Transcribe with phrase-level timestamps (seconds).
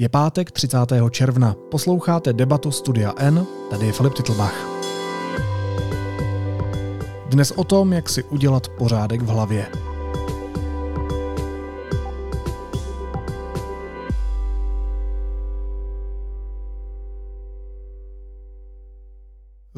[0.00, 0.76] Je pátek 30.
[1.10, 1.54] června.
[1.70, 4.54] Posloucháte debatu Studia N, tady je Filip Titlbach.
[7.28, 9.66] Dnes o tom, jak si udělat pořádek v hlavě.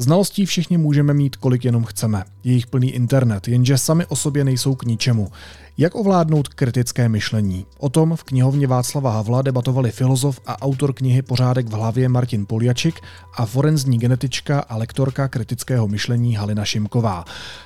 [0.03, 2.23] Znalostí všichni můžeme mít, kolik jenom chceme.
[2.43, 5.31] Je jich plný internet, jenže sami o sobě nejsou k ničemu.
[5.77, 7.65] Jak ovládnout kritické myšlení?
[7.77, 12.45] O tom v knihovně Václava Havla debatovali filozof a autor knihy Pořádek v hlavě Martin
[12.45, 12.99] Poljačik
[13.37, 17.25] a forenzní genetička a lektorka kritického myšlení Halina Šimková.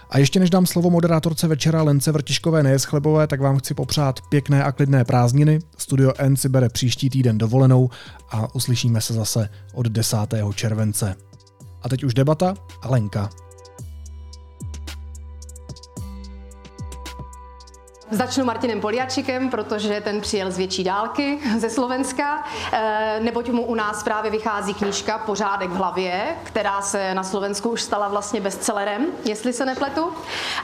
[0.09, 4.63] A ještě než dám slovo moderátorce večera Lence Vrtiškové Nejeschlebové, tak vám chci popřát pěkné
[4.63, 5.59] a klidné prázdniny.
[5.77, 7.89] Studio N si bere příští týden dovolenou
[8.29, 10.17] a uslyšíme se zase od 10.
[10.55, 11.26] července.
[11.87, 13.29] A teď už debata a Lenka.
[18.11, 23.75] Začnu Martinem Poliačikem, protože ten přijel z větší dálky ze Slovenska, eh, neboť mu u
[23.75, 29.05] nás právě vychází knížka Pořádek v hlavě, která se na Slovensku už stala vlastně bestsellerem,
[29.25, 30.13] jestli se nepletu.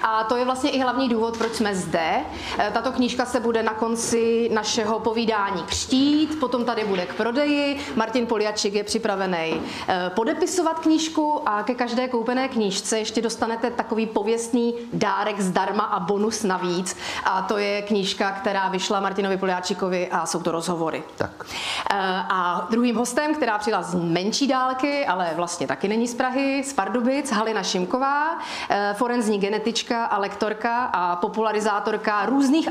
[0.03, 2.15] A to je vlastně i hlavní důvod, proč jsme zde.
[2.57, 7.79] Eh, tato knížka se bude na konci našeho povídání křtít, potom tady bude k prodeji.
[7.95, 14.05] Martin Poliačik je připravený eh, podepisovat knížku a ke každé koupené knížce ještě dostanete takový
[14.05, 16.97] pověstný dárek zdarma a bonus navíc.
[17.23, 21.03] A a to je knížka, která vyšla Martinovi Poliáčikovi a jsou to rozhovory.
[21.15, 21.45] Tak.
[21.89, 21.95] Eh,
[22.29, 26.73] a druhým hostem, která přijela z menší dálky, ale vlastně taky není z Prahy, z
[26.73, 32.69] Pardubic, Halina Šimková, eh, forenzní genetička a lektorka a popularizátorka různých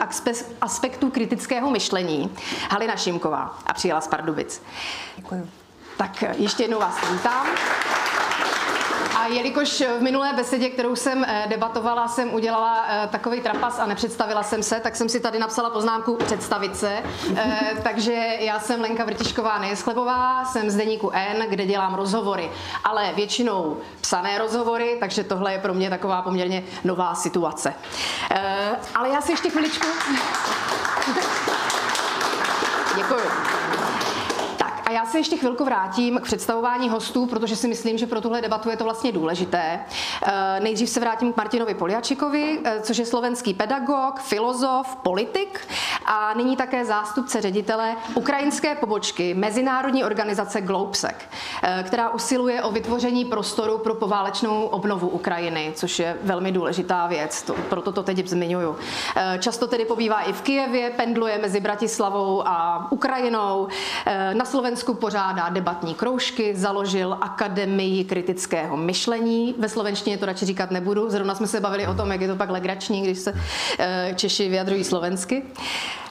[0.60, 2.30] aspektů kritického myšlení.
[2.70, 4.62] Halina Šimková a přijela z Pardubic.
[5.16, 5.50] Děkuji.
[5.96, 7.46] Tak ještě jednou vás vítám.
[9.22, 13.86] A jelikož v minulé besedě, kterou jsem eh, debatovala, jsem udělala eh, takový trapas a
[13.86, 17.02] nepředstavila jsem se, tak jsem si tady napsala poznámku představit se.
[17.36, 22.50] Eh, takže já jsem Lenka Vrtišková Nejeschlebová, jsem z deníku N, kde dělám rozhovory,
[22.84, 27.74] ale většinou psané rozhovory, takže tohle je pro mě taková poměrně nová situace.
[28.94, 29.86] Ale já si ještě chviličku...
[32.96, 33.61] Děkuji
[34.92, 38.70] já se ještě chvilku vrátím k představování hostů, protože si myslím, že pro tuhle debatu
[38.70, 39.80] je to vlastně důležité.
[40.26, 45.60] Eh, nejdřív se vrátím k Martinovi Poliačikovi, eh, což je slovenský pedagog, filozof, politik
[46.04, 51.16] a nyní také zástupce ředitele ukrajinské pobočky Mezinárodní organizace Globsec,
[51.62, 57.42] eh, která usiluje o vytvoření prostoru pro poválečnou obnovu Ukrajiny, což je velmi důležitá věc,
[57.42, 58.76] to, proto to teď zmiňuju.
[59.38, 63.68] Často tedy pobývá i v Kijevě, pendluje mezi Bratislavou a Ukrajinou.
[64.32, 69.54] Na Slovensku Slovensku pořádá debatní kroužky, založil Akademii kritického myšlení.
[69.58, 71.10] Ve slovenštině to radši říkat nebudu.
[71.10, 73.34] Zrovna jsme se bavili o tom, jak je to pak legrační, když se
[73.78, 75.42] eh, Češi vyjadřují slovensky.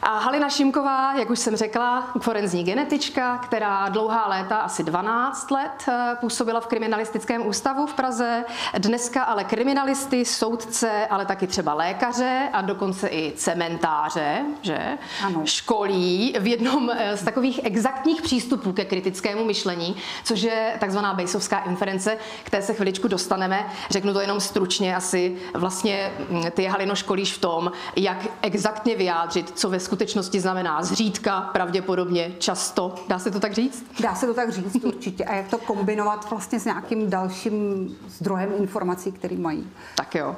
[0.03, 5.71] A Halina Šimková, jak už jsem řekla, forenzní genetička, která dlouhá léta, asi 12 let,
[5.87, 8.45] eh, působila v kriminalistickém ústavu v Praze.
[8.77, 14.97] Dneska ale kriminalisty, soudce, ale taky třeba lékaře a dokonce i cementáře, že?
[15.25, 15.41] Ano.
[15.45, 21.59] Školí v jednom eh, z takových exaktních přístupů ke kritickému myšlení, což je takzvaná Bejsovská
[21.59, 23.65] inference, k té se chviličku dostaneme.
[23.89, 25.37] Řeknu to jenom stručně asi.
[25.53, 31.41] Vlastně hm, ty Halino školíš v tom, jak exaktně vyjádřit, co ve skutečnosti znamená zřídka,
[31.41, 32.95] pravděpodobně, často.
[33.07, 33.85] Dá se to tak říct?
[33.99, 35.25] Dá se to tak říct určitě.
[35.25, 39.69] A jak to kombinovat vlastně s nějakým dalším zdrojem informací, který mají.
[39.95, 40.35] Tak jo.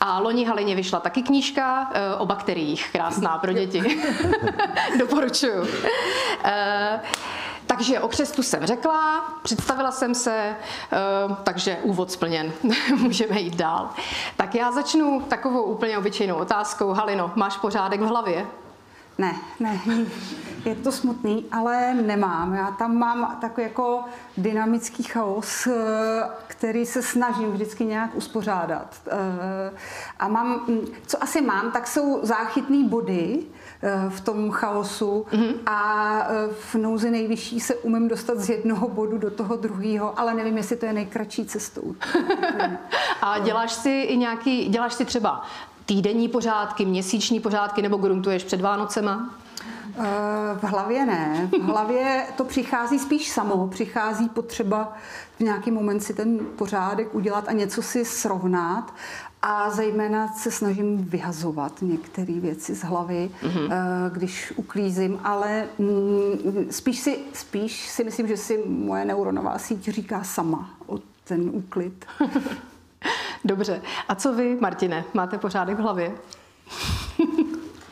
[0.00, 2.88] A loni Halině vyšla taky knížka eh, o bakteriích.
[2.92, 3.82] Krásná pro děti.
[4.98, 5.60] Doporučuju.
[5.60, 5.68] Uh,
[7.66, 10.56] takže o křestu jsem řekla, představila jsem se,
[10.92, 12.52] eh, takže úvod splněn.
[12.96, 13.90] Můžeme jít dál.
[14.36, 16.92] Tak já začnu takovou úplně obyčejnou otázkou.
[16.92, 18.46] Halino, máš pořádek v hlavě?
[19.18, 19.80] Ne, ne,
[20.64, 22.54] je to smutný, ale nemám.
[22.54, 24.04] Já tam mám takový jako
[24.36, 25.72] dynamický chaos, eh,
[26.46, 28.94] který se snažím vždycky nějak uspořádat.
[29.08, 29.72] Eh,
[30.18, 33.42] a mám, hm, co asi mám, tak jsou záchytné body
[33.82, 35.54] eh, v tom chaosu mm-hmm.
[35.66, 36.28] a
[36.60, 40.76] v nouzi nejvyšší se umím dostat z jednoho bodu do toho druhého, ale nevím, jestli
[40.76, 41.94] to je nejkratší cestou.
[43.22, 45.44] a děláš si i nějaký, děláš si třeba
[45.86, 49.34] týdenní pořádky, měsíční pořádky nebo gruntuješ před Vánocema?
[49.98, 51.50] Eh, v hlavě ne.
[51.58, 53.68] V hlavě to přichází spíš samo.
[53.68, 54.96] Přichází potřeba
[55.36, 58.94] v nějaký moment si ten pořádek udělat a něco si srovnat.
[59.42, 63.70] A zejména se snažím vyhazovat některé věci z hlavy, mm-hmm.
[64.12, 70.24] když uklízím, ale mm, spíš si, spíš si myslím, že si moje neuronová síť říká
[70.24, 72.06] sama o ten úklid.
[73.46, 73.80] Dobře.
[74.08, 75.04] A co vy, Martine?
[75.14, 76.12] Máte pořádek v hlavě?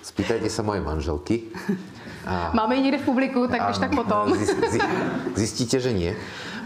[0.02, 1.42] Spýtajte se moje manželky.
[2.26, 2.50] A...
[2.52, 4.34] Máme ji někde v publiku, tak když tak potom.
[5.34, 6.16] Zistíte, že nie.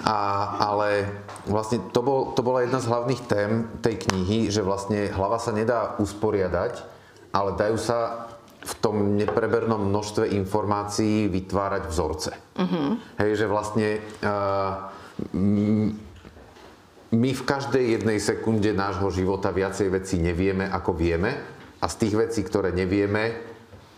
[0.04, 1.10] A, ale
[1.44, 3.50] vlastne to, bol, to bola jedna z hlavných tém
[3.82, 6.78] tej knihy, že vlastne hlava sa nedá usporiadať,
[7.34, 8.30] ale dajú sa
[8.62, 12.30] v tom neprebernom množstve informácií vytvárať vzorce.
[12.54, 12.94] Uh-huh.
[13.18, 14.86] Hej, že vlastne uh,
[17.08, 21.40] my v každej jednej sekunde nášho života viacej vecí nevieme, ako vieme
[21.80, 23.48] a z tých vecí, ktoré nevieme,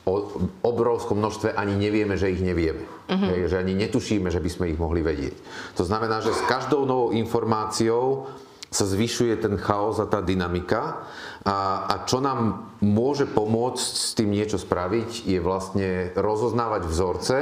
[0.09, 2.89] o obrovskom množstve ani nevieme, že ich nevieme.
[3.11, 3.29] Uh-huh.
[3.31, 5.37] Hej, že ani netušíme, že by sme ich mohli vedieť.
[5.77, 8.31] To znamená, že s každou novou informáciou
[8.71, 11.05] sa zvyšuje ten chaos a tá dynamika.
[11.43, 17.37] A, a čo nám môže pomôcť s tým niečo spraviť, je vlastne rozoznávať vzorce,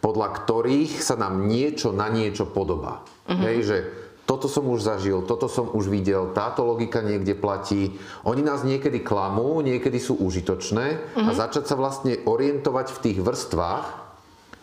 [0.00, 3.04] podľa ktorých sa nám niečo na niečo podobá.
[3.28, 3.38] Uh-huh.
[3.44, 3.76] Hej, že
[4.30, 7.98] toto som už zažil, toto som už videl, táto logika niekde platí.
[8.22, 10.86] Oni nás niekedy klamú, niekedy sú užitočné
[11.18, 11.26] uh-huh.
[11.26, 13.86] a začať sa vlastne orientovať v tých vrstvách,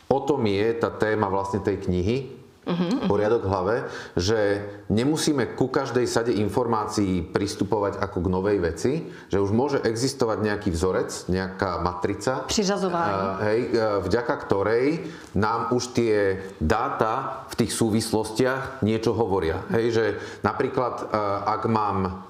[0.07, 2.36] o tom je tá téma vlastne tej knihy,
[2.67, 3.07] uh-huh.
[3.07, 3.75] poriadok v hlave,
[4.19, 8.91] že nemusíme ku každej sade informácií pristupovať ako k novej veci,
[9.31, 12.43] že už môže existovať nejaký vzorec, nejaká matrica.
[12.43, 13.47] Přiřazování.
[13.47, 13.59] Hej,
[14.03, 15.07] vďaka ktorej
[15.39, 19.63] nám už tie dáta v tých súvislostiach niečo hovoria.
[19.71, 20.05] Hej, že
[20.43, 21.07] napríklad,
[21.47, 22.27] ak mám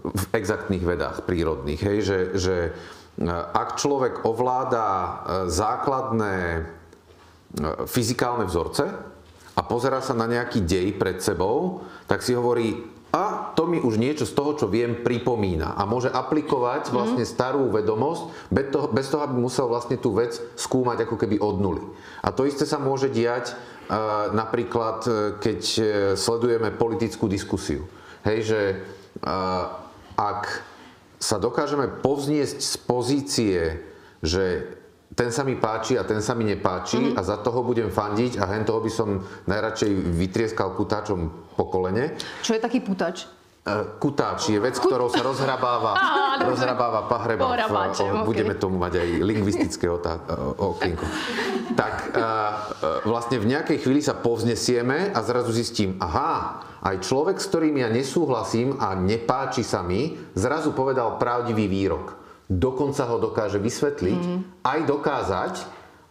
[0.00, 2.56] v exaktných vedách prírodných, hej, že, že
[3.52, 6.68] ak človek ovláda základné
[7.88, 8.84] fyzikálne vzorce
[9.56, 12.84] a pozera sa na nejaký dej pred sebou, tak si hovorí,
[13.16, 15.72] a to mi už niečo z toho, čo viem, pripomína.
[15.72, 16.92] A môže aplikovať mhm.
[16.92, 18.22] vlastne starú vedomosť
[18.52, 21.84] bez toho, bez toho, aby musel vlastne tú vec skúmať ako keby od nuly.
[22.20, 25.60] A to isté sa môže diať uh, napríklad, e, keď
[26.18, 27.86] sledujeme politickú diskusiu.
[28.26, 28.60] Hej, že
[29.22, 29.70] uh,
[30.18, 30.66] ak
[31.16, 33.60] sa dokážeme povzniesť z pozície,
[34.20, 34.75] že
[35.16, 37.16] ten sa mi páči a ten sa mi nepáči mm-hmm.
[37.16, 42.20] a za toho budem fandiť a hen toho by som najradšej vytrieskal kutáčom po kolene.
[42.44, 43.24] Čo je taký putač?
[43.64, 45.96] E, kutáč je vec, ktorou sa rozhrabáva,
[46.52, 47.48] rozhrabáva pahreba.
[47.48, 51.08] O, budeme tomu mať aj lingvistické okienko.
[51.72, 52.24] Tak e, e,
[53.08, 57.88] vlastne v nejakej chvíli sa povznesieme a zrazu zistím, aha, aj človek, s ktorým ja
[57.88, 64.40] nesúhlasím a nepáči sa mi, zrazu povedal pravdivý výrok dokonca ho dokáže vysvetliť, mm.
[64.62, 65.54] aj dokázať,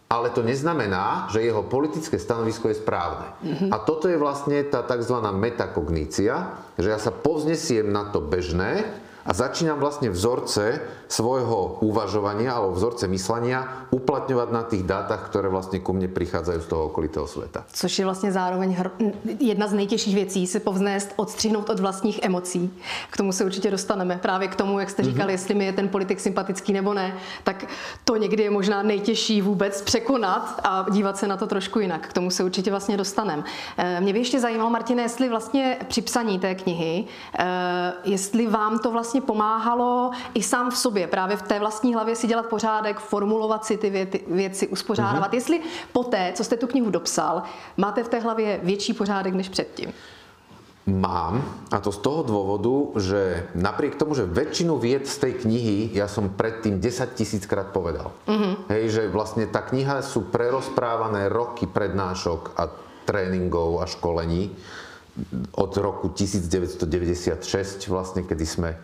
[0.06, 3.34] ale to neznamená, že jeho politické stanovisko je správne.
[3.42, 3.70] Mm-hmm.
[3.74, 5.18] A toto je vlastne tá tzv.
[5.34, 8.86] metakognícia, že ja sa povznesiem na to bežné,
[9.26, 10.80] a začínam vlastne vzorce
[11.10, 16.68] svojho uvažovania alebo vzorce myslenia uplatňovať na tých dátach, ktoré vlastne ku mne prichádzajú z
[16.70, 17.66] toho okolitého sveta.
[17.72, 22.70] Což je vlastně zároveň hr- jedna z nejtěžších věcí, se povznést, odstřihnout od vlastních emocí.
[23.10, 24.18] K tomu se určitě dostaneme.
[24.22, 25.10] Právě k tomu, jak jste mhm.
[25.10, 25.34] říkali, mm-hmm.
[25.34, 27.64] jestli mi je ten politik sympatický nebo ne, tak
[28.04, 32.08] to někdy je možná nejtěžší vůbec překonat a dívat se na to trošku jinak.
[32.08, 33.44] K tomu se určitě vlastně dostaneme.
[33.76, 37.04] Eh, mě by ještě zajímalo, Martine, jestli vlastně při psaní té knihy,
[37.38, 41.94] eh, jestli vám to vlastně vlastně pomáhalo i sám v sobě, právě v té vlastní
[41.94, 45.30] hlavě si dělat pořádek, formulovat si ty věty, věci, uspořádávat.
[45.30, 45.34] Mm-hmm.
[45.34, 45.60] Jestli
[45.92, 47.42] poté, co jste tu knihu dopsal,
[47.76, 49.92] máte v té hlavě větší pořádek než předtím?
[50.86, 51.42] Mám
[51.74, 56.06] a to z toho dôvodu, že napriek tomu, že väčšinu vied z tej knihy ja
[56.06, 58.14] som predtým 10 tisíckrát povedal.
[58.30, 58.70] Mm-hmm.
[58.70, 62.70] Hej, že vlastne tá kniha sú prerozprávané roky prednášok a
[63.02, 64.54] tréningov a školení
[65.56, 68.76] od roku 1996 vlastne, kedy sme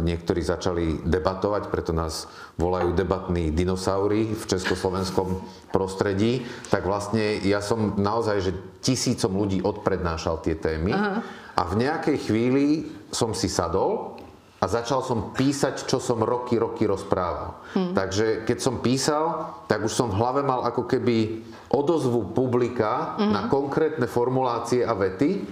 [0.00, 2.24] niektorí začali debatovať, preto nás
[2.56, 5.44] volajú debatní dinosaury v československom
[5.76, 11.20] prostredí, tak vlastne ja som naozaj, že tisícom ľudí odprednášal tie témy Aha.
[11.52, 14.16] a v nejakej chvíli som si sadol
[14.56, 17.60] a začal som písať, čo som roky, roky rozprával.
[17.76, 17.92] Hmm.
[17.92, 23.32] Takže keď som písal, tak už som v hlave mal ako keby odozvu publika hmm.
[23.32, 25.46] na konkrétne formulácie a vety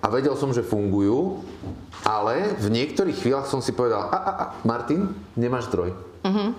[0.00, 1.44] a vedel som, že fungujú,
[2.08, 5.92] ale v niektorých chvíľach som si povedal, a, a, a Martin, nemáš zdroj.
[6.24, 6.56] Hmm.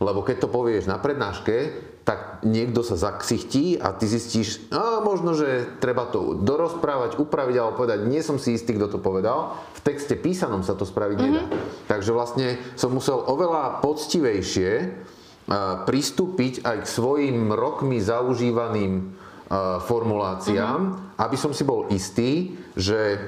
[0.00, 5.36] Lebo keď to povieš na prednáške, tak niekto sa zaksichtí a ty zistíš, a možno,
[5.36, 9.60] že treba to dorozprávať, upraviť alebo povedať, nie som si istý, kto to povedal.
[9.76, 11.34] V texte písanom sa to spraviť mm-hmm.
[11.36, 11.44] nedá.
[11.86, 14.96] Takže vlastne som musel oveľa poctivejšie
[15.84, 19.18] pristúpiť aj k svojim rokmi zaužívaným
[19.82, 21.18] formuláciám, mm-hmm.
[21.18, 23.18] aby som si bol istý, že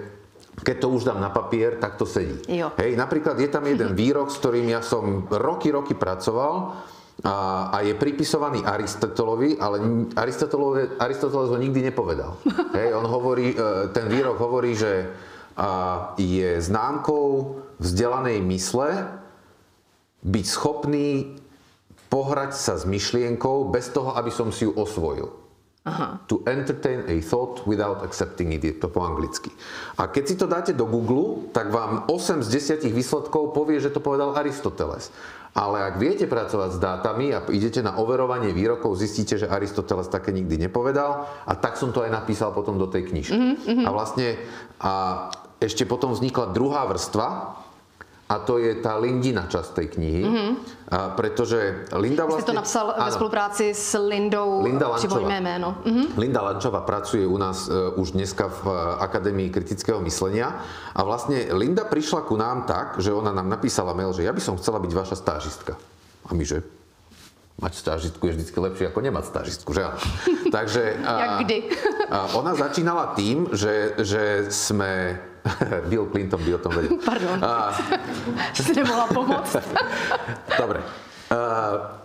[0.63, 2.39] keď to už dám na papier, tak to sedí.
[2.47, 2.71] Jo.
[2.79, 6.79] Hej, napríklad je tam jeden výrok, s ktorým ja som roky, roky pracoval
[7.27, 7.37] a,
[7.75, 9.77] a je pripisovaný Aristotelovi, ale
[11.01, 12.39] Aristoteles ho nikdy nepovedal.
[12.79, 15.11] Hej, on hovorí, e, ten výrok hovorí, že
[16.17, 19.05] je známkou vzdelanej mysle
[20.25, 21.37] byť schopný
[22.13, 25.33] pohrať sa s myšlienkou bez toho, aby som si ju osvojil.
[25.83, 26.23] Aha.
[26.31, 29.51] To entertain a thought without accepting it, je to po anglicky.
[29.99, 33.91] A keď si to dáte do Google, tak vám 8 z 10 výsledkov povie, že
[33.91, 35.11] to povedal Aristoteles.
[35.53, 40.31] Ale ak viete pracovať s dátami a idete na overovanie výrokov, zistíte, že Aristoteles také
[40.31, 43.37] nikdy nepovedal a tak som to aj napísal potom do tej knižky.
[43.37, 43.85] Mm-hmm.
[43.85, 44.39] A vlastne
[44.79, 44.93] a
[45.59, 47.59] ešte potom vznikla druhá vrstva,
[48.33, 50.51] a to je tá Lindina časť tej knihy, mm-hmm.
[50.89, 52.49] a pretože Linda vlastne...
[52.49, 55.29] Jste to napsal áno, ve spolupráci s Lindou, Linda Lančová.
[55.29, 55.85] jméno.
[55.85, 56.07] Mm-hmm.
[56.17, 60.65] Linda Lančová pracuje u nás uh, už dneska v uh, Akadémii kritického myslenia
[60.97, 64.41] a vlastne Linda prišla ku nám tak, že ona nám napísala mail, že ja by
[64.41, 65.77] som chcela byť vaša stážistka.
[66.25, 66.65] A my, že
[67.61, 69.85] mať stážistku je vždycky lepšie ako nemať stážistku, že?
[70.57, 70.83] Takže...
[71.05, 71.59] Jak kdy?
[72.09, 75.21] a ona začínala tým, že, že sme
[75.91, 76.99] Bill Clinton by o tom vedel.
[77.11, 77.75] Pardon, a...
[78.57, 79.59] si nemohla pomoct.
[80.55, 80.81] Dobre.
[81.33, 82.03] Uh,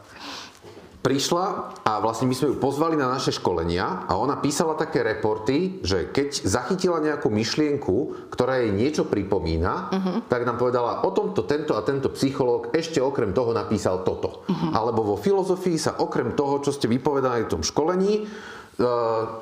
[1.07, 1.45] prišla
[1.87, 6.11] a vlastne my sme ju pozvali na naše školenia a ona písala také reporty, že
[6.11, 10.17] keď zachytila nejakú myšlienku, ktorá jej niečo pripomína, uh-huh.
[10.27, 14.43] tak nám povedala, o tomto tento a tento psychológ ešte okrem toho napísal toto.
[14.51, 14.75] Uh-huh.
[14.75, 18.27] Alebo vo filozofii sa okrem toho, čo ste vypovedali v tom školení,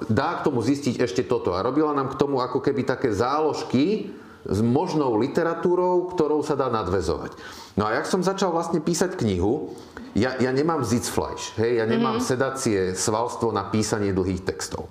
[0.07, 1.51] dá k tomu zistiť ešte toto.
[1.53, 4.15] A robila nám k tomu ako keby také záložky
[4.45, 7.35] s možnou literatúrou, ktorou sa dá nadvezovať.
[7.75, 9.75] No a jak som začal vlastne písať knihu,
[10.15, 12.31] ja, ja nemám Sitzfleisch, hej, ja nemám mm-hmm.
[12.31, 14.87] sedacie svalstvo na písanie dlhých textov.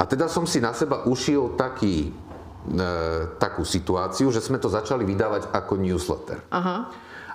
[0.00, 2.80] A teda som si na seba ušil taký, e,
[3.36, 6.40] takú situáciu, že sme to začali vydávať ako newsletter.
[6.48, 6.88] Aha.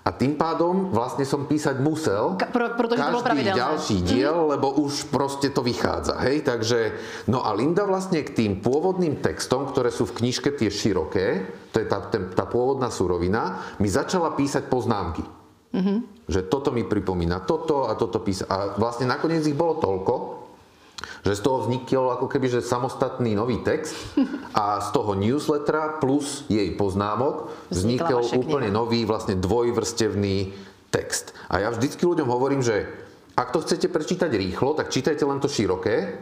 [0.08, 4.38] A tým pádom vlastne som písať musel Ka- pro, protože každý to bolo ďalší diel,
[4.40, 4.50] mm.
[4.56, 6.16] lebo už proste to vychádza.
[6.24, 6.48] Hej?
[6.48, 6.80] Takže,
[7.28, 11.84] no a Linda vlastne k tým pôvodným textom, ktoré sú v knižke tie široké, to
[11.84, 15.28] je tá, ten, tá pôvodná surovina, mi začala písať poznámky.
[15.76, 15.98] Mm-hmm.
[16.32, 18.48] Že toto mi pripomína toto a toto písa.
[18.48, 20.37] A vlastne nakoniec ich bolo toľko,
[21.26, 23.96] že z toho vznikol ako keby že samostatný nový text
[24.56, 30.54] a z toho newslettera plus jej poznámok vznikol úplne nový vlastne dvojvrstevný
[30.94, 31.36] text.
[31.52, 32.88] A ja vždycky ľuďom hovorím, že
[33.38, 36.18] ak to chcete prečítať rýchlo, tak čítajte len to široké,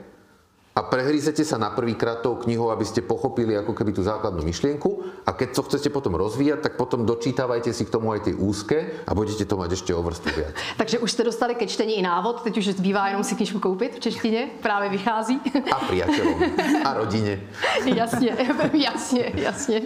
[0.76, 5.24] a prehrízete sa na prvýkrát tou knihou, aby ste pochopili ako keby tú základnú myšlienku
[5.24, 9.08] a keď to chcete potom rozvíjať, tak potom dočítavajte si k tomu aj tie úzké
[9.08, 10.52] a budete to mať ešte o vrstvu viac.
[10.84, 13.96] Takže už jste dostali ke čtení i návod, teď už zbývá jenom si knižku koupit
[13.96, 15.40] v češtině, právě vychází.
[15.72, 16.38] A priateľom
[16.84, 17.40] a rodine.
[17.86, 18.36] jasně,
[18.74, 19.82] jasně, jasně.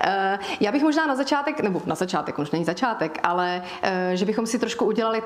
[0.00, 4.24] Eh, já bych možná na začátek, nebo na začátek, už není začátek, ale eh, že
[4.24, 5.22] bychom si trošku udělali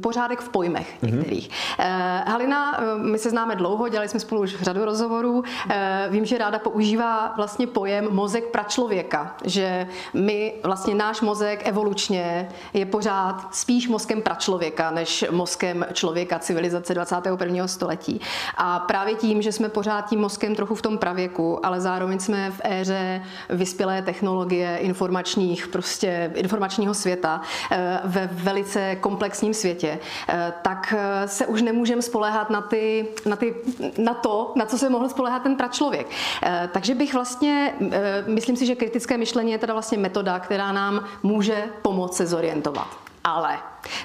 [0.00, 1.16] pořádek v pojmech mhm.
[1.16, 1.48] některých.
[1.48, 2.24] Mm-hmm.
[2.28, 5.44] Halina, my se známe dlouho, dělali jsme spolu už řadu rozhovorů.
[5.70, 12.48] Eh, vím, že ráda používá vlastně pojem mozek pračlověka, že my, vlastně náš mozek evolučně
[12.72, 17.68] je pořád spíš mozkem pračlověka, než mozkem člověka civilizace 21.
[17.68, 18.20] století.
[18.56, 22.50] A právě tím, že jsme pořád tím mozkem trochu v tom pravěku, ale zároveň jsme
[22.50, 27.40] v éře vyspělé technologie informačních, prostě informačního světa,
[27.70, 30.94] eh, ve velice komplexním světě, eh, tak
[31.26, 33.54] se už nemůžeme spoléhat na, ty, na, ty,
[33.98, 36.06] na to, na co se mohl spolehat ten pračlověk.
[36.42, 40.72] Eh, takže bych vlastně, eh, myslím si, že kritické myšlení je teda vlastně metoda, která
[40.72, 42.88] nám může pomoct se zorientovat.
[43.24, 43.58] Ale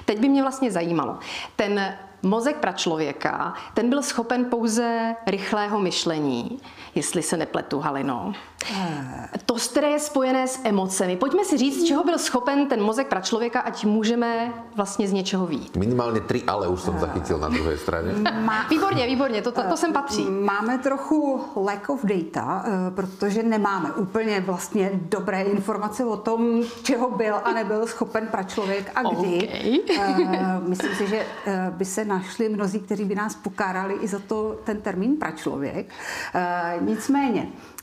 [0.04, 1.18] teď by mě vlastně zajímalo,
[1.56, 6.60] ten mozek pračlověka, ten byl schopen pouze rychlého myšlení,
[6.94, 8.32] jestli se nepletu, Halino.
[9.46, 11.16] To, které je spojené s emocemi.
[11.16, 15.46] Pojďme si říct, čeho byl schopen ten mozek pra člověka, ať můžeme vlastně z něčeho
[15.46, 15.76] vít.
[15.76, 18.12] Minimálně tři ale už jsem zachytil na druhé straně.
[18.44, 18.68] Má...
[18.68, 20.24] Výborně, výborně, to, to, to sem patří.
[20.24, 27.10] Máme trochu lack of data, eh, protože nemáme úplně vlastně dobré informace o tom, čeho
[27.10, 29.36] byl a nebyl schopen pra člověk a kdy.
[29.36, 30.28] Okay.
[30.32, 34.18] Eh, myslím si, že eh, by se našli mnozí, kteří by nás pokárali i za
[34.18, 35.86] to ten termín pračlověk.
[36.80, 37.75] Nicméně, Eh,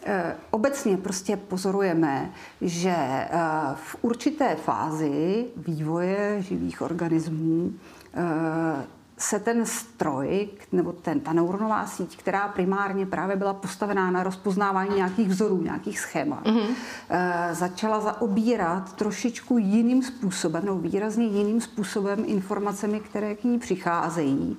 [0.52, 2.32] obecně prostě pozorujeme,
[2.62, 3.30] že eh,
[3.76, 7.72] v určité fázi vývoje živých organismů
[8.14, 8.86] eh,
[9.18, 14.96] se ten stroj, nebo ten, ta neuronová síť, která primárně právě byla postavená na rozpoznávání
[14.96, 16.76] nějakých vzorů, nějakých schémat, mm-hmm.
[17.10, 24.58] e, začala zaobírat trošičku jiným způsobem, nebo výrazně jiným způsobem informacemi, které k ní přicházejí.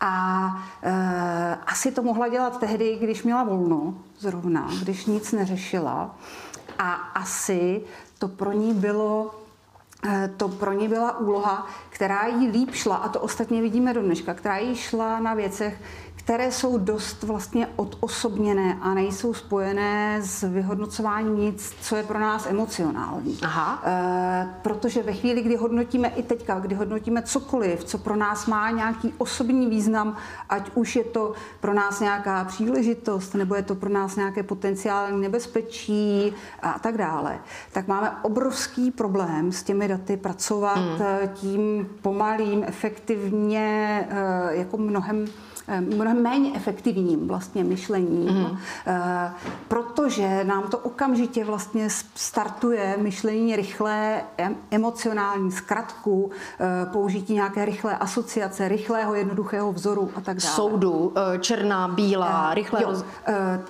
[0.00, 0.46] A
[0.82, 6.16] e, asi to mohla dělat tehdy, když měla volno, zrovna, když nic neřešila.
[6.78, 7.82] A asi
[8.18, 9.44] to pro ní bylo
[10.06, 14.02] Eh, to pro ní byla úloha, která jí líp šla, a to ostatně vidíme do
[14.02, 15.80] dneška, která jí šla na věcech,
[16.24, 22.46] které jsou dost vlastně odosobněné a nejsou spojené s vyhodnocováním nic, co je pro nás
[22.46, 23.38] emocionální.
[23.42, 23.82] Aha.
[23.86, 28.70] E, protože ve chvíli, kdy hodnotíme i teďka, kdy hodnotíme cokoliv, co pro nás má
[28.70, 30.16] nějaký osobní význam,
[30.48, 35.20] ať už je to pro nás nějaká příležitost, nebo je to pro nás nějaké potenciální
[35.20, 37.38] nebezpečí a tak dále,
[37.72, 41.28] tak máme obrovský problém s těmi daty pracovat hmm.
[41.34, 48.58] tím pomalým, efektivně, e, jako mnohem Eh, mnohem méně efektivním vlastně myšlením, mm.
[49.68, 54.22] protože nám to okamžitě vlastně startuje myšlení rychlé,
[54.70, 56.30] emocionální zkratku,
[56.60, 60.54] eh, použití nějaké rychlé asociace, rychlého, jednoduchého vzoru a tak dále.
[60.54, 62.82] Soudu, černá, bílá, rychlé.
[62.82, 63.02] Jo.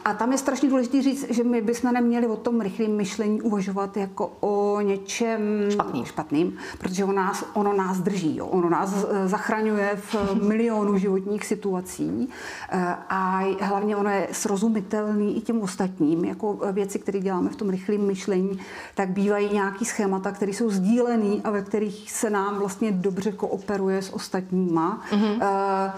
[0.04, 3.96] A tam je strašně důležité říct, že my bychom neměli o tom rychlém myšlení uvažovat
[3.96, 8.46] jako o něčem špatným, špatným protože ono nás, ono nás drží, jo.
[8.46, 12.28] ono nás zachraňuje v milionu životních situací situací
[12.68, 17.70] eh, a hlavně ono je srozumitelný i těm ostatním, jako věci, které děláme v tom
[17.70, 18.58] rychlém myšlení,
[18.94, 24.02] tak bývají nějaký schémata, které jsou sdílený a ve kterých se nám vlastně dobře kooperuje
[24.02, 25.02] s ostatníma.
[25.10, 25.92] Mm-hmm.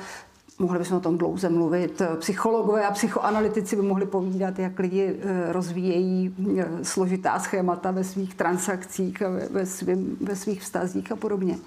[0.58, 2.02] Mohli bychom o tom dlouze mluvit.
[2.18, 6.34] Psychologové a psychoanalytici by mohli povídat, jak lidi eh, rozvíjejí
[6.82, 11.58] složitá schémata ve svých transakcích ve, svým, ve svých vztazích a podobně.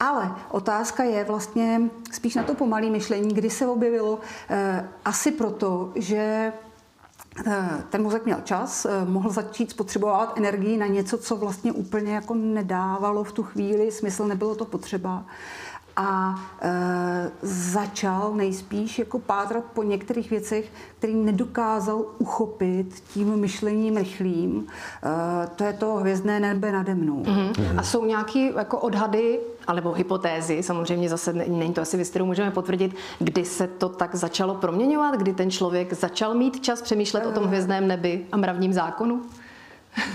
[0.00, 1.80] Ale otázka je vlastně
[2.12, 6.52] spíš na to pomalé myšlení, kdy se objevilo eh, asi proto, že
[7.46, 12.14] eh, ten mozek měl čas, eh, mohl začít spotřebovat energii na něco, co vlastně úplně
[12.14, 15.24] jako nedávalo v tu chvíli smysl, nebylo to potřeba
[15.96, 24.66] a e, začal nejspíš jako pátrat po některých věcech, který nedokázal uchopit tím myšlením rychlým.
[24.66, 27.22] E, to je to hvězdné nebe nade mnou.
[27.22, 27.78] Mm-hmm.
[27.78, 32.50] A jsou nějaké jako odhady, alebo hypotézy, samozřejmě zase není to asi věc, kterou můžeme
[32.50, 37.32] potvrdit, kdy se to tak začalo proměňovat, kdy ten člověk začal mít čas přemýšlet o
[37.32, 39.22] tom hvězdném nebi a mravním zákonu?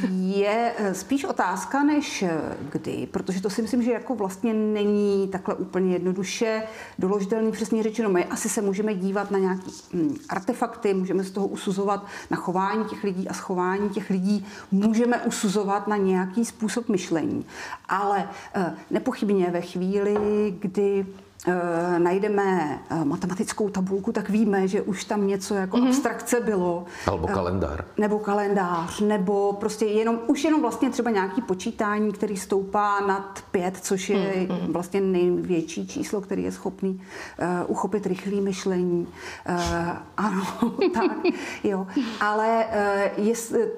[0.10, 5.28] Je eh, spíš otázka než eh, kdy, protože to si myslím, že jako vlastně není
[5.28, 6.64] takhle úplně jednoduše
[7.00, 8.10] doložitelný přesně řečeno.
[8.10, 12.86] My asi se můžeme dívat na nějaké hm, artefakty, můžeme z toho usuzovat na chování
[12.86, 17.46] těch lidí a schování těch lidí můžeme usuzovat na nějaký způsob myšlení.
[17.90, 20.16] Ale eh, nepochybně ve chvíli,
[20.60, 21.06] kdy
[21.98, 25.88] najdeme eh, matematickou tabulku, tak víme, že už tam něco jako mm-hmm.
[25.88, 26.86] abstrakce bylo.
[27.12, 27.80] Nebo eh, kalendář.
[27.98, 33.78] Nebo kalendář, nebo prostě jenom, už jenom vlastně třeba nějaký počítání, který stoupá nad pět,
[33.82, 34.72] což je mm-hmm.
[34.72, 37.02] vlastně největší číslo, který je schopný
[37.42, 39.08] uh, uchopit rychlý myšlení.
[39.50, 39.56] Uh,
[40.18, 40.44] ano,
[40.94, 41.12] tak,
[41.64, 41.88] jo.
[42.20, 42.66] Ale
[43.18, 43.34] uh, je,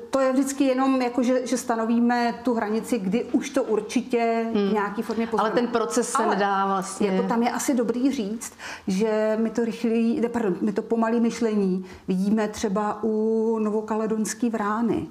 [0.10, 4.70] to je vždycky jenom jako, že, že stanovíme tu hranici, kdy už to určitě mm.
[4.70, 5.50] v nějaký formě poznáme.
[5.50, 7.08] Ale ten proces se Ale nedá vlastně.
[7.08, 8.54] Je to tam je asi dobrý říct,
[8.88, 15.08] že my to rychlý, pardon, my to pomalý myšlení vidíme třeba u novokaledonský vrány.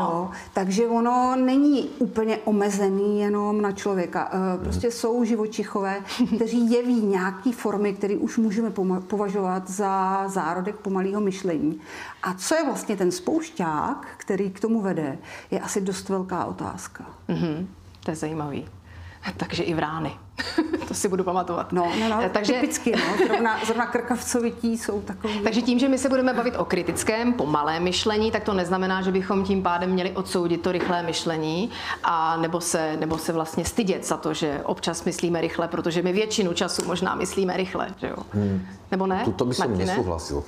[0.00, 4.30] Jo, takže ono není úplně omezený jenom na člověka.
[4.32, 6.00] E, prostě jsou živočichové,
[6.36, 8.72] kteří jeví nějaké formy, které už můžeme
[9.08, 11.80] považovat za zárodek pomalého myšlení.
[12.22, 15.18] A co je vlastně ten spoušťák, který k tomu vede,
[15.50, 17.04] je asi dost velká otázka.
[17.28, 17.66] Mm-hmm.
[18.04, 18.68] To je zajímavý.
[19.36, 20.23] Takže i vrány.
[20.88, 21.72] to si budu pamatovat.
[21.72, 23.26] No, no, no takže, typicky, no.
[23.26, 25.40] Zrovna, zrovna krkavcovití jsou takový.
[25.40, 29.12] Takže tím, že my se budeme bavit o kritickém, pomalém myšlení, tak to neznamená, že
[29.12, 31.70] bychom tím pádem měli odsoudit to rychlé myšlení
[32.04, 36.12] a nebo se, nebo se vlastně stydět za to, že občas myslíme rychle, protože my
[36.12, 37.88] většinu času možná myslíme rychle.
[37.96, 38.16] Že jo?
[38.32, 38.66] Hmm.
[38.90, 39.22] Nebo ne?
[39.24, 40.44] Tuto by som nesouhlasil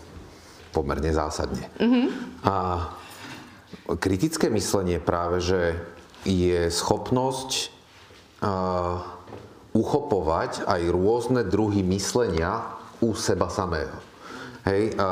[0.77, 1.73] pomerne zásadne.
[1.81, 2.07] Mm-hmm.
[2.45, 2.55] A
[3.97, 5.81] kritické myslenie práve, že
[6.29, 7.73] je schopnosť
[9.77, 12.65] uchopovať aj rôzne druhy myslenia
[13.05, 14.01] u seba samého.
[14.65, 15.09] Hej, a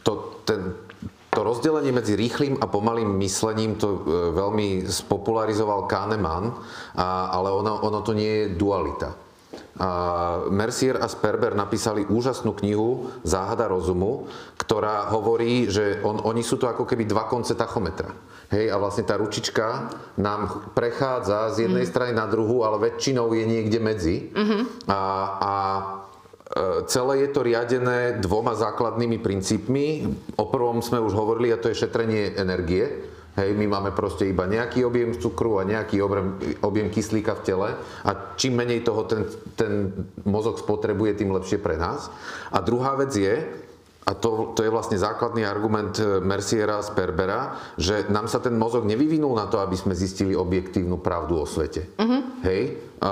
[0.00, 0.72] to, ten,
[1.30, 3.98] to rozdelenie medzi rýchlým a pomalým myslením to e,
[4.34, 6.50] veľmi spopularizoval Kahneman,
[6.96, 9.23] a, ale ono, ono to nie je dualita.
[9.74, 9.90] A
[10.54, 16.70] Mercier a Sperber napísali úžasnú knihu Záhada rozumu, ktorá hovorí, že on, oni sú to
[16.70, 18.14] ako keby dva konce tachometra.
[18.54, 21.90] Hej, a vlastne tá ručička nám prechádza z jednej mm.
[21.90, 24.30] strany na druhú, ale väčšinou je niekde medzi.
[24.30, 24.62] Mm-hmm.
[24.86, 25.00] A,
[25.42, 25.84] a e,
[26.86, 30.06] celé je to riadené dvoma základnými princípmi.
[30.38, 33.13] O prvom sme už hovorili, a to je šetrenie energie.
[33.34, 37.68] Hej, my máme proste iba nejaký objem cukru a nejaký objem, objem kyslíka v tele
[38.06, 39.26] a čím menej toho ten,
[39.58, 39.90] ten
[40.22, 42.14] mozog spotrebuje, tým lepšie pre nás.
[42.54, 43.42] A druhá vec je,
[44.04, 48.54] a to, to je vlastne základný argument e, Merciera z Perbera, že nám sa ten
[48.54, 51.88] mozog nevyvinul na to, aby sme zistili objektívnu pravdu o svete.
[51.96, 52.20] Uh-huh.
[52.44, 52.78] Hej?
[53.00, 53.10] A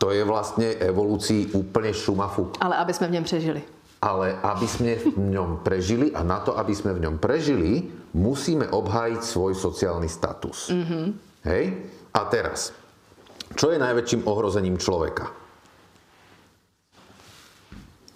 [0.00, 2.56] to je vlastne evolúcii úplne šumafu.
[2.58, 3.60] Ale aby sme v něm přežili.
[4.02, 8.70] Ale aby sme v ňom prežili a na to, aby sme v ňom prežili, musíme
[8.70, 10.70] obhájiť svoj sociálny status.
[10.70, 11.10] Uh-huh.
[11.44, 11.64] Hej?
[12.14, 12.70] A teraz,
[13.58, 15.28] čo je najväčším ohrozením človeka?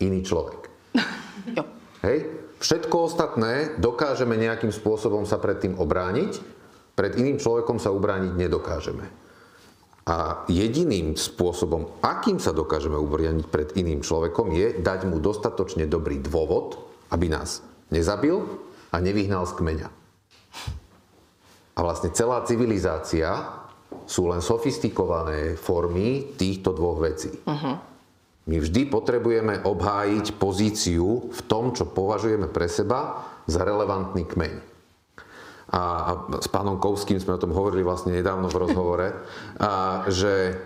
[0.00, 0.60] Iný človek.
[1.48, 1.64] Jo.
[2.04, 2.28] Hej?
[2.60, 6.44] Všetko ostatné dokážeme nejakým spôsobom sa pred tým obrániť,
[6.92, 9.06] pred iným človekom sa ubrániť nedokážeme.
[10.04, 16.20] A jediným spôsobom, akým sa dokážeme ubrániť pred iným človekom, je dať mu dostatočne dobrý
[16.20, 16.76] dôvod,
[17.08, 19.88] aby nás nezabil a nevyhnal z kmeňa.
[21.78, 23.30] A vlastne celá civilizácia
[24.08, 27.30] sú len sofistikované formy týchto dvoch vecí.
[27.44, 27.76] Uh-huh.
[28.48, 34.54] My vždy potrebujeme obhájiť pozíciu v tom, čo považujeme pre seba za relevantný kmeň.
[35.68, 39.08] A, a s pánom Kovským sme o tom hovorili vlastne nedávno v rozhovore,
[39.60, 40.56] a, že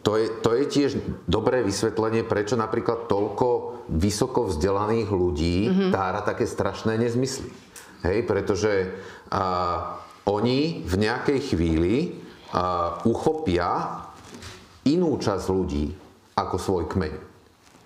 [0.00, 0.90] to je, to je tiež
[1.28, 5.90] dobré vysvetlenie, prečo napríklad toľko vysoko vzdelaných ľudí mm-hmm.
[5.92, 7.63] tára také strašné nezmysly.
[8.04, 8.92] Hej, pretože
[9.32, 9.96] a,
[10.28, 12.20] oni v nejakej chvíli
[12.52, 14.04] a, uchopia
[14.84, 15.86] inú časť ľudí,
[16.36, 17.14] ako svoj kmeň.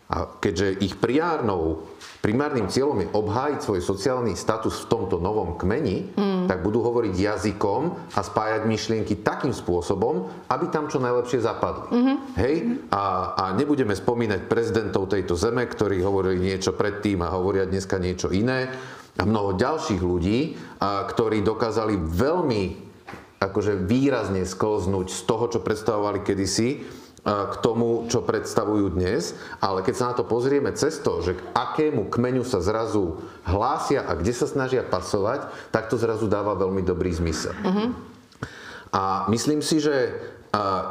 [0.09, 1.85] A keďže ich primárnou,
[2.24, 6.48] primárnym cieľom je obhájiť svoj sociálny status v tomto novom kmeni, mm.
[6.48, 11.92] tak budú hovoriť jazykom a spájať myšlienky takým spôsobom, aby tam čo najlepšie zapadli.
[11.92, 12.16] Mm-hmm.
[12.40, 12.54] Hej?
[12.88, 13.04] A,
[13.37, 18.72] a nebudeme spomínať prezidentov tejto zeme, ktorí hovorili niečo predtým a hovoria dneska niečo iné.
[19.18, 22.62] A mnoho ďalších ľudí, a, ktorí dokázali veľmi
[23.38, 26.83] akože výrazne sklznúť z toho, čo predstavovali kedysi,
[27.28, 31.44] k tomu, čo predstavujú dnes, ale keď sa na to pozrieme cez to, že k
[31.52, 36.81] akému kmeňu sa zrazu hlásia a kde sa snažia pasovať, tak to zrazu dáva veľmi
[36.81, 37.52] dobrý zmysel.
[37.52, 37.92] Uh-huh.
[38.96, 40.16] A myslím si, že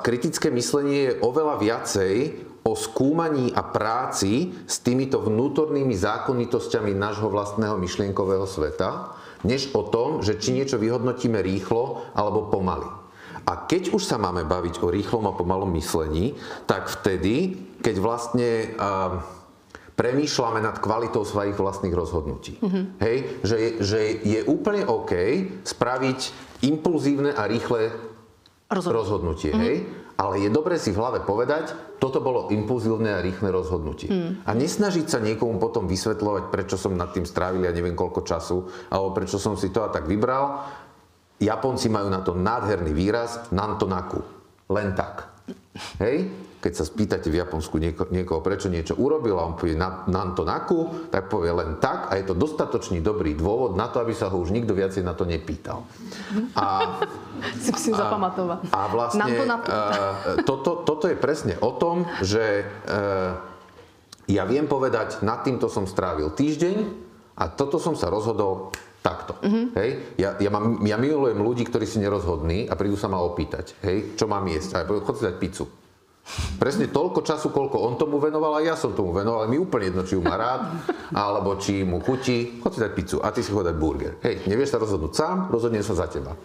[0.05, 2.13] kritické myslenie je oveľa viacej
[2.67, 9.15] o skúmaní a práci s týmito vnútornými zákonitosťami nášho vlastného myšlienkového sveta,
[9.47, 12.91] než o tom, že či niečo vyhodnotíme rýchlo alebo pomaly.
[13.47, 16.35] A keď už sa máme baviť o rýchlom a pomalom myslení,
[16.67, 19.23] tak vtedy, keď vlastne uh,
[19.95, 22.59] premýšľame nad kvalitou svojich vlastných rozhodnutí.
[22.59, 22.83] Mm-hmm.
[22.99, 25.13] Hej, že, je, že je úplne OK
[25.63, 26.19] spraviť
[26.67, 27.95] impulzívne a rýchle
[28.67, 28.99] rozhodnutie.
[28.99, 29.63] rozhodnutie mm-hmm.
[29.63, 29.75] hej?
[30.17, 34.09] Ale je dobré si v hlave povedať, toto bolo impulzívne a rýchle rozhodnutie.
[34.09, 34.31] Mm.
[34.49, 38.57] A nesnažiť sa niekomu potom vysvetľovať, prečo som nad tým strávil ja neviem koľko času,
[38.89, 40.65] alebo prečo som si to a tak vybral,
[41.37, 44.25] Japonci majú na to nádherný výraz nantonaku.
[44.73, 45.29] Len tak.
[46.01, 46.33] Hej?
[46.57, 51.29] Keď sa spýtate v Japonsku nieko, niekoho, prečo niečo urobil a on povie nantonaku, tak
[51.29, 54.49] povie len tak a je to dostatočný dobrý dôvod na to, aby sa ho už
[54.49, 55.85] nikto viacej na to nepýtal.
[56.57, 56.97] A,
[57.61, 58.73] si musím zapamatovať.
[58.73, 63.37] A vlastne uh, toto, toto je presne o tom, že uh,
[64.27, 66.77] ja viem povedať, nad týmto som strávil týždeň
[67.37, 69.39] a toto som sa rozhodol takto.
[69.39, 69.65] Mm-hmm.
[69.79, 69.89] Hej?
[70.19, 74.19] Ja, ja, mám, ja milujem ľudí, ktorí si nerozhodní a prídu sa ma opýtať, hej,
[74.19, 74.75] čo mám jesť.
[74.75, 75.65] A ja poviem, chod si dať pizzu.
[76.57, 79.45] Presne toľko času, koľko on tomu venoval a ja som tomu venoval.
[79.45, 80.61] Ale mi úplne jedno, či ju má rád,
[81.15, 82.59] alebo či mu chutí.
[82.59, 84.19] Chod si dať pizzu a ty si chod dať burger.
[84.25, 86.35] Hej, nevieš sa rozhodnúť sám, rozhodne sa za teba.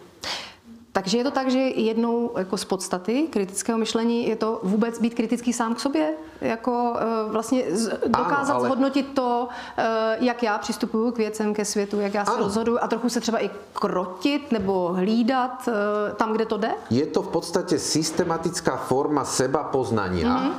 [0.93, 5.15] Takže je to tak, že jednou jako z podstaty kritického myšlení je to vůbec být
[5.15, 6.13] kritický sám k sobě?
[6.41, 7.65] Jako e, vlastně
[8.07, 8.69] dokázat ano, ale...
[8.69, 12.45] zhodnotit to, e, jak já přistupuju k věcem, ke světu, jak já se ano.
[12.45, 15.73] rozhoduju a trochu se třeba i krotit nebo hlídat e,
[16.15, 16.71] tam, kde to jde?
[16.91, 20.53] Je to v podstatě systematická forma seba poznania, mm-hmm.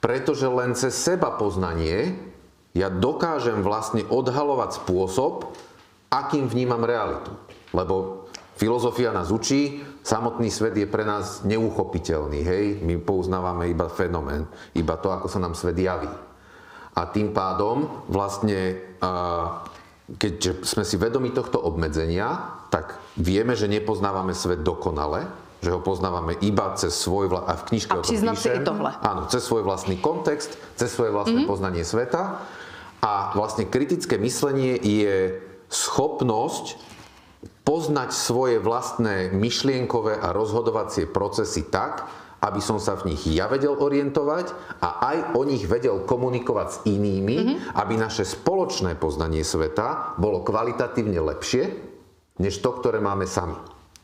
[0.00, 2.14] pretože len cez seba poznanie
[2.70, 5.50] ja dokážem vlastne odhalovať spôsob,
[6.14, 7.34] akým vnímam realitu.
[7.74, 8.19] Lebo
[8.60, 12.64] Filozofia nás učí, samotný svet je pre nás neuchopiteľný, hej?
[12.84, 14.44] My pouznávame iba fenomén,
[14.76, 16.12] iba to, ako sa nám svet javí.
[16.92, 18.76] A tým pádom vlastne,
[20.12, 25.24] keď sme si vedomi tohto obmedzenia, tak vieme, že nepoznávame svet dokonale,
[25.64, 28.48] že ho poznávame iba cez svoj vla- a v knižke a o tom píšem, si
[28.52, 28.92] i tohle.
[29.00, 31.52] Áno, cez svoj vlastný kontext, cez svoje vlastné mm-hmm.
[31.52, 32.44] poznanie sveta.
[33.00, 35.40] A vlastne kritické myslenie je
[35.72, 36.89] schopnosť
[37.64, 42.08] poznať svoje vlastné myšlienkové a rozhodovacie procesy tak,
[42.40, 44.46] aby som sa v nich ja vedel orientovať
[44.80, 47.76] a aj o nich vedel komunikovať s inými, mm-hmm.
[47.76, 51.68] aby naše spoločné poznanie sveta bolo kvalitatívne lepšie,
[52.40, 53.52] než to, ktoré máme sami.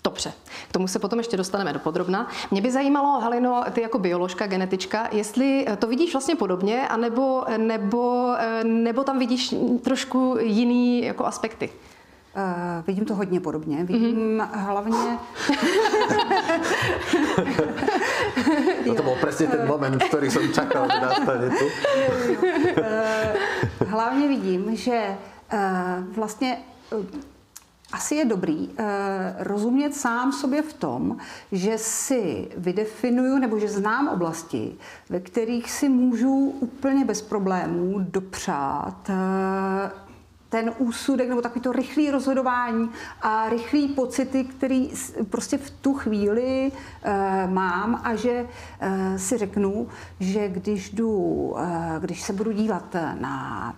[0.04, 0.32] Dobře,
[0.68, 2.28] k tomu se potom ještě dostaneme do podrobna.
[2.50, 8.34] Mě by zajímalo, Halino, ty jako bioložka, genetička, jestli to vidíš vlastně podobně, anebo, nebo,
[8.62, 11.70] nebo tam vidíš trošku jiný jako aspekty.
[12.36, 12.42] Uh,
[12.86, 13.84] vidím to hodně podobně.
[13.84, 14.48] Vidím mm-hmm.
[14.52, 15.18] hlavně...
[18.86, 21.64] no to byl přesně ten moment, který jsem čekal, že nastane tu.
[21.64, 21.70] Uh,
[23.88, 25.16] hlavně vidím, že
[25.52, 26.58] uh, vlastně
[26.92, 27.04] uh,
[27.92, 28.84] asi je dobrý uh,
[29.38, 31.16] rozumět sám sobě v tom,
[31.52, 34.74] že si vydefinuju nebo že znám oblasti,
[35.10, 40.05] ve kterých si můžu úplně bez problémů dopřát uh,
[40.48, 42.90] ten úsudek nebo takový to rychlé rozhodování
[43.22, 44.90] a rychlé pocity, který
[45.30, 48.46] prostě v tu chvíli e, mám a že
[48.80, 49.88] e, si řeknu,
[50.20, 53.74] že když, jdu, e, když se budu dívat na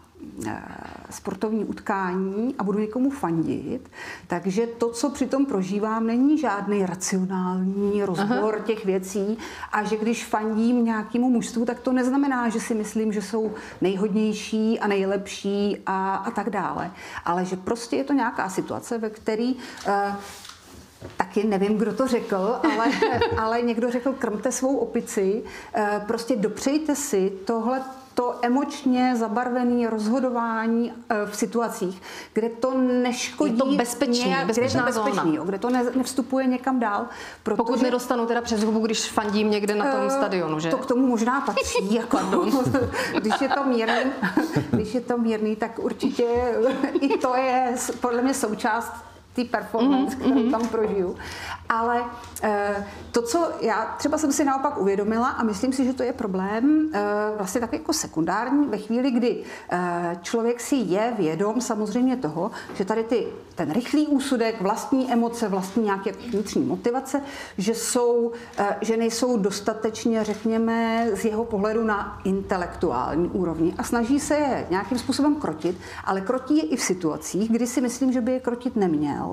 [1.11, 3.91] sportovní utkání a budu někomu fandit,
[4.27, 8.65] takže to, co přitom prožívám, není žádný racionální rozbor Aha.
[8.67, 9.39] těch věcí.
[9.73, 14.81] A že když fandím nějakému mužstvu, tak to neznamená, že si myslím, že jsou nejhodnější
[14.81, 16.91] a nejlepší a, a tak dále,
[17.25, 19.53] ale že prostě je to nějaká situace, ve které
[19.87, 19.93] uh,
[21.17, 22.87] taky nevím, kdo to řekl, ale,
[23.39, 25.43] ale někdo řekl, krmte svou opici,
[25.75, 27.83] eh, prostě dopřejte si tohle
[28.19, 32.03] to emočně zabarvené rozhodování eh, v situacích,
[32.33, 33.53] kde to neškodí.
[33.53, 36.81] Je to bezpečný, nějak, bezpečná kde je to bezpečný, jo, kde to ne, nevstupuje někam
[36.81, 37.07] dál.
[37.43, 40.71] Protože, Pokud nedostanu teda přes hubu, když fandím někde na tom uh, stadionu, že?
[40.71, 42.19] To k tomu možná patří, jako,
[43.19, 44.13] když je to mírný,
[44.71, 46.25] když je to mírný, tak určitě
[47.01, 48.93] i to je podle mě součást
[49.39, 50.21] té performance, mm-hmm.
[50.21, 50.51] kterou mhm.
[50.51, 51.17] tam prožiju.
[51.69, 52.05] Ale
[52.43, 56.13] e, to, co já třeba jsem si naopak uvědomila a myslím si, že to je
[56.13, 57.01] problém e,
[57.37, 62.85] vlastně tak jako sekundární ve chvíli, kdy e, člověk si je vědom samozřejmě toho, že
[62.85, 67.23] tady ty, ten rychlý úsudek, vlastní emoce, vlastní nějaké vnitřní motivace,
[67.59, 74.21] že, jsou, e, že nejsou dostatečně, řekněme, z jeho pohledu na intelektuální úrovni a snaží
[74.21, 78.21] se je nějakým způsobem krotit, ale krotí je i v situacích, kdy si myslím, že
[78.21, 79.28] by je krotit neměl.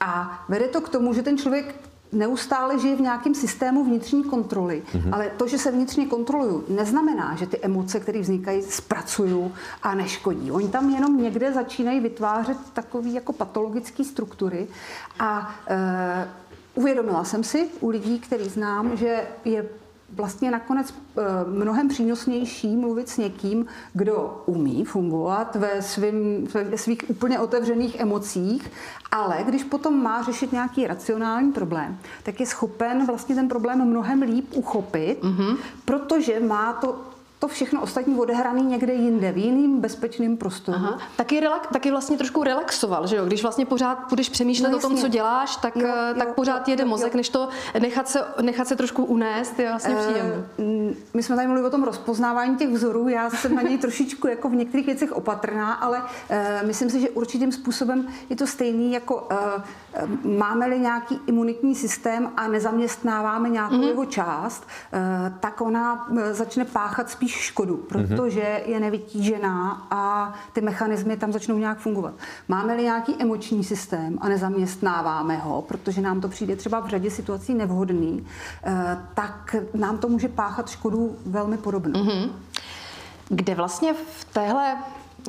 [0.00, 1.74] A vede to k tomu, že ten člověk
[2.12, 4.82] neustále žije v nějakém systému vnitřní kontroly.
[4.82, 5.14] Mm-hmm.
[5.14, 9.52] Ale to, že se vnitřně kontroluju, neznamená, že ty emoce, které vznikají, zpracuju
[9.82, 10.50] a neškodí.
[10.50, 14.66] Oni tam jenom někde začínají vytvářet takové jako patologické struktury
[15.18, 16.28] a e,
[16.74, 19.64] uvědomila jsem si u lidí, který znám, že je
[20.12, 26.98] vlastně nakonec eh, mnohem přínosnější mluvit s někým, kdo umí fungovat ve, svým, ve svých
[27.08, 28.70] úplně otevřených emocích,
[29.10, 34.22] ale když potom má řešit nějaký racionální problém, tak je schopen vlastně ten problém mnohem
[34.22, 35.56] líp uchopit, mm-hmm.
[35.84, 37.07] protože má to
[37.38, 40.78] to všechno ostatní odehraný někde jinde, v jiným bezpečným prostoru.
[40.78, 40.98] Aha.
[41.16, 43.26] Taky, relax, taky vlastně trošku relaxoval, že jo?
[43.26, 46.34] Když vlastně pořád budeš přemýšlet no, o tom, co děláš, tak, jo, eh, tak jo,
[46.34, 47.16] pořád jo, jede jo, mozek, jo.
[47.16, 47.48] než to
[47.78, 50.44] nechat se, nechat se trošku unést, je vlastně uh, příjemné.
[51.14, 54.48] My jsme tady mluvili o tom rozpoznávání těch vzorů, já jsem na něj trošičku jako
[54.48, 59.28] v některých věcech opatrná, ale uh, myslím si, že určitým způsobem je to stejný jako
[59.94, 63.88] uh, máme-li nějaký imunitní systém a nezaměstnáváme nějakou mm-hmm.
[63.88, 68.70] jeho část, uh, tak ona začne páchat spíš spíš škodu, protože mm-hmm.
[68.70, 72.14] je nevytížená a ty mechanismy tam začnou nějak fungovat.
[72.48, 77.54] Máme-li nějaký emoční systém a nezaměstnáváme ho, protože nám to přijde třeba v řadě situací
[77.54, 78.26] nevhodný,
[78.64, 82.04] eh, tak nám to může páchat škodu velmi podobnou.
[82.04, 82.30] Mm-hmm.
[83.28, 84.76] Kde vlastně v téhle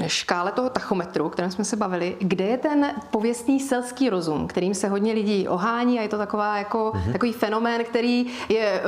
[0.07, 4.73] škále toho tachometru, o kterém jsme se bavili, kde je ten pověstný selský rozum, kterým
[4.73, 7.12] se hodně lidí ohání a je to taková jako, mm-hmm.
[7.12, 8.81] takový fenomén, který je,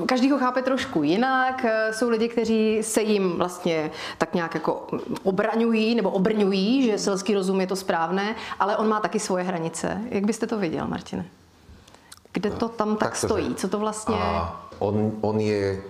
[0.00, 1.64] uh, každý ho chápe trošku jinak.
[1.64, 4.86] Uh, jsou lidi, kteří se jim vlastně tak nějak jako
[5.22, 10.00] obraňují nebo obrňují, že selský rozum je to správné, ale on má taky svoje hranice.
[10.10, 11.24] Jak byste to viděl, Martine?
[12.32, 13.54] Kde to tam tak, tak stojí?
[13.54, 14.16] Co to vlastně...
[14.16, 15.82] A on, on je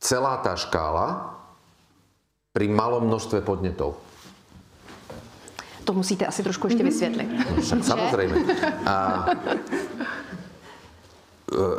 [0.00, 1.35] celá ta škála,
[2.56, 4.00] pri malom množstve podnetov.
[5.84, 7.28] To musíte asi trošku ještě vysvětlit.
[7.28, 8.54] No, však samozřejmě.
[8.86, 9.34] A, e,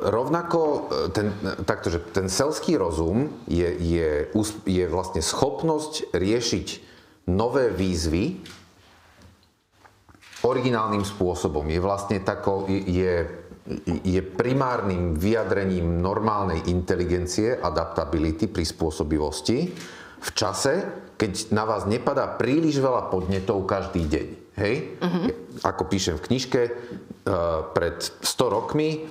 [0.02, 1.34] rovnako e, ten,
[1.66, 4.28] takto, že ten selský rozum je, je,
[4.66, 6.68] je vlastne schopnosť riešiť
[7.28, 8.38] nové výzvy
[10.46, 11.66] originálnym spôsobom.
[11.68, 13.28] Je vlastne tako, je,
[14.06, 19.74] je primárnym vyjadrením normálnej inteligencie, adaptability, prispôsobivosti
[20.22, 20.86] v čase,
[21.18, 24.28] keď na vás nepadá príliš veľa podnetov každý deň.
[24.58, 24.76] Hej?
[25.02, 25.26] Uh-huh.
[25.66, 29.06] Ako píšem v knižke, uh, pred 100 rokmi,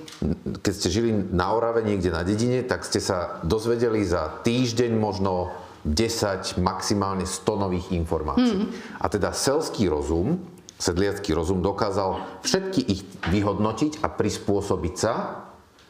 [0.63, 5.55] keď ste žili na Orave niekde na dedine, tak ste sa dozvedeli za týždeň možno
[5.87, 8.67] 10, maximálne 100 nových informácií.
[8.67, 9.03] Uh-huh.
[9.03, 10.39] A teda selský rozum
[10.77, 13.01] sedliacký rozum dokázal všetky ich
[13.33, 15.13] vyhodnotiť a prispôsobiť sa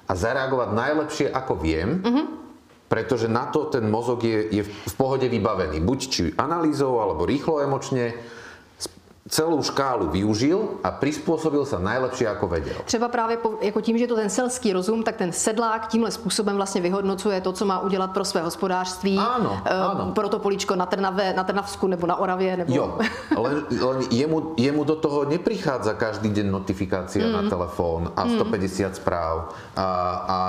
[0.08, 2.26] a zareagovať najlepšie, ako viem, mm-hmm.
[2.88, 5.84] Pretože na to ten mozog je, je v pohode vybavený.
[5.84, 8.15] Buď či analýzou, alebo rýchlo emočne,
[9.28, 12.80] celou škálu využil a prispôsobil sa najlepšie, ako vedel.
[12.86, 16.12] Třeba právě po, jako tím, že je to ten selský rozum, tak ten sedlák tímhle
[16.12, 20.12] způsobem vlastně vyhodnocuje to, co má udělat pro své hospodářství, Áno, áno.
[20.16, 22.58] pro to políčko na, Trnave, na Trnavsku nebo na Oravě.
[22.58, 22.74] Nebo...
[22.74, 22.98] Jo,
[23.38, 27.34] len, len jemu, jemu do toho neprichádza každý deň notifikácia mm.
[27.34, 29.88] na telefón a 150 správ a,
[30.28, 30.40] a,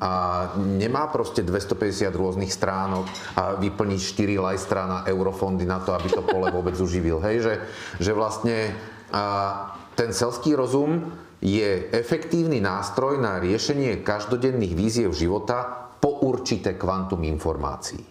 [0.00, 0.10] a
[0.56, 6.22] nemá proste 250 rôznych stránok a vyplniť 4 lajstra na eurofondy na to, aby to
[6.22, 7.18] pole vôbec uživil.
[7.18, 7.54] Hej, že,
[7.98, 8.76] že vlastne
[9.08, 11.08] a, ten selský rozum
[11.40, 18.04] je efektívny nástroj na riešenie každodenných víziev života po určité kvantum informácií.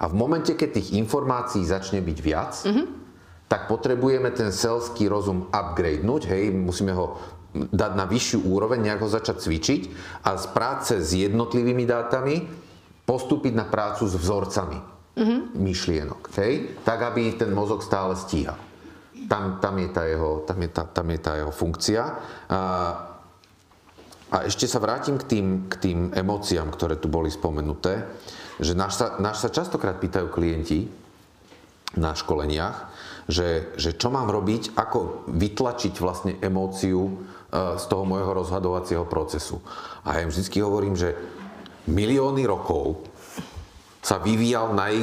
[0.00, 2.86] A v momente, keď tých informácií začne byť viac, mm-hmm.
[3.46, 7.20] tak potrebujeme ten selský rozum upgradenúť, hej, musíme ho
[7.54, 9.82] dať na vyššiu úroveň, nejak ho začať cvičiť
[10.26, 12.42] a z práce s jednotlivými dátami
[13.06, 14.78] postúpiť na prácu s vzorcami
[15.14, 15.40] mm-hmm.
[15.54, 18.58] myšlienok, hej, tak aby ten mozog stále stíhal.
[19.24, 22.02] Tam, tam, je, tá jeho, tam, je, tá, tam je tá jeho funkcia.
[22.50, 22.60] A,
[24.30, 28.04] a ešte sa vrátim k tým, k tým emóciám, ktoré tu boli spomenuté,
[28.58, 30.86] že náš sa, náš sa častokrát pýtajú klienti
[31.94, 32.90] na školeniach,
[33.30, 37.12] že, že čo mám robiť, ako vytlačiť vlastne emóciu e,
[37.80, 39.62] z toho môjho rozhadovacieho procesu.
[40.04, 41.16] A ja im vždy hovorím, že
[41.88, 43.06] milióny rokov
[44.04, 44.94] sa vyvíjal naj,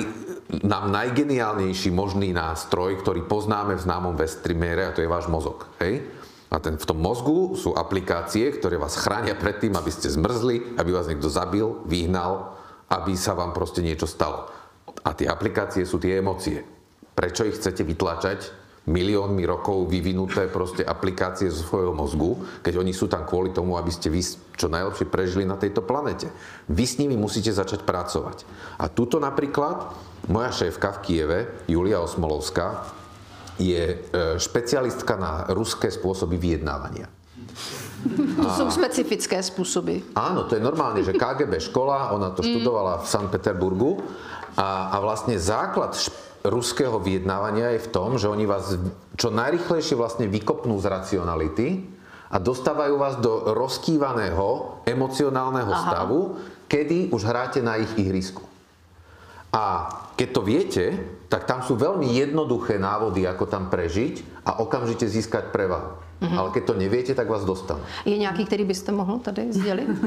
[0.60, 5.72] nám najgeniálnejší možný nástroj, ktorý poznáme v známom Westrimere, a to je váš mozog.
[5.80, 6.04] Hej?
[6.52, 10.76] A ten, v tom mozgu sú aplikácie, ktoré vás chránia pred tým, aby ste zmrzli,
[10.76, 12.60] aby vás niekto zabil, vyhnal,
[12.92, 14.52] aby sa vám proste niečo stalo.
[15.08, 16.60] A tie aplikácie sú tie emócie.
[17.16, 18.62] Prečo ich chcete vytlačať?
[18.82, 22.34] miliónmi rokov vyvinuté proste aplikácie zo svojho mozgu,
[22.66, 24.26] keď oni sú tam kvôli tomu, aby ste vy
[24.58, 26.34] čo najlepšie prežili na tejto planete.
[26.66, 28.42] Vy s nimi musíte začať pracovať.
[28.82, 29.94] A tuto napríklad
[30.30, 32.86] moja šéfka v Kieve, Julia Osmolovská,
[33.62, 33.96] je e,
[34.42, 37.10] špecialistka na ruské spôsoby vyjednávania.
[38.42, 40.18] To sú specifické spôsoby.
[40.18, 44.02] Áno, to je normálne, že KGB škola, ona to študovala v Sankt Peterburgu
[44.58, 48.74] a, a vlastne základ špe- ruského vyjednávania je v tom, že oni vás
[49.14, 51.68] čo najrychlejšie vlastne vykopnú z racionality
[52.34, 55.84] a dostávajú vás do rozkývaného emocionálneho Aha.
[55.86, 58.42] stavu, kedy už hráte na ich ihrisku.
[59.52, 60.86] A keď to viete,
[61.28, 66.00] tak tam sú veľmi jednoduché návody, ako tam prežiť a okamžite získať prevahu.
[66.22, 66.38] Mm-hmm.
[66.38, 67.82] Ale keď to neviete, tak vás dostanú.
[68.06, 69.90] Je nejaký, ktorý by ste mohol tady sdělit?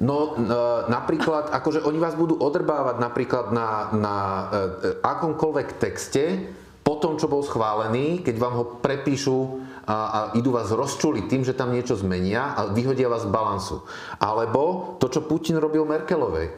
[0.00, 0.48] No e,
[0.88, 4.16] napríklad, akože oni vás budú odrbávať napríklad na, na
[4.48, 6.48] e, akomkoľvek texte,
[6.80, 9.60] po tom, čo bol schválený, keď vám ho prepíšu
[9.90, 13.82] a, a idú vás rozčuliť tým, že tam niečo zmenia a vyhodia vás z balansu.
[14.22, 16.46] Alebo to, čo Putin robil Merkelovej.
[16.46, 16.52] E,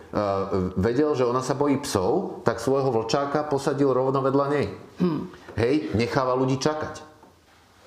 [0.77, 4.67] vedel, že ona sa bojí psov, tak svojho vlčáka posadil rovno vedľa nej.
[5.01, 5.33] Hmm.
[5.57, 7.01] Hej, necháva ľudí čakať.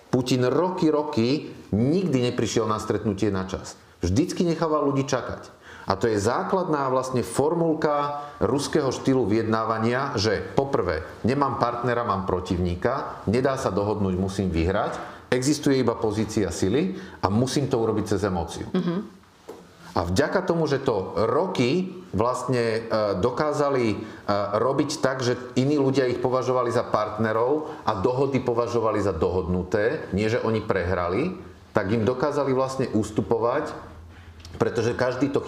[0.09, 3.77] Putin roky, roky nikdy neprišiel na stretnutie na čas.
[4.01, 5.53] Vždycky nechával ľudí čakať.
[5.85, 13.21] A to je základná vlastne formulka ruského štýlu vyjednávania, že poprvé, nemám partnera, mám protivníka,
[13.29, 14.97] nedá sa dohodnúť, musím vyhrať,
[15.35, 18.65] existuje iba pozícia sily a musím to urobiť cez emóciu.
[18.71, 18.99] Mm-hmm.
[19.95, 22.79] A vďaka tomu, že to roky vlastne e,
[23.15, 23.97] dokázali e,
[24.59, 30.27] robiť tak, že iní ľudia ich považovali za partnerov a dohody považovali za dohodnuté, nie
[30.27, 31.39] že oni prehrali,
[31.71, 33.71] tak im dokázali vlastne ústupovať,
[34.59, 35.43] pretože každý to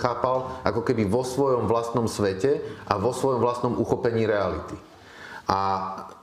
[0.00, 4.76] chápal ako keby vo svojom vlastnom svete a vo svojom vlastnom uchopení reality.
[5.48, 5.58] A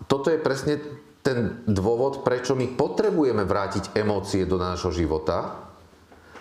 [0.06, 0.82] toto je presne
[1.28, 5.60] ten dôvod, prečo my potrebujeme vrátiť emócie do nášho života,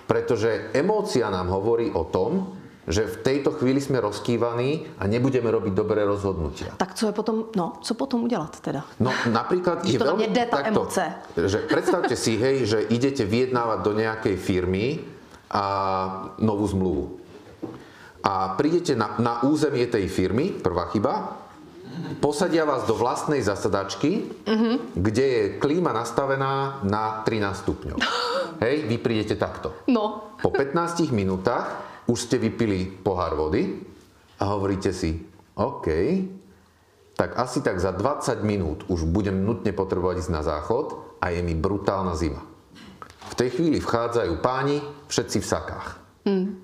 [0.06, 2.54] pretože emócia nám hovorí o tom,
[2.86, 6.78] že v tejto chvíli sme rozkývaní a nebudeme robiť dobré rozhodnutia.
[6.78, 8.86] Tak co je potom, no, co potom udělat teda?
[9.02, 11.02] No napríklad je to jde ta takto, emoce.
[11.34, 15.02] Že predstavte si, hej, že idete vyjednávať do nejakej firmy
[15.50, 15.64] a
[16.38, 17.04] novú zmluvu.
[18.22, 21.42] A prídete na, na územie tej firmy, prvá chyba,
[22.22, 24.74] posadia vás do vlastnej zasadačky, mm-hmm.
[24.96, 27.98] kde je klíma nastavená na 13 stupňov.
[28.64, 29.74] Hej, vy prídete takto.
[29.90, 30.36] No.
[30.40, 33.82] Po 15 minútach už ste vypili pohár vody
[34.40, 35.88] a hovoríte si, OK,
[37.16, 41.40] tak asi tak za 20 minút už budem nutne potrebovať ísť na záchod a je
[41.40, 42.44] mi brutálna zima.
[43.26, 45.86] V tej chvíli vchádzajú páni, všetci v sakách.
[46.28, 46.60] Mm.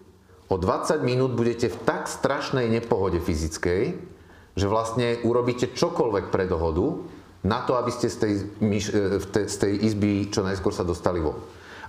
[0.53, 4.12] O 20 minút budete v tak strašnej nepohode fyzickej,
[4.53, 7.01] že vlastne urobíte čokoľvek pre dohodu,
[7.43, 8.33] na to, aby ste z tej,
[8.63, 11.43] e, z tej izby čo najskôr sa dostali von.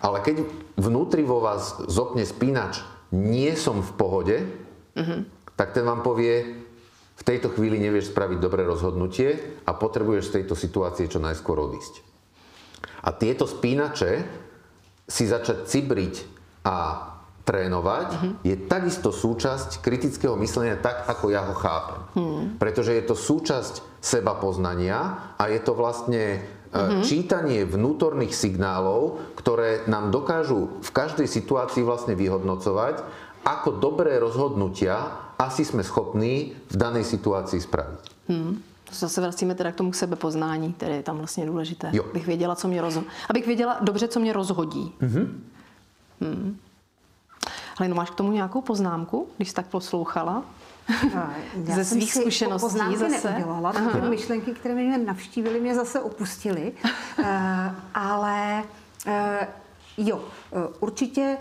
[0.04, 0.44] Ale keď
[0.76, 2.82] vnútri vo vás zopne spínač,
[3.14, 4.38] nie som v pohode,
[4.98, 5.54] mm-hmm.
[5.54, 6.66] tak ten vám povie,
[7.14, 12.02] v tejto chvíli nevieš spraviť dobré rozhodnutie a potrebuješ z tejto situácie čo najskôr odísť.
[13.06, 14.26] A tieto spínače
[15.06, 16.16] si začať cibriť
[16.66, 16.76] a
[17.44, 18.34] trénovať mm-hmm.
[18.48, 22.00] je takisto súčasť kritického myslenia tak, ako ja ho chápem.
[22.16, 22.44] Mm.
[22.56, 26.40] Pretože je to súčasť seba poznania a je to vlastne
[26.72, 27.04] mm-hmm.
[27.04, 33.04] čítanie vnútorných signálov, ktoré nám dokážu v každej situácii vlastne vyhodnocovať,
[33.44, 38.00] ako dobré rozhodnutia asi jsme schopní v dané situaci spravit.
[38.28, 38.64] Hmm.
[38.92, 41.90] Zase vracíme teda k tomu sebepoznání, které je tam vlastně důležité.
[41.94, 42.06] Jo.
[42.10, 43.08] Abych věděla, co mě rozhodí.
[43.30, 44.94] Abych věděla dobře, co mě rozhodí.
[45.02, 45.28] Mm-hmm.
[46.22, 46.58] Hmm.
[47.80, 50.44] Ale no máš k tomu nějakou poznámku, když jsi tak poslouchala?
[51.56, 53.32] Já ze svých zkušeností poznámky zase?
[53.32, 56.74] neudělala, ty myšlenky, které mě navštívily, mě zase opustily.
[57.20, 57.26] uh,
[57.94, 58.64] ale
[59.08, 59.14] uh,
[59.98, 61.38] jo, uh, určitě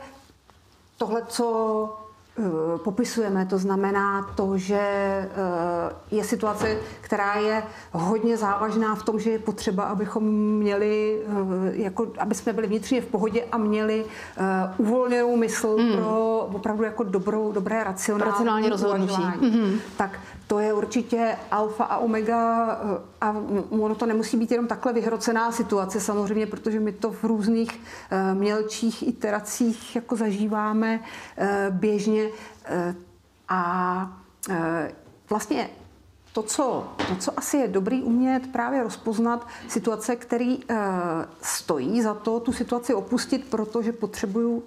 [0.97, 2.02] tohle, co Eh,
[2.85, 3.47] popisujeme.
[3.47, 5.29] To znamená to, že eh,
[6.11, 7.63] je situace, která je
[7.93, 10.25] hodně závažná v tom, že je potřeba, abychom
[10.59, 14.05] měli, eh, jako, aby jsme byli vnitřně v pohodě a měli
[14.79, 15.93] uvolněnou mysl mm.
[15.93, 19.23] pro opravdu jako dobrou, dobré racionální, racionální rozhodnutí.
[19.23, 19.79] Mm-hmm.
[19.97, 20.19] Tak
[20.53, 22.67] to je určitě alfa a omega
[23.21, 23.37] a
[23.71, 27.81] ono to nemusí být jenom takhle vyhrocená situace samozřejmě, protože my to v různých
[28.35, 31.01] mělčích iteracích jako zažíváme
[31.71, 32.29] běžně
[32.65, 32.95] Eh,
[33.49, 34.93] a eh,
[35.31, 35.71] vlastně
[36.33, 40.77] to co, to, co asi je dobrý umět právě rozpoznat situace, který eh,
[41.43, 44.63] stojí za to tu situaci opustit, protože potřebuju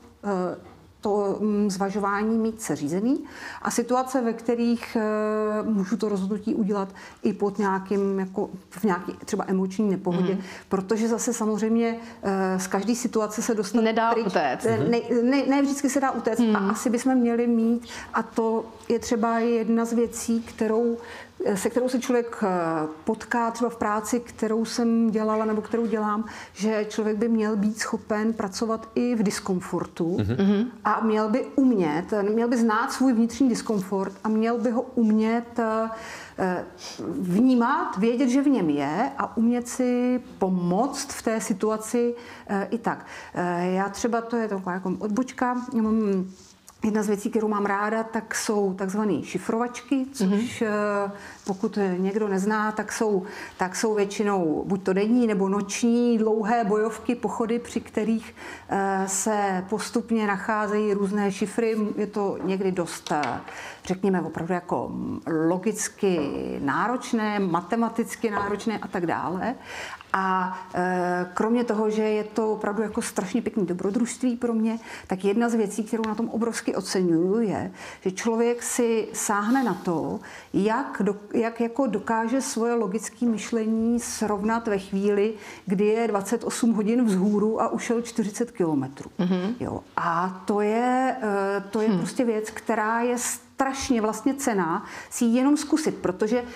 [1.05, 3.23] to mm, zvažování mít seřízený
[3.61, 6.89] a situace, ve kterých eh, můžu to rozhodnutí udělat
[7.23, 10.41] i pod nějakým, jako v nějaké třeba emoční nepohodě, mm.
[10.69, 14.65] protože zase samozřejmě eh, z každé situace se dostat Nedá pryč, utéct.
[14.65, 16.55] Ne, ne, ne vždycky se dá utéct mm.
[16.55, 20.97] a asi bychom měli mít a to je třeba jedna z věcí, kterou
[21.55, 22.47] se kterou se člověk eh,
[23.03, 27.79] potká třeba v práci, kterou jsem dělala nebo kterou dělám, že člověk by měl být
[27.79, 30.65] schopen pracovat i v diskomfortu mm-hmm.
[30.83, 35.59] a měl by umět, měl by znát svůj vnitřní diskomfort a měl by ho umět
[35.59, 36.65] eh,
[37.09, 42.15] vnímat, vědět, že v něm je a umět si pomoct v té situaci
[42.47, 43.05] eh, i tak.
[43.59, 46.25] Já třeba, to je taková jako odbočka, mám
[46.85, 51.11] Jedna z věcí, kterou mám ráda, tak jsou takzvané šifrovačky, což mm-hmm.
[51.45, 53.23] pokud někdo nezná, tak jsou,
[53.57, 58.35] tak jsou většinou buď to denní nebo noční dlouhé bojovky, pochody, při kterých
[58.69, 61.77] eh, se postupně nacházejí různé šifry.
[61.97, 63.39] Je to někdy dost, eh,
[63.85, 64.91] řekněme, opravdu jako
[65.47, 66.19] logicky
[66.59, 69.55] náročné, matematicky náročné a tak dále.
[70.17, 75.25] A e, kromě toho, že je to opravdu jako strašně pěkný dobrodružství pro mě, tak
[75.25, 80.19] jedna z věcí, kterou na tom obrovsky oceňuju, je, že člověk si sáhne na to,
[80.53, 85.33] jak, do, jak jako dokáže svoje logické myšlení srovnat ve chvíli,
[85.65, 89.11] kdy je 28 hodin vzhůru a ušel 40 kilometrů.
[89.19, 89.81] Mm-hmm.
[89.97, 91.97] A to je, e, to je hmm.
[91.97, 93.17] prostě věc, která je
[93.55, 96.47] strašně vlastně cená si ji jenom zkusit, protože uh,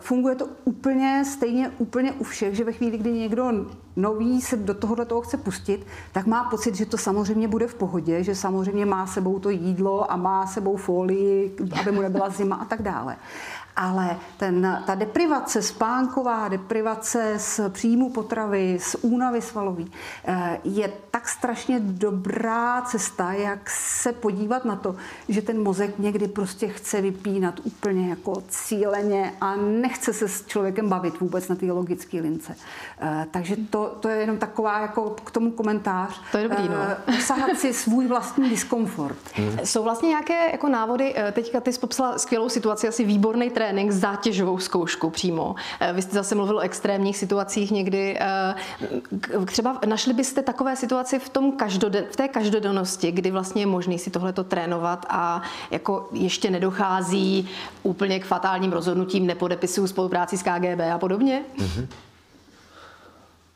[0.00, 3.52] funguje to úplně stejně úplně u všech, že ve chvíli, kdy někdo
[3.96, 7.74] nový se do tohohle toho chce pustit, tak má pocit, že to samozřejmě bude v
[7.74, 12.56] pohodě, že samozřejmě má sebou to jídlo a má sebou folii, aby mu nebyla zima
[12.56, 13.16] a tak dále
[13.76, 19.92] ale ten, ta deprivace spánková, deprivace z příjmu potravy, z únavy svalový,
[20.24, 24.96] eh, je tak strašně dobrá cesta, jak se podívat na to,
[25.28, 30.88] že ten mozek někdy prostě chce vypínat úplně jako cíleně a nechce se s člověkem
[30.88, 32.56] bavit vůbec na té logické lince.
[33.00, 36.20] Eh, takže to, to je jenom taková jako k tomu komentář.
[36.32, 36.74] To je dobrý, no.
[36.74, 39.18] Eh, usahat si svůj vlastní diskomfort.
[39.34, 39.58] Hmm.
[39.64, 43.92] Jsou vlastně nějaké jako návody, teďka ty jsi popsala skvělou situaci, asi výborný trend, trénink,
[43.92, 45.54] zátěžovou zkoušku přímo.
[45.80, 48.18] Eh, vy jste zase mluvil o extrémních situacích někdy.
[48.20, 48.54] Eh,
[49.46, 53.98] třeba našli byste takové situaci v, tom každode, v té každodennosti, kdy vlastně je možné
[53.98, 57.48] si tohleto trénovat a jako ještě nedochází
[57.82, 61.44] úplně k fatálním rozhodnutím, nepodepisuju spolupráci s KGB a podobně?
[61.58, 61.86] Mm-hmm.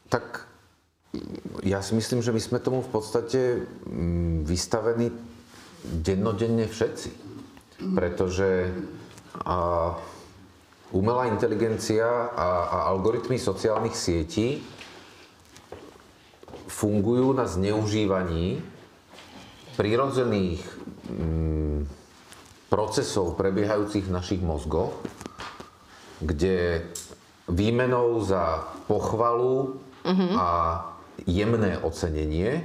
[0.08, 0.46] Tak
[1.62, 5.11] já si myslím, že my jsme tomu v podstatě mm, vystavení
[5.84, 7.12] dennodenne všetci.
[7.94, 8.74] Pretože
[9.45, 9.93] a
[10.93, 14.61] umelá inteligencia a, a algoritmy sociálnych sietí
[16.66, 18.62] fungujú na zneužívaní
[19.76, 20.62] prírodzených
[21.09, 21.80] mm,
[22.70, 24.95] procesov prebiehajúcich v našich mozgoch,
[26.22, 26.86] kde
[27.51, 29.82] výmenou za pochvalu
[30.38, 30.49] a
[31.26, 32.64] jemné ocenenie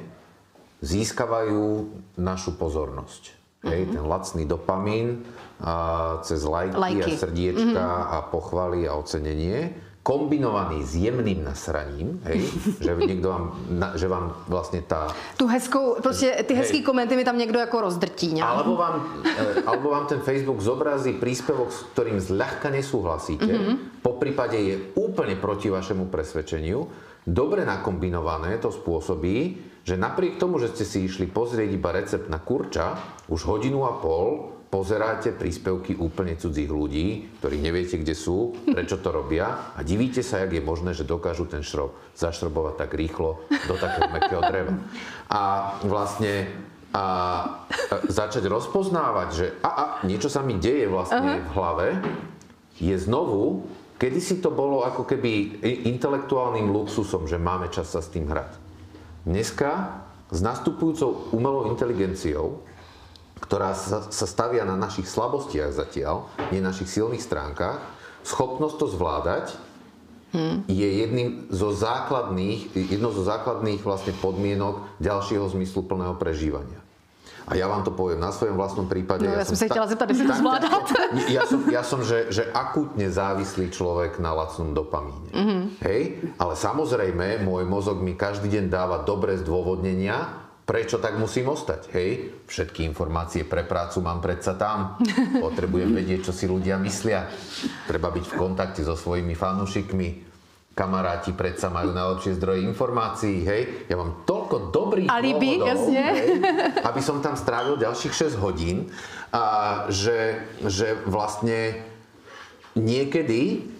[0.85, 3.33] získavajú našu pozornosť.
[3.65, 5.25] Hej, ten lacný dopamín
[5.61, 5.73] a
[6.21, 7.11] cez lajky, Lajky.
[7.13, 12.45] a srdiečka a pochvaly a ocenenie kombinovaný s jemným nasraním, hej,
[12.77, 13.43] že niekto vám,
[13.73, 16.85] na, že vám vlastne tá Tu hezkou, prostě ty hezký Hej.
[16.85, 18.33] komenty mi tam někdo jako rozdrtí.
[18.33, 18.49] nějak.
[18.49, 18.95] alebo vám,
[19.25, 24.05] e, alebo vám ten Facebook zobrazí príspevok, s ktorým zľahka nesúhlasíte, mm-hmm.
[24.05, 26.85] po prípade je úplne proti vašemu presvedčeniu.
[27.25, 32.37] Dobre nakombinované to spôsobí, že napriek tomu, že ste si išli pozrieť iba recept na
[32.37, 32.93] kurča,
[33.25, 39.09] už hodinu a pol pozeráte príspevky úplne cudzích ľudí, ktorí neviete, kde sú, prečo to
[39.13, 43.75] robia a divíte sa, jak je možné, že dokážu ten šrob zašrobovať tak rýchlo do
[43.79, 44.73] takého mäkkého dreva.
[45.31, 45.43] A
[45.83, 46.49] vlastne
[46.95, 47.03] a a
[48.07, 51.87] začať rozpoznávať, že a, a niečo sa mi deje vlastne v hlave,
[52.79, 53.67] je znovu,
[53.99, 55.59] kedysi to bolo ako keby
[55.91, 58.51] intelektuálnym luxusom, že máme čas sa s tým hrať.
[59.27, 60.01] Dneska
[60.31, 62.63] s nastupujúcou umelou inteligenciou,
[63.39, 67.83] ktorá sa, sa stavia na našich slabostiach zatiaľ, nie našich silných stránkach,
[68.23, 69.47] schopnosť to zvládať
[70.67, 76.83] je jedným zo základných, jednou zo základných vlastne podmienok ďalšieho zmysluplného prežívania.
[77.45, 79.29] A ja vám to poviem na svojom vlastnom prípade.
[79.29, 80.93] No, ja som sa ta- chtěla zeptat, jestli to zvládáte.
[81.29, 85.29] Ja som, ja som že, že akútne závislý človek na lacnom dopamíne.
[85.29, 85.57] Mhm.
[85.85, 86.01] Hej?
[86.41, 91.93] Ale samozrejme, môj mozog mi každý deň dáva dobré zdôvodnenia, prečo tak musím ostať.
[91.93, 92.09] Hej?
[92.49, 94.97] Všetky informácie pre prácu mám predsa tam.
[95.45, 97.29] Potrebujem vedieť, čo si ľudia myslia.
[97.85, 100.33] Treba byť v kontakte so svojimi fanúšikmi.
[100.75, 103.87] Kamaráti predsa majú najlepšie zdroje informácií, hej?
[103.87, 106.03] Ja mám toľko dobrých Alibi, dôvodov, jasne.
[106.03, 106.19] hej,
[106.83, 108.91] aby som tam strávil ďalších 6 hodín
[109.31, 111.79] a že, že vlastne
[112.75, 113.71] niekedy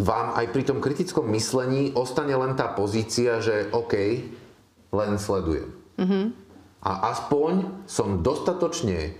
[0.00, 3.96] vám aj pri tom kritickom myslení ostane len tá pozícia, že OK,
[4.96, 5.68] len sledujem.
[6.86, 9.16] A aspoň som dostatočne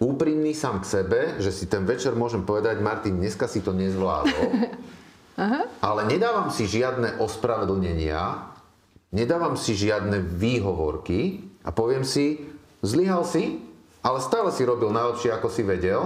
[0.00, 4.48] úprimný sám k sebe, že si ten večer môžem povedať, Martin, dneska si to nezvládol,
[5.88, 8.48] ale nedávam si žiadne ospravedlnenia,
[9.12, 12.40] nedávam si žiadne výhovorky a poviem si,
[12.80, 13.60] zlyhal si,
[14.00, 16.00] ale stále si robil najlepšie, ako si vedel,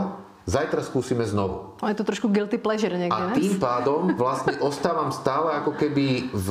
[0.50, 1.78] zajtra skúsime znovu.
[1.78, 6.34] Ale je to trošku guilty pleasure někdy, A tým pádom vlastne ostávam stále ako keby
[6.34, 6.48] v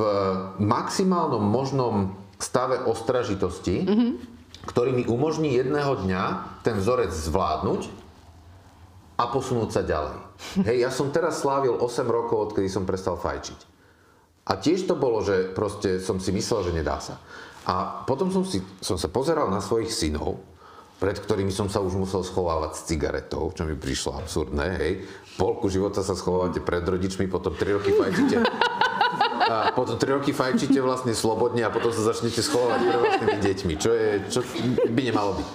[0.63, 3.87] maximálnom možnom stave ostražitosti,
[4.67, 6.23] ktorý mi umožní jedného dňa
[6.67, 7.87] ten vzorec zvládnuť
[9.15, 10.17] a posunúť sa ďalej.
[10.67, 13.71] Hej, ja som teraz slávil 8 rokov, odkedy som prestal fajčiť.
[14.43, 17.15] A tiež to bolo, že proste som si myslel, že nedá sa.
[17.63, 20.43] A potom som, si, som sa pozeral na svojich synov,
[20.99, 24.93] pred ktorými som sa už musel schovávať s cigaretou, čo mi prišlo absurdné, hej.
[25.39, 28.37] Polku života sa schovávate pred rodičmi, potom 3 roky fajčíte.
[29.43, 33.73] A potom 3 roky fajčíte vlastne slobodne a potom sa začnete schovávať pred vlastnými deťmi,
[33.75, 34.39] čo, je, čo
[34.87, 35.47] by nemalo byť.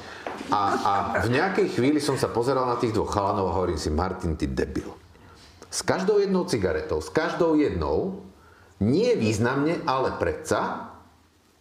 [0.49, 0.93] A, a
[1.25, 4.49] v nejakej chvíli som sa pozeral na tých dvoch chalanov a hovorím si, Martin, ty
[4.49, 4.89] debil.
[5.69, 8.25] S každou jednou cigaretou, s každou jednou,
[8.81, 10.89] nie významne, ale predsa,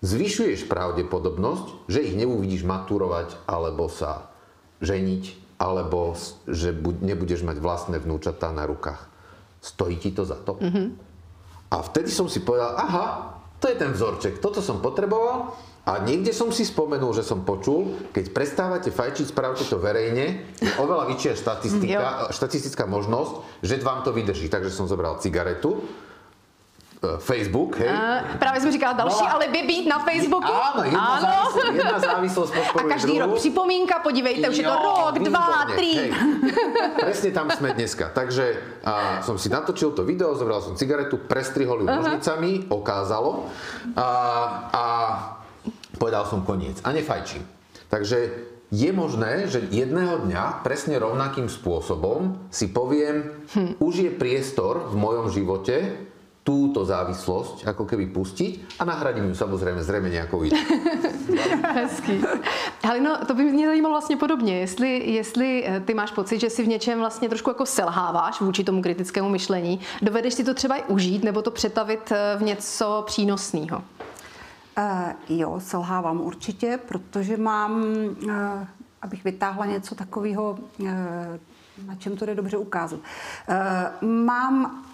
[0.06, 4.32] zvyšuješ pravdepodobnosť, že ich neuvidíš maturovať, alebo sa
[4.80, 5.24] ženiť,
[5.58, 6.14] alebo
[6.46, 9.10] že bu- nebudeš mať vlastné vnúčatá na rukách.
[9.60, 10.62] Stojí ti to za to?
[11.68, 15.52] A vtedy som si povedal, aha, to je ten vzorček, toto som potreboval
[15.88, 20.72] a niekde som si spomenul, že som počul, keď prestávate fajčiť, spravte to verejne, je
[20.78, 24.52] oveľa väčšia štatistika, štatistická možnosť, že vám to vydrží.
[24.52, 25.84] Takže som zobral cigaretu,
[27.18, 27.90] Facebook, hej.
[27.90, 30.50] A právě jsem říkala další No alibi být na Facebooku.
[30.50, 31.22] Áno, jedna, ano.
[31.22, 33.30] Závislosť, jedna závislosť A každý druhú.
[33.30, 35.92] rok připomínka, podívejte, už je to rok, dva, výborne, tři.
[35.94, 36.10] hej.
[37.06, 38.10] Presne tam sme dneska.
[38.10, 38.46] Takže
[38.82, 43.46] a, som si natočil to video, zobral som cigaretu, prestrihol ju nožnicami, okázalo
[43.94, 44.10] a,
[44.74, 44.84] a
[46.02, 46.82] povedal som koniec.
[46.82, 47.46] A nefajčím.
[47.94, 48.18] Takže
[48.74, 53.32] je možné, že jedného dňa presne rovnakým spôsobom si poviem,
[53.80, 56.08] už je priestor v mojom živote
[56.48, 60.56] túto závislosť ako keby pustiť a nahradím ju samozrejme zrejme nejakou inou.
[61.84, 62.24] Hezký.
[62.88, 66.64] Halino, to by mě zajímalo vlastně podobně, jestli, jestli eh, ty máš pocit, že si
[66.64, 70.84] v něčem vlastně trošku jako selháváš vůči tomu kritickému myšlení, dovedeš si to třeba i
[70.84, 73.84] užít nebo to přetavit eh, v něco přínosného?
[74.78, 77.84] Uh, jo, selhávám určitě, protože mám,
[78.24, 78.32] uh,
[79.02, 80.88] abych vytáhla něco takového, uh,
[81.86, 83.00] na čem to jde dobře ukázat.
[83.00, 84.87] Uh, mám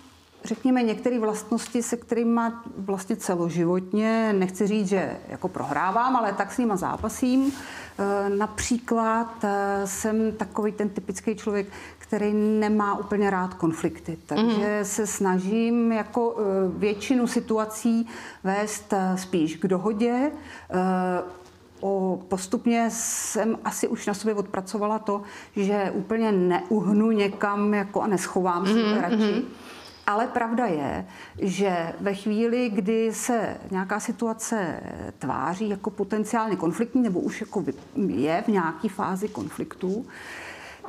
[0.44, 2.42] řekněme, některé vlastnosti, se kterými
[2.78, 7.52] vlastně celoživotně, nechci říct, že jako prohrávám, ale tak s nima zápasím.
[8.00, 11.68] Eh, například eh, jsem takový ten typický člověk,
[11.98, 14.86] který nemá úplně rád konflikty, takže mm.
[14.86, 16.36] se snažím jako
[16.78, 18.08] většinu situací
[18.44, 20.32] vést spíš k dohodě,
[21.84, 25.22] o, postupně jsem asi už na sobě odpracovala to,
[25.56, 29.02] že úplně neuhnu někam jako a neschovám se mm-hmm.
[29.02, 29.16] radši.
[29.16, 29.44] Mhm.
[30.08, 31.06] Ale pravda je,
[31.38, 34.80] že ve chvíli, kdy se nějaká situace
[35.20, 37.64] tváří jako potenciálně konfliktní, nebo už jako
[38.08, 40.06] je v nějaké fázi konfliktu,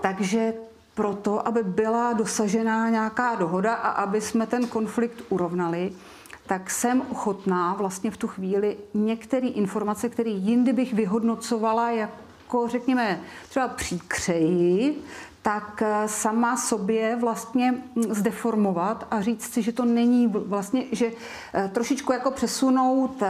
[0.00, 0.52] takže
[0.94, 5.92] proto, aby byla dosažená nějaká dohoda a aby jsme ten konflikt urovnali,
[6.46, 13.20] tak jsem ochotná vlastně v tu chvíli některé informace, které jindy bych vyhodnocovala jako, řekněme,
[13.48, 15.02] třeba příkřeji,
[15.44, 17.74] tak eh, sama sobě vlastně
[18.10, 21.10] zdeformovat a říct si, že to není vlastně, že
[21.54, 23.28] eh, trošičku jako přesunout, eh,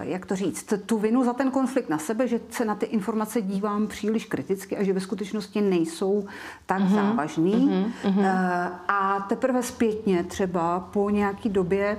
[0.00, 3.42] jak to říct, tu vinu za ten konflikt na sebe, že se na ty informace
[3.42, 6.26] dívám příliš kriticky a že ve skutečnosti nejsou
[6.66, 6.94] tak mm-hmm.
[6.94, 7.88] závažný.
[8.04, 8.70] Mm-hmm.
[8.88, 11.98] A teprve zpětně třeba po nějaký době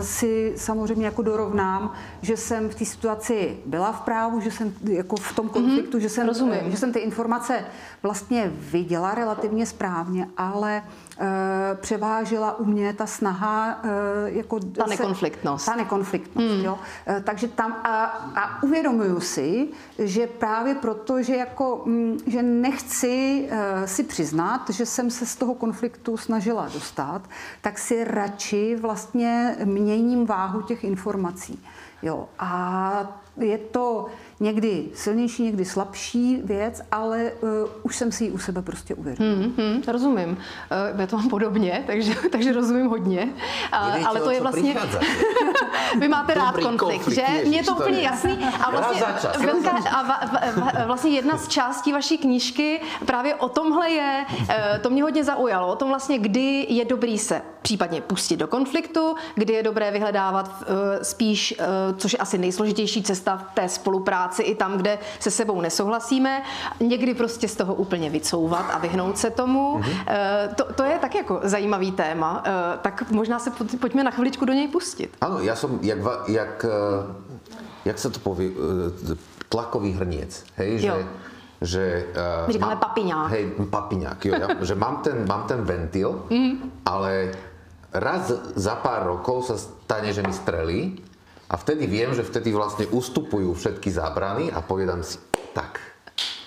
[0.00, 1.92] si samozřejmě jako dorovnám,
[2.22, 6.00] že jsem v té situaci byla v právu, že jsem jako v tom konfliktu, mm-hmm.
[6.00, 6.70] že, jsem, Rozumím.
[6.70, 7.64] že jsem ty informace
[8.02, 10.82] vlastně viděla relativně správně, ale
[11.22, 13.88] Eh, převážila u mě ta snaha eh,
[14.24, 15.66] jako ta nekonfliktnost.
[15.66, 16.64] Ta nekonfliktnost, hmm.
[16.64, 16.78] jo.
[17.06, 18.04] Eh, takže tam a,
[18.34, 19.68] a uvědomuju si,
[19.98, 23.48] že právě proto, že jako, mm, že nechci
[23.84, 27.22] si přiznat, že jsem se z toho konfliktu snažila dostat,
[27.60, 31.62] tak si radši vlastně měním váhu těch informací.
[32.02, 32.28] Jo.
[32.38, 34.06] A je to
[34.40, 37.48] někdy silnější, někdy slabší věc, ale uh,
[37.82, 39.36] už jsem si ji u sebe prostě uvědomila.
[39.36, 40.30] Hmm, hmm, rozumím.
[40.30, 43.28] Uh, já to mám podobně, takže, takže rozumím hodně.
[43.72, 44.76] Uh, ale to je vlastně...
[46.00, 47.48] Vy máte rád konflikt, konflikt že?
[47.48, 48.38] Mně je to úplně jasný.
[48.60, 49.02] A vlastně,
[49.38, 50.20] velká, a va,
[50.56, 54.46] va, vlastně jedna z částí vaší knížky právě o tomhle je, uh,
[54.80, 59.14] to mě hodně zaujalo, o tom vlastně, kdy je dobrý se případně pustit do konfliktu,
[59.34, 60.66] kdy je dobré vyhledávat uh,
[61.02, 65.30] spíš, uh, což je asi nejsložitější cesta v té spolupráci, práci i tam, kde se
[65.30, 66.42] sebou nesouhlasíme,
[66.80, 69.78] někdy prostě z toho úplně vycouvat a vyhnout se tomu.
[69.78, 70.54] Mm-hmm.
[70.54, 74.52] To, to je tak jako zajímavý téma, eh, tak možná se pojďme na chviličku do
[74.52, 75.16] něj pustit.
[75.20, 77.14] Ano, já jsem, jak, jak, eh,
[77.84, 78.52] jak se to poví,
[79.48, 80.94] tlakový hrniec, hej, že,
[81.60, 83.30] že uh, My říkáme má, papiňák.
[83.30, 86.86] Hej, papiňák, jo, ja, že mám ten, mám ten ventil, mm.
[86.86, 87.34] ale
[87.90, 91.09] raz za pár rokov sa stane, že mi strelí
[91.50, 95.18] a vtedy viem, že vtedy vlastne ustupujú všetky zábrany a povedám si,
[95.50, 95.82] tak,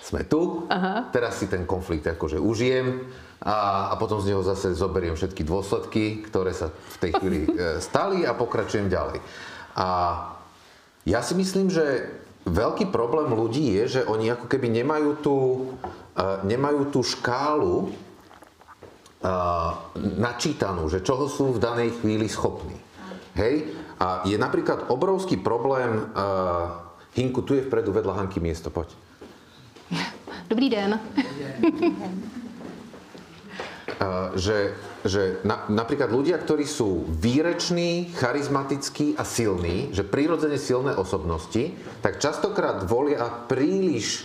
[0.00, 1.12] sme tu, Aha.
[1.12, 3.04] teraz si ten konflikt akože užijem
[3.44, 7.80] a, a potom z neho zase zoberiem všetky dôsledky, ktoré sa v tej chvíli e,
[7.84, 9.20] stali a pokračujem ďalej.
[9.76, 9.88] A
[11.04, 12.08] ja si myslím, že
[12.48, 15.36] veľký problém ľudí je, že oni ako keby nemajú tú,
[16.16, 22.76] uh, nemajú tú škálu uh, načítanú, že čoho sú v danej chvíli schopní.
[23.36, 23.68] Hej?
[24.00, 26.82] A je napríklad obrovský problém, uh,
[27.14, 28.90] Hinku, tu je vpredu vedľa Hanky miesto, poď.
[30.50, 30.98] Dobrý den.
[33.94, 34.74] Uh, že
[35.04, 42.24] že na, napríklad ľudia, ktorí sú výreční, charizmatickí a silní, že prirodzene silné osobnosti, tak
[42.24, 44.24] častokrát volia príliš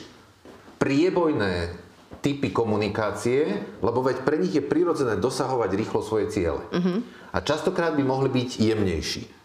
[0.79, 1.75] priebojné
[2.23, 6.63] typy komunikácie, lebo veď pre nich je prirodzené dosahovať rýchlo svoje ciele.
[6.71, 7.03] Uh-huh.
[7.35, 9.38] A častokrát by mohli byť jemnejší.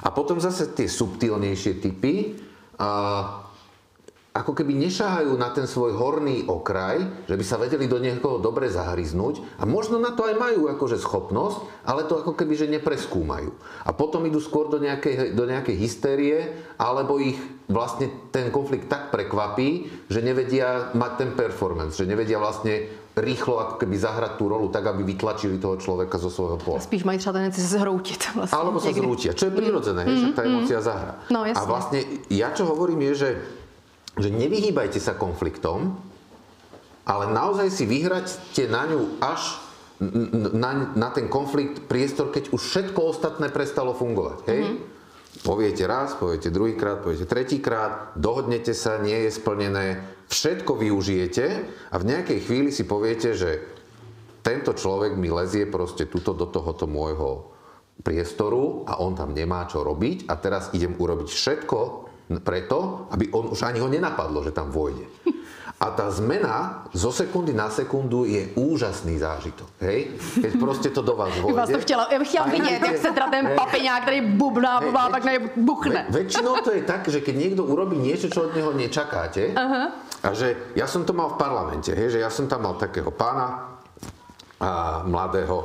[0.00, 2.36] A potom zase tie subtilnejšie typy,
[2.80, 2.88] a
[4.30, 8.70] ako keby nešahajú na ten svoj horný okraj, že by sa vedeli do niekoho dobre
[8.70, 13.50] zahryznúť a možno na to aj majú akože schopnosť, ale to ako keby že nepreskúmajú.
[13.82, 16.38] A potom idú skôr do nejakej, do nejakej hystérie,
[16.78, 22.86] alebo ich vlastne ten konflikt tak prekvapí, že nevedia mať ten performance, že nevedia vlastne
[23.18, 26.78] rýchlo ako keby zahrať tú rolu tak, aby vytlačili toho človeka zo svojho pola.
[26.78, 28.22] Spíš mají třeba tendenci se zhroutit.
[28.34, 30.84] Vlastne, Alebo sa zhrútia, čo je prirodzené, mm, že tá emócia mm.
[30.84, 31.14] zahra.
[31.30, 33.30] No, A vlastne ja čo hovorím je, že,
[34.14, 35.98] že nevyhýbajte sa konfliktom,
[37.02, 39.58] ale naozaj si vyhrajte na ňu až
[40.54, 44.38] na, na ten konflikt priestor, keď už všetko ostatné prestalo fungovať.
[44.48, 44.60] Hej?
[44.64, 44.78] Mm-hmm.
[45.44, 51.46] Poviete raz, poviete druhýkrát, poviete tretíkrát, dohodnete sa, nie je splnené, všetko využijete
[51.90, 53.66] a v nejakej chvíli si poviete, že
[54.40, 57.50] tento človek mi lezie proste tuto do tohoto môjho
[58.00, 61.78] priestoru a on tam nemá čo robiť a teraz idem urobiť všetko
[62.40, 65.04] preto, aby on už ani ho nenapadlo, že tam vojde.
[65.80, 70.12] A tá zmena zo sekundy na sekundu je úžasný zážitok, hej?
[70.36, 71.56] Keď proste to do vás vojde.
[71.56, 75.08] Vás to chtěla, já bych chtěla vidět, jak se teda ten papiňák, který bubná, bubná,
[75.08, 75.24] pak
[75.56, 76.04] buchne.
[76.12, 79.88] Ve, väčšinou to je tak, že keď niekto urobí niečo, čo od neho nečakáte, uh-huh.
[80.20, 83.08] a že ja som to mal v parlamente, hej, že ja som tam mal takého
[83.08, 83.72] pána
[84.60, 85.64] a mladého,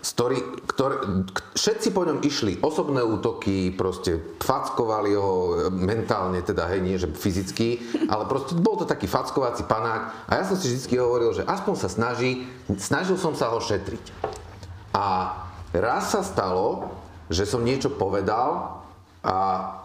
[0.00, 0.96] ktorý, ktorý,
[1.52, 5.32] všetci po ňom išli, osobné útoky, proste fackovali ho
[5.76, 10.44] mentálne, teda hej, nie že fyzicky, ale proste bol to taký fackovací panák a ja
[10.48, 12.48] som si vždy hovoril, že aspoň sa snaží,
[12.80, 14.04] snažil som sa ho šetriť.
[14.96, 15.36] A
[15.76, 16.96] raz sa stalo,
[17.28, 18.80] že som niečo povedal
[19.20, 19.36] a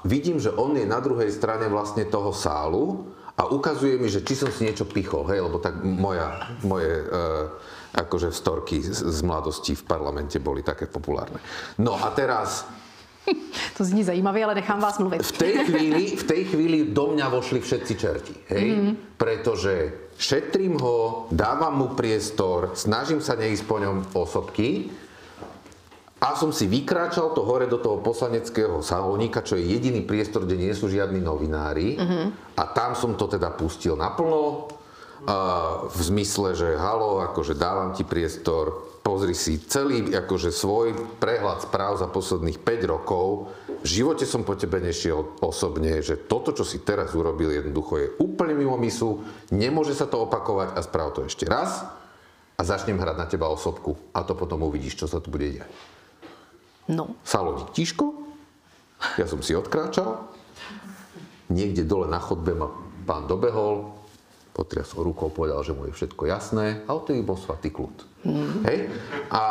[0.07, 4.39] vidím, že on je na druhej strane vlastne toho sálu a ukazuje mi, že či
[4.39, 7.03] som si niečo pichol, hej, lebo tak moja, moje...
[7.11, 11.39] Uh, akože storky z, mladosti v parlamente boli také populárne.
[11.79, 12.67] No a teraz
[13.77, 15.23] to zní zajímavě, ale nechám vás mluvit.
[15.23, 18.65] V tej chvíli, v tej chvíli do mňa vošli všetci čerti, hej?
[18.75, 18.91] Mm.
[19.17, 19.73] Pretože
[20.19, 24.91] šetrím ho, dávam mu priestor, snažím sa neísť po ňom osobky
[26.21, 30.57] a som si vykráčal to hore do toho poslaneckého salónika, čo je jediný priestor, kde
[30.57, 31.99] nie sú žiadni novinári.
[31.99, 32.25] Mm-hmm.
[32.55, 34.71] A tam som to teda pustil naplno
[35.89, 41.97] v zmysle, že halo, akože dávam ti priestor, pozri si celý akože svoj prehľad správ
[42.01, 43.53] za posledných 5 rokov.
[43.85, 48.07] V živote som po tebe nešiel osobne, že toto, čo si teraz urobil, jednoducho je
[48.17, 49.21] úplne mimo misu,
[49.53, 51.85] nemôže sa to opakovať a správ to ešte raz
[52.57, 55.69] a začnem hrať na teba osobku a to potom uvidíš, čo sa tu bude diať.
[56.89, 57.17] No.
[57.25, 58.13] Salónik tiško,
[59.17, 60.21] ja som si odkráčal,
[61.49, 62.69] niekde dole na chodbe ma
[63.05, 63.94] pán dobehol,
[64.55, 67.95] potriasol rukou, povedal, že mu je všetko jasné a odtedy bol svatý kľud.
[68.23, 68.63] Mm.
[68.63, 68.77] Hej?
[69.27, 69.43] A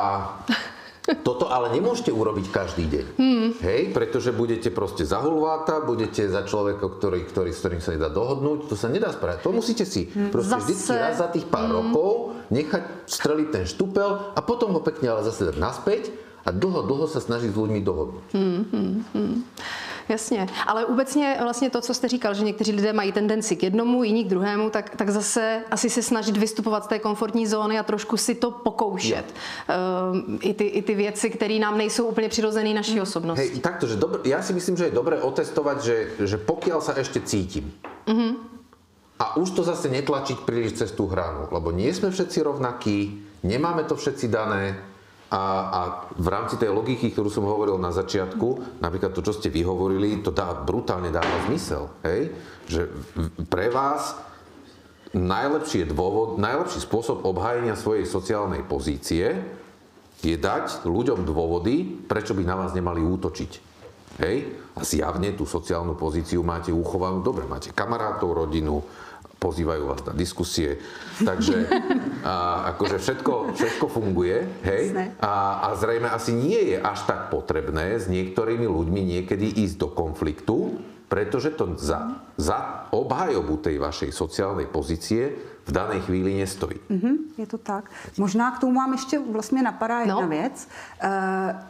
[1.21, 3.07] toto ale nemôžete urobiť každý deň.
[3.21, 3.49] Mm.
[3.61, 3.81] Hej?
[3.93, 8.73] Pretože budete proste za hulváta, budete za človeka, ktorý, ktorý, s ktorým sa nedá dohodnúť.
[8.73, 9.45] To sa nedá spraviť.
[9.45, 10.33] To musíte si mm.
[10.33, 10.73] proste zase.
[10.73, 11.77] vždy raz za tých pár mm.
[11.77, 16.03] rokov nechať streliť ten štupel a potom ho pekne ale zase dať naspäť
[16.45, 18.27] a dlho, dlho sa snažiť s ľuďmi dohodnúť.
[18.37, 19.37] Mm, mm, mm.
[20.09, 24.05] Jasně, ale obecně vlastně to, co jste říkal, že někteří lidé mají tendenci k jednomu,
[24.05, 27.83] jiní k druhému, tak, tak zase asi se snažit vystupovat z té komfortní zóny a
[27.83, 29.25] trošku si to pokoušet.
[29.25, 33.49] Uh, I, ty, I ty věci, které nám nejsou úplně přirozené naší osobnosti.
[33.49, 36.93] Hej, takto, že dobr, já si myslím, že je dobré otestovať, že, že pokiaľ sa
[37.01, 37.73] ešte cítim,
[38.07, 38.33] mm-hmm.
[39.19, 43.89] a už to zase netlačiť príliš cez tú hranu, lebo nie sme všetci rovnakí, nemáme
[43.89, 44.94] to všetci dané,
[45.33, 45.81] a, a
[46.15, 50.31] v rámci tej logiky, ktorú som hovoril na začiatku, napríklad to, čo ste vyhovorili, to
[50.31, 51.91] dá, brutálne dáva zmysel.
[52.05, 52.33] Hej?
[52.69, 52.83] Že
[53.49, 54.15] pre vás
[55.15, 59.43] najlepší, dôvod, najlepší spôsob obhájenia svojej sociálnej pozície
[60.21, 63.53] je dať ľuďom dôvody, prečo by na vás nemali útočiť.
[64.23, 64.37] Hej?
[64.79, 67.23] A zjavne tú sociálnu pozíciu máte uchovanú.
[67.23, 68.83] Dobre, máte kamarátov, rodinu,
[69.45, 70.81] pozývajú vás na diskusie.
[71.21, 71.69] Takže
[72.25, 74.97] a, akože všetko, všetko funguje, hej?
[75.21, 79.89] A, a zrejme asi nie je až tak potrebné s niektorými ľuďmi niekedy ísť do
[79.93, 80.81] konfliktu,
[81.15, 85.31] pretože to za, za obhajobu tej vašej sociálnej pozície
[85.63, 86.75] v dané chvíli nestojí.
[86.91, 87.87] Mm-hmm, je to tak.
[88.19, 90.29] Možná k tomu mám ještě vlastně napadá jedna no.
[90.29, 91.11] věc, uh,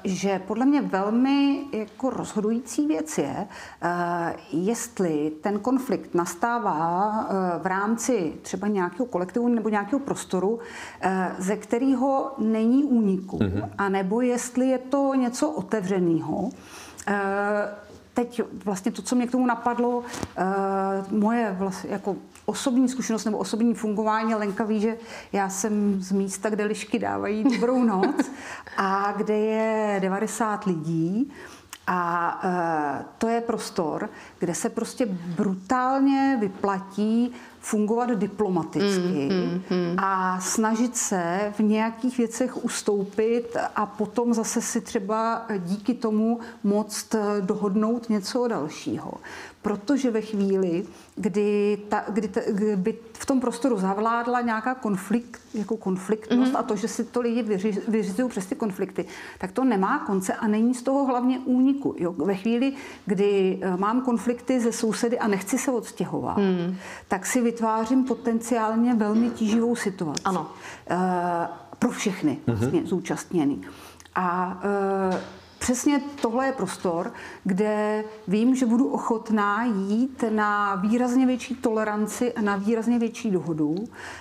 [0.05, 7.66] že podle mě velmi jako rozhodující věc je, uh, jestli ten konflikt nastává uh, v
[7.66, 10.59] rámci třeba nějakého kolektivu nebo nějakého prostoru,
[11.38, 13.68] ze kterého není úniku, mm-hmm.
[13.78, 16.51] anebo jestli je to něco otevřeného.
[18.15, 20.03] Teď vlastně to, co mě k tomu napadlo,
[21.11, 24.35] moje vlastně jako osobní zkušenost nebo osobní fungování.
[24.35, 24.97] Lenka ví, že
[25.33, 28.31] já jsem z místa, kde lišky dávají dobrou noc
[28.77, 31.33] a kde je 90 lidí.
[31.87, 35.07] A e, to je prostor, kde se prostě
[35.37, 39.97] brutálně vyplatí fungovat diplomaticky mm, mm, mm.
[39.99, 47.14] a snažit se v nějakých věcech ustoupit a potom zase si třeba díky tomu moct
[47.41, 49.12] dohodnout něco dalšího
[49.65, 50.85] protože ve chvíli,
[51.17, 52.41] kdy, ta, kdy ta,
[52.77, 56.59] by v tom prostoru zavládla nějaká konflikt, jako konfliktnost mm-hmm.
[56.59, 57.43] a to, že si to lidi
[57.89, 59.07] vyřizují přes ty konflikty,
[59.39, 61.95] tak to nemá konce a není z toho hlavně úniku.
[61.99, 62.12] Jo?
[62.12, 62.73] Ve chvíli,
[63.07, 66.77] kdy eh, mám konflikty ze sousedy a nechci se odstěhovat, mm.
[67.09, 70.23] tak si vytvářím potenciálně velmi tíživou situaci.
[70.25, 70.51] Ano.
[70.91, 71.49] E,
[71.79, 72.87] pro všechny vlastně mm-hmm.
[72.87, 73.62] zúčastněný.
[74.15, 74.61] A
[75.12, 77.12] e, přesně tohle je prostor,
[77.45, 83.75] kde vím, že budu ochotná jít na výrazně větší toleranci a na výrazně větší dohodu.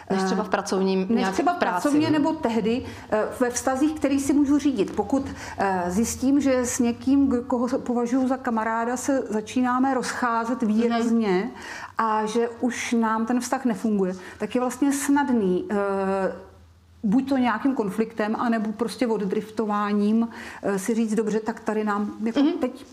[0.10, 4.34] Než třeba v pracovním Než třeba v pracovně nebo tehdy eh, ve vztazích, který si
[4.34, 4.96] můžu řídit.
[4.96, 5.26] Pokud
[5.58, 11.96] eh, zjistím, že s někým, koho považuji za kamaráda, se začínáme rozcházet výrazně mm-hmm.
[11.98, 15.68] a že už nám ten vztah nefunguje, tak je vlastně snadný
[17.04, 20.28] buď to nějakým konfliktem, anebo prostě oddriftováním
[20.64, 22.60] eh, si říct, dobře, tak tady nám jako mm-hmm.
[22.60, 22.86] teď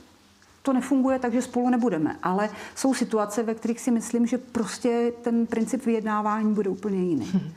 [0.62, 2.16] to nefunguje, takže spolu nebudeme.
[2.22, 7.26] Ale jsou situace, ve kterých si myslím, že prostě ten princip vyjednávání bude úplně jiný.
[7.26, 7.50] Mm-hmm.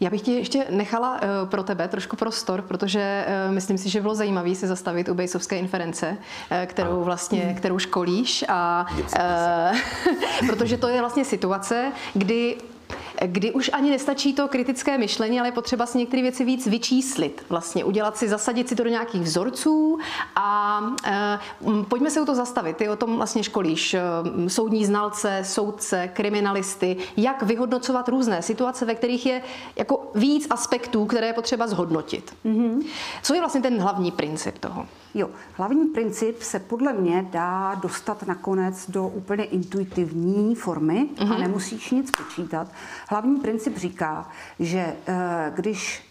[0.00, 4.00] Já bych ti ještě nechala uh, pro tebe trošku prostor, protože uh, myslím si, že
[4.00, 6.16] bylo zajímavé se zastavit u Bejsovské inference,
[6.66, 8.86] kterou vlastně, kterou školíš a
[10.46, 12.56] protože to je vlastně situace, kdy
[13.26, 17.44] kdy už ani nestačí to kritické myšlení, ale je potřeba si některé věci víc vyčíslit,
[17.48, 19.98] vlastně udělat si, zasadit si to do nějakých vzorců
[20.36, 21.38] a e,
[21.88, 22.76] pojďme se u to zastavit.
[22.76, 24.00] Ty o tom vlastně školíš e,
[24.48, 29.42] soudní znalce, soudce, kriminalisty, jak vyhodnocovat různé situace, ve kterých je
[29.76, 32.34] jako víc aspektů, které je potřeba zhodnotit.
[32.44, 32.84] Mm-hmm.
[33.22, 34.86] Co je vlastně ten hlavní princip toho?
[35.14, 41.22] Jo, hlavní princip se podle mě dá dostat nakonec do úplně intuitivní formy mm-hmm.
[41.22, 41.40] a mhm.
[41.40, 42.68] nemusíš nic počítat.
[43.12, 46.02] Hlavní princip říká, že eh, když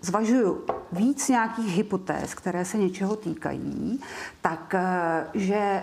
[0.00, 4.00] zvažuju víc nějakých hypotéz, které se něčeho týkají,
[4.40, 5.82] tak eh, že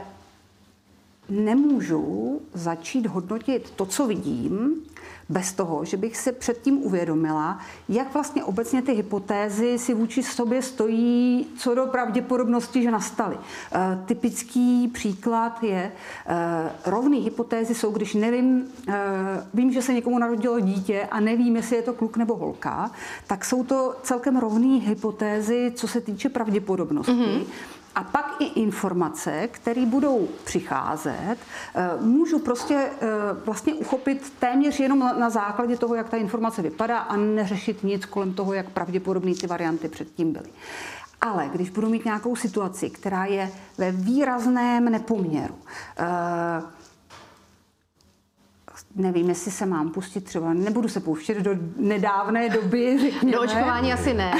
[1.29, 4.83] nemůžu začít hodnotit to, co vidím,
[5.29, 7.59] bez toho, že bych se předtím uvědomila,
[7.89, 13.37] jak vlastně obecně ty hypotézy si vůči sobě stojí co do pravděpodobnosti, že nastaly.
[13.37, 15.91] E, typický příklad je, e,
[16.85, 18.93] rovné hypotézy jsou, když nevím, e,
[19.53, 22.91] vím, že se někomu narodilo dítě a nevím, jestli je to kluk nebo holka,
[23.27, 27.11] tak jsou to celkem rovné hypotézy, co se týče pravděpodobnosti.
[27.11, 27.45] Mm-hmm.
[27.99, 31.35] A pak i informace, které budou přicházet,
[31.75, 33.07] eh, můžu prostě eh,
[33.45, 38.33] vlastně uchopit téměř jenom na základě toho, jak ta informace vypadá a neřešit nic kolem
[38.33, 40.49] toho, jak pravděpodobné ty varianty předtím byly.
[41.21, 45.55] Ale když budu mít nějakou situaci, která je ve výrazném nepoměru,
[45.97, 46.05] eh,
[48.95, 53.31] nevím, jestli se mám pustit třeba, nebudu se pouštět do nedávné doby, řekněme.
[53.31, 54.33] Do očkování asi ne,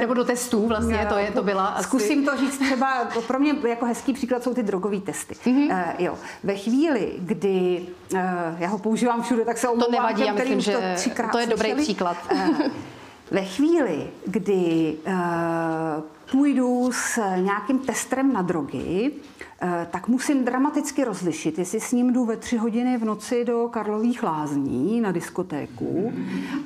[0.00, 1.84] nebo do testů vlastně, to, je, to byla asi...
[1.84, 5.34] Zkusím to říct třeba, pro mě jako hezký příklad jsou ty drogové testy.
[5.34, 5.70] Mm-hmm.
[5.70, 8.18] Uh, jo, ve chvíli, kdy, uh,
[8.58, 11.46] já ho používám všude, tak se omlouvám To nevadí, já myslím, že to, to je
[11.46, 11.82] dobrý slyšeli.
[11.82, 12.16] příklad.
[12.32, 12.58] Uh,
[13.30, 15.12] ve chvíli, kdy uh,
[16.30, 19.37] půjdu s nějakým testrem na drogy, Eh,
[19.90, 24.22] tak musím dramaticky rozlišit, jestli s ním jdu ve tři hodiny v noci do Karlových
[24.22, 26.12] lázní na diskotéku,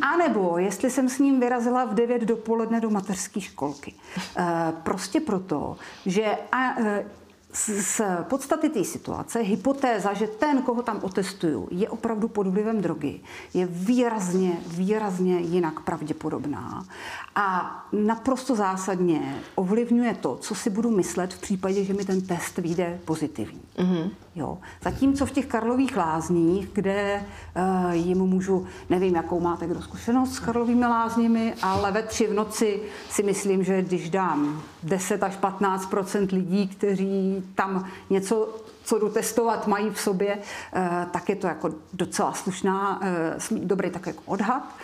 [0.01, 3.95] anebo jestli jsem s ním vyrazila v 9 dopoledne do mateřské školky.
[4.37, 5.77] Eh, prostě proto,
[6.07, 7.05] že eh,
[7.53, 13.21] z podstaty té situace hypotéza, že ten, koho tam otestuju, je opravdu pod vlivem drogy,
[13.55, 16.87] je výrazně, výrazně jinak pravděpodobná
[17.35, 22.59] a naprosto zásadně ovlivňuje to, co si budu myslet v případě, že mi ten test
[22.59, 23.63] vyjde pozitivní.
[23.77, 24.11] Mm-hmm.
[24.35, 24.59] Jo.
[24.83, 27.25] Zatímco v těch Karlových lázních, kde
[27.57, 32.35] uh, jim můžu, nevím, jakou máte kdo zkušenost s Karlovými lázněmi, ale ve tři v
[32.35, 38.49] noci si myslím, že když dám 10 až 15% lidí, kteří tam něco
[38.85, 40.39] co jdu testovat, mají v sobě,
[40.73, 44.75] eh, tak je to jako docela slušná, eh, dobrý tak jako odhad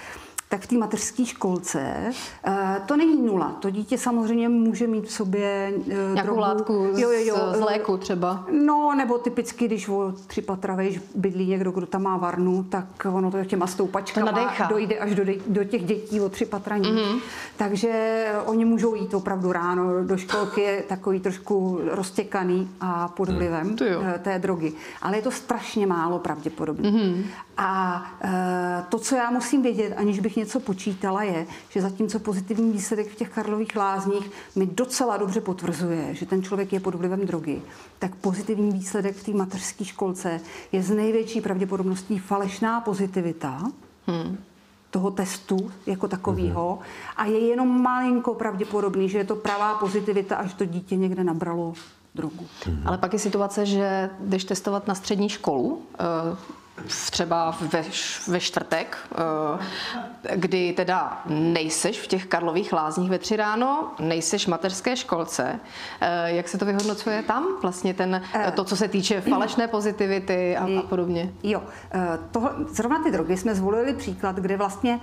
[0.49, 2.13] tak v té mateřské školce
[2.45, 3.57] eh, to není nula.
[3.61, 6.41] To dítě samozřejmě může mít v sobě uh, Nějakou drogu.
[6.41, 8.45] látku jo, jo, jo, z, léku třeba?
[8.65, 12.87] No, nebo typicky, když o tři patra vejš bydlí někdo, kdo tam má varnu, tak
[13.13, 17.21] ono to těma stoupačkama dojde až do, do těch dětí o tři patra mm-hmm.
[17.57, 23.67] Takže oni můžou jít opravdu ráno do školky, je takový trošku roztěkaný a pod vlivem
[23.67, 23.77] mm,
[24.23, 24.73] té drogy.
[25.03, 26.91] Ale je to strašně málo pravděpodobné.
[26.91, 27.25] Mm-hmm.
[27.57, 28.03] A
[28.89, 33.15] to, co já musím vědět, aniž bych něco počítala, je, že zatímco pozitivní výsledek v
[33.15, 37.63] těch Karlových lázních mi docela dobře potvrzuje, že ten člověk je pod vlivem drogy,
[37.99, 40.41] tak pozitivní výsledek v té mateřské školce
[40.73, 43.63] je z největší pravděpodobností falešná pozitivita.
[44.07, 44.39] Hmm
[44.91, 50.37] toho testu jako takového hmm a je jenom malinko pravděpodobný, že je to pravá pozitivita,
[50.37, 51.75] až to dítě někde nabralo
[52.15, 52.47] drogu.
[52.67, 56.37] hmm Ale pak je situace, že jdeš testovat na střední školu, eh,
[56.87, 57.85] třeba ve,
[58.29, 64.51] ve čtvrtek, eh, kdy teda nejseš v těch Karlových lázních ve tři ráno, nejseš v
[64.51, 65.61] mateřské školce.
[66.01, 67.47] Eh, jak se to vyhodnocuje tam?
[67.63, 71.33] Vlastně ten, eh, to, co se týče falešné pozitivity a, a podobně.
[71.43, 71.63] Jo,
[72.31, 75.01] tohle, zrovna ty drogy jsme zvolili příklad, kde vlastně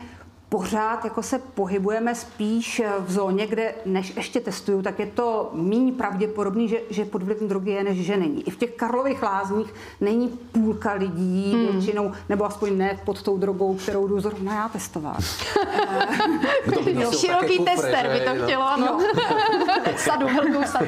[0.55, 5.91] pořád jako se pohybujeme spíš v zóně, kde než ještě testuju, tak je to méně
[5.91, 8.47] pravděpodobný, že, že pod vlivem drogy je, než že není.
[8.47, 11.67] I v těch Karlových lázních není půlka lidí hmm.
[11.67, 15.17] většinou, nebo aspoň ne pod tou drogou, kterou jdu zrovna já testovat.
[17.19, 18.99] Široký tester by to chtělo, ano.
[19.97, 20.87] sadu, velkou sadu.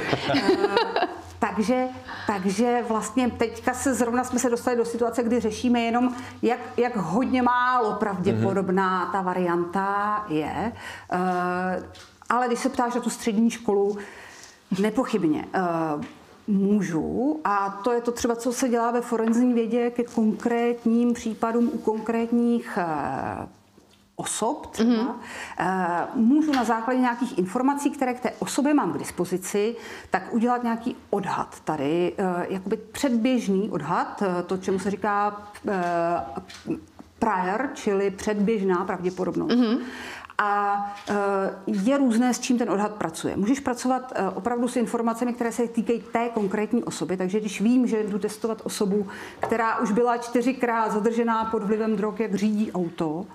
[1.39, 1.87] Takže,
[2.27, 6.95] takže vlastně teďka se zrovna jsme se dostali do situace, kdy řešíme jenom, jak, jak
[6.95, 9.11] hodně málo pravděpodobná mhm.
[9.11, 10.73] ta varianta je.
[11.13, 11.19] Uh,
[12.29, 13.97] ale když se ptáš na tu střední školu,
[14.79, 15.45] nepochybně.
[15.55, 16.03] Uh,
[16.47, 21.71] můžu a to je to třeba, co se dělá ve forenzní vědě ke konkrétním případům
[21.73, 23.45] u konkrétních uh,
[24.19, 26.05] osob třeba, mm-hmm.
[26.15, 29.75] můžu na základě nějakých informací, které k té osobě mám k dispozici,
[30.09, 35.47] tak udělat nějaký odhad tady, eh, jakoby předběžný odhad, eh, to, čemu se říká
[37.19, 39.53] prior, čili předběžná pravděpodobnost.
[39.53, 39.79] Mm-hmm.
[40.37, 40.95] A
[41.67, 43.37] je různé, s čím ten odhad pracuje.
[43.37, 48.03] Můžeš pracovat opravdu s informacemi, které se týkají té konkrétní osoby, takže když vím, že
[48.03, 49.07] jdu testovat osobu,
[49.39, 53.25] která už byla čtyřikrát zadržená pod vlivem drog, jak řídí auto,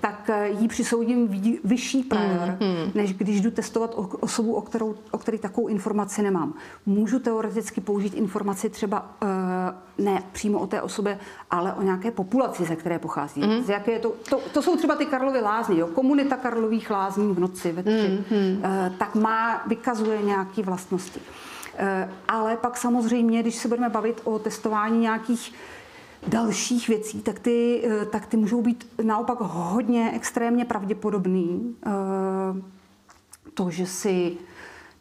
[0.00, 1.28] tak eh, jí přisoudím
[1.64, 2.92] vyšší prior, mm, mm.
[2.94, 6.54] než když jdu testovat osobu, o, kterou, o který takovou informaci nemám.
[6.86, 11.18] Můžu teoreticky použít informaci třeba uh, ne přímo o té osobě,
[11.50, 13.40] ale o nějaké populaci, ze které pochází.
[13.40, 13.64] Mm.
[13.64, 15.86] Z jaké to, to, to jsou třeba ty Karlovy lázně, jo?
[15.86, 18.56] komunita Karlových lázní v noci ve tři, mm, mm.
[18.56, 21.20] Uh, tak má, vykazuje nějaké vlastnosti.
[22.28, 25.52] Ale pak samozřejmě, když se budeme bavit o testování nějakých
[26.26, 31.76] dalších věcí, tak ty, eh, tak ty můžou být naopak hodně extrémně pravděpodobný.
[31.86, 31.90] Eh,
[33.54, 34.36] to, že si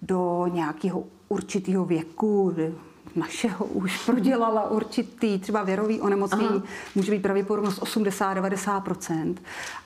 [0.01, 2.55] do nějakého určitého věku,
[3.15, 6.63] našeho už prodělala určitý třeba věrový onemocnění, Aha.
[6.95, 9.35] může být pravděpodobnost 80-90%.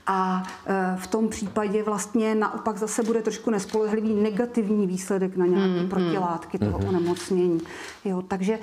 [0.07, 5.79] A eh, v tom případě vlastně naopak zase bude trošku nespolehlivý negativní výsledek na nějaké
[5.79, 6.71] hmm, protilátky hmm.
[6.71, 6.89] toho hmm.
[6.89, 7.61] onemocnění.
[8.05, 8.59] Jo, takže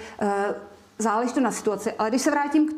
[0.99, 2.74] záleží to na situaci, ale když se vrátím k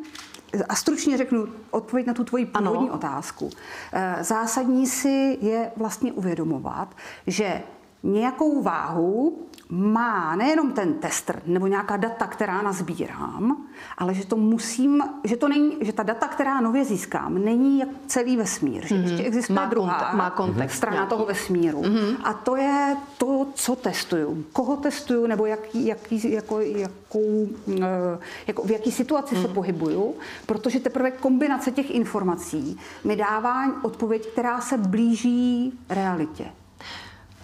[0.68, 3.50] a stručně řeknu odpověď na tu tvoji původní otázku.
[3.92, 6.94] Eh, zásadní si je vlastně uvědomovat,
[7.26, 7.62] že
[8.02, 9.38] nějakou váhu
[9.70, 13.56] má nejenom ten tester nebo nějaká data, která nazbírám,
[13.98, 17.88] ale že to musím, že to není, že ta data, která nově získám, není jak
[18.06, 19.02] celý vesmír, že mm-hmm.
[19.02, 21.10] ještě existuje má druhá kontek, má kontext, strana nějaký.
[21.10, 21.82] toho vesmíru.
[21.82, 22.16] Mm-hmm.
[22.24, 24.44] A to je to, co testuju.
[24.52, 27.48] Koho testuju, nebo jaký, jaký, jako, jakou,
[27.82, 29.40] eh, jako, v jaký situaci mm-hmm.
[29.42, 29.54] se mhm.
[29.54, 30.14] pohybuju,
[30.46, 36.44] protože teprve kombinace těch informací mi dává odpověď, která se blíží realitě.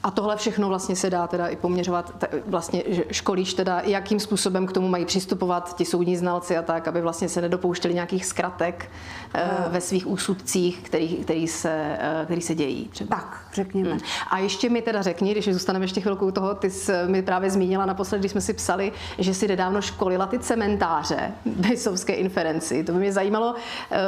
[0.05, 4.73] A tohle všechno vlastně se dá teda i poměřovat, vlastně školíš teda, jakým způsobem k
[4.73, 8.91] tomu mají přistupovat ti soudní znalci a tak, aby vlastně se nedopouštěli nějakých zkratek
[9.69, 12.89] ve svých úsudcích, který, který, se, eh, který se dějí.
[12.89, 13.17] Třeba.
[13.17, 13.91] Tak, řekněme.
[13.91, 14.01] Hmm.
[14.31, 17.51] A ještě mi teda řekni, když zůstaneme ještě chvilku u toho, ty jsi mi právě
[17.51, 22.85] zmínila naposled, když jsme si psali, že si nedávno školila ty cementáře Bejsovské inferenci.
[22.85, 23.55] To by mě zajímalo,
[23.91, 23.99] eh,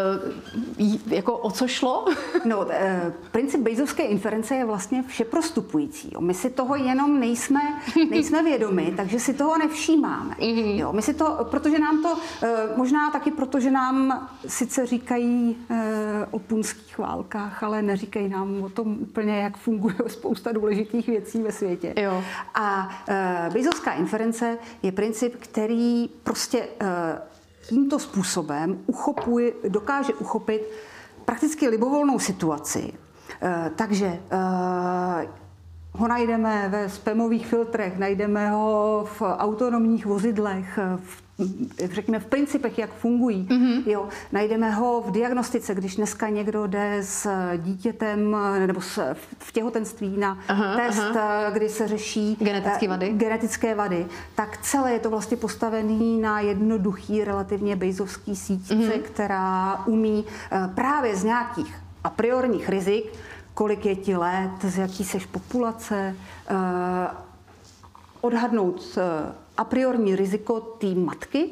[1.06, 2.04] jako o co šlo?
[2.44, 2.66] No,
[3.32, 6.10] princip Bejzovské inference je vlastně všeprostupující fungující.
[6.14, 6.20] Jo.
[6.20, 7.60] My si toho jenom nejsme,
[8.10, 10.34] nejsme vědomi, takže si toho nevšímáme.
[10.40, 10.78] Mhm.
[10.78, 10.92] Jo.
[10.92, 15.15] My si to, protože nám to, eh, možná taky protože nám sice říkají
[15.70, 21.42] eh, o punských válkách, ale neříkají nám o tom úplně, jak funguje spousta důležitých věcí
[21.42, 21.94] ve světě.
[21.96, 22.22] Jo.
[22.54, 26.68] A eh, Bezovská inference je princip, který prostě
[27.68, 30.62] tímto způsobem uchopuje, dokáže uchopit
[31.24, 32.92] prakticky libovolnou situaci.
[33.76, 34.18] Takže
[35.92, 41.25] ho najdeme ve spamových filtrech, najdeme ho v autonomních vozidlech, v
[41.92, 43.46] řekněme, v principech, jak fungují.
[43.50, 43.82] Mm-hmm.
[43.86, 50.16] Jo, najdeme ho v diagnostice, když dneska někdo jde s dítětem nebo s, v těhotenství
[50.16, 51.50] na aha, test, aha.
[51.50, 53.12] kdy se řeší genetické vady.
[53.12, 59.02] genetické vady, tak celé je to vlastně postavený na jednoduchý, relativně bejzovský síť, mm-hmm.
[59.02, 61.74] která umí eh, právě z nějakých
[62.04, 63.12] a priorních rizik
[63.56, 66.16] kolik je ti let, z jaký seš populace,
[66.48, 66.54] eh,
[68.20, 71.50] odhadnout eh, a priorní riziko té matky,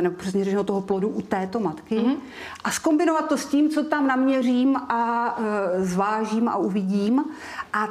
[0.00, 2.16] nebo přesně řečeno toho plodu u této matky mm-hmm.
[2.64, 7.24] a skombinovat to s tím, co tam naměřím a e, zvážím a uvidím
[7.72, 7.88] a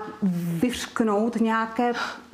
[0.62, 1.92] vyřknout nějaké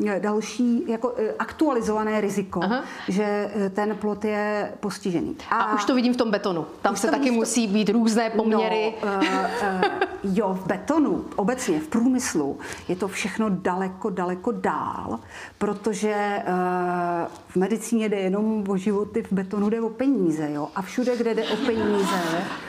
[0.08, 2.84] eh, další jako aktualizované riziko, Aha.
[3.08, 5.36] že ten plot je postižený.
[5.50, 6.66] A, a už to vidím v tom betonu.
[6.82, 8.94] Tam se taky musí být různé poměry.
[9.06, 9.82] No, e, e,
[10.24, 15.20] jo, v betonu, obecně v průmyslu je to všechno daleko, daleko dál,
[15.58, 16.44] protože e,
[17.48, 20.68] v medicíně jde jenom o životy, v betonu jde o peníze, jo.
[20.76, 22.16] A všude, kde jde o peníze...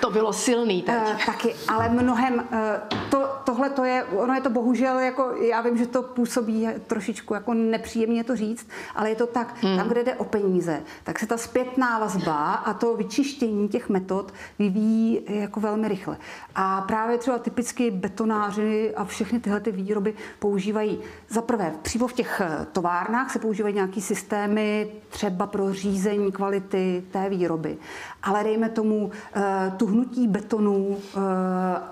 [0.00, 0.94] To bylo silný teď.
[0.94, 2.34] Uh, taky, ale mnohem...
[2.34, 6.68] Uh, to, tohle to je, ono je to bohužel, jako, já vím, že to působí
[6.86, 9.76] trošičku jako nepříjemně to říct, ale je to tak, hmm.
[9.76, 14.32] tam, kde jde o peníze, tak se ta zpětná vazba a to vyčištění těch metod
[14.58, 16.16] vyvíjí jako velmi rychle.
[16.54, 20.98] A právě třeba typicky betonáři a všechny tyhle ty výroby používají
[21.28, 26.65] za prvé přímo v těch eh, továrnách se používají nějaký systémy třeba pro řízení kvality
[27.10, 27.76] té výroby.
[28.22, 31.20] Ale dejme tomu eh, tu hnutí betonu eh,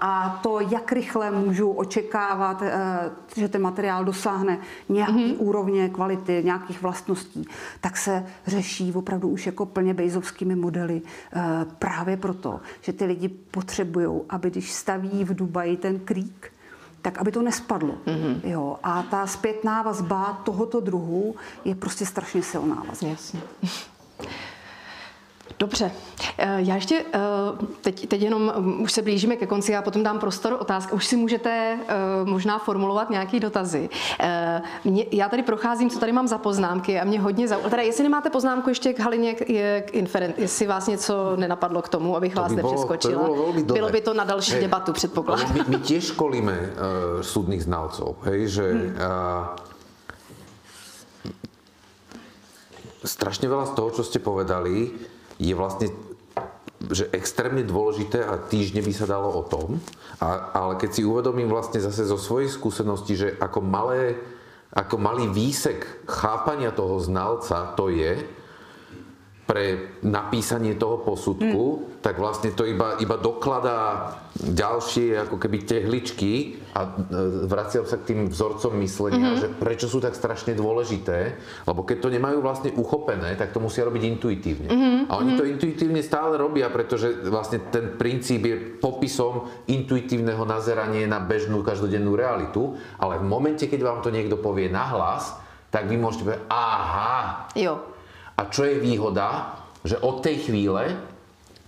[0.01, 2.63] a to, jak rychle můžu očekávat,
[3.37, 4.59] že ten materiál dosáhne
[4.89, 5.37] nějaký mm-hmm.
[5.39, 7.49] úrovně kvality, nějakých vlastností,
[7.81, 11.03] tak se řeší opravdu už jako plně bejzovskými modely
[11.79, 16.53] právě proto, že ty lidi potřebují, aby když staví v Dubaji ten krík,
[17.05, 17.95] tak aby to nespadlo.
[18.07, 18.41] Mm-hmm.
[18.45, 23.09] Jo, a ta zpětná vazba tohoto druhu je prostě strašně silná vazba.
[23.09, 23.41] Jasně.
[25.59, 25.91] Dobře.
[26.39, 27.19] Eh, já ještě eh,
[27.81, 30.93] teď, teď jenom mm, už se blížíme ke konci, já potom dám prostor otázky.
[30.93, 33.89] Už si můžete eh, možná formulovat nějaké dotazy.
[34.85, 37.57] Mě, já tady procházím, co tady mám za poznámky a mě hodně za...
[37.57, 42.17] Teda jestli nemáte poznámku ještě k Halině, k Inferen, jestli vás něco nenapadlo k tomu,
[42.17, 43.23] abych to vás by nepřeskočila.
[43.23, 45.55] Bylo, to by bylo, bylo by to na další hej, debatu, předpokládám.
[45.55, 48.97] My, my tiež školíme uh, súdnych znalcov, hej, že hmm.
[48.97, 49.47] uh,
[53.05, 54.89] strašne veľa z toho, čo ste povedali,
[55.39, 55.89] je vlastne
[56.85, 59.81] že extrémne dôležité a týždne by sa dalo o tom,
[60.21, 64.21] a, ale keď si uvedomím vlastne zase zo svojej skúsenosti, že ako, malé,
[64.69, 68.21] ako malý výsek chápania toho znalca to je,
[69.45, 71.94] pre napísanie toho posudku, mm.
[72.05, 78.13] Tak vlastne to iba, iba dokladá ďalšie ako keby tehličky a e, vraciam sa k
[78.13, 79.41] tým vzorcom myslenia, mm-hmm.
[79.41, 83.89] že prečo sú tak strašne dôležité, lebo keď to nemajú vlastne uchopené, tak to musia
[83.89, 84.69] robiť intuitívne.
[84.69, 85.01] Mm-hmm.
[85.09, 91.25] A oni to intuitívne stále robia, pretože vlastne ten princíp je popisom intuitívneho nazerania na
[91.25, 95.41] bežnú každodennú realitu, ale v momente, keď vám to niekto povie nahlas,
[95.73, 97.95] tak vy môžete povedať, aha, jo
[98.35, 100.99] a čo je výhoda, že od tej chvíle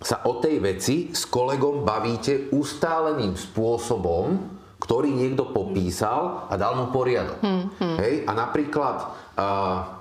[0.07, 4.39] sa o tej veci s kolegom bavíte ustáleným spôsobom,
[4.79, 7.43] ktorý niekto popísal a dal mu poriadok.
[7.43, 7.97] Hmm, hmm.
[7.99, 8.15] Hej?
[8.23, 8.97] A napríklad
[9.35, 9.99] uh,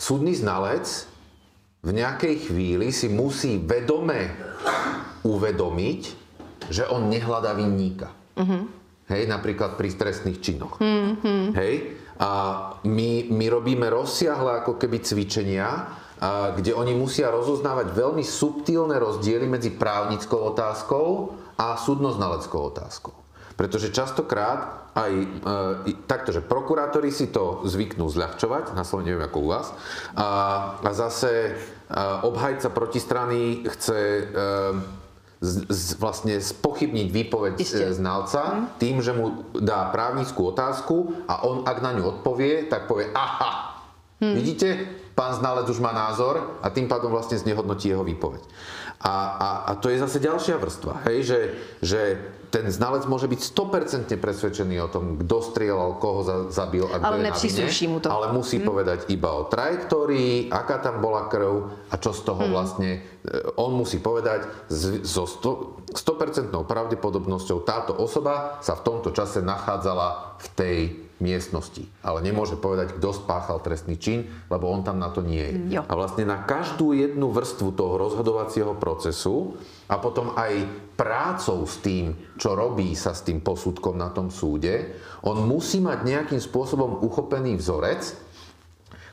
[0.00, 1.04] súdny znalec
[1.84, 4.32] v nejakej chvíli si musí vedome
[5.28, 6.00] uvedomiť,
[6.72, 8.08] že on nehľadá vinníka.
[8.40, 8.62] Mm-hmm.
[9.08, 10.80] Hej, napríklad pri stresných činoch.
[10.80, 11.44] Mm-hmm.
[11.56, 11.74] Hej,
[12.18, 12.30] a
[12.82, 15.86] my, my robíme rozsiahle ako keby cvičenia,
[16.54, 23.14] kde oni musia rozoznávať veľmi subtilné rozdiely medzi právnickou otázkou a súdnoznaleckou otázkou.
[23.58, 25.26] Pretože častokrát aj e,
[26.06, 29.66] takto, že prokurátori si to zvyknú zľahčovať, na Slovene neviem ako u vás,
[30.14, 30.26] a,
[30.78, 31.58] a zase
[31.90, 34.22] a, obhajca protistrany chce e,
[35.38, 37.94] z, z, vlastne spochybniť výpoveď Isté.
[37.94, 38.62] znalca mm.
[38.82, 43.82] tým, že mu dá právnickú otázku a on, ak na ňu odpovie, tak povie aha,
[44.18, 44.34] mm.
[44.34, 44.66] vidíte,
[45.18, 48.46] pán znalec už má názor a tým pádom vlastne znehodnotí jeho výpoveď.
[49.02, 51.38] A, a, a to je zase ďalšia vrstva, hej, že,
[51.82, 52.00] že
[52.50, 57.30] ten znalec môže byť 100% presvedčený o tom, kto strieľal, koho za, zabil a ale
[57.30, 58.10] nepřísluší mu to.
[58.10, 58.66] Ale musí hmm.
[58.66, 62.50] povedať iba o trajektórii, aká tam bola krv a čo z toho hmm.
[62.50, 62.90] vlastne...
[63.22, 64.48] E, on musí povedať
[65.04, 70.78] so 100%, 100% pravdepodobnosťou táto osoba sa v tomto čase nachádzala v tej
[71.18, 71.86] miestnosti.
[72.02, 75.78] Ale nemôže povedať, kto spáchal trestný čin, lebo on tam na to nie je.
[75.78, 75.82] Jo.
[75.86, 79.58] A vlastne na každú jednu vrstvu toho rozhodovacieho procesu
[79.90, 80.64] a potom aj
[80.94, 84.94] prácou s tým, čo robí sa s tým posudkom na tom súde,
[85.26, 88.02] on musí mať nejakým spôsobom uchopený vzorec,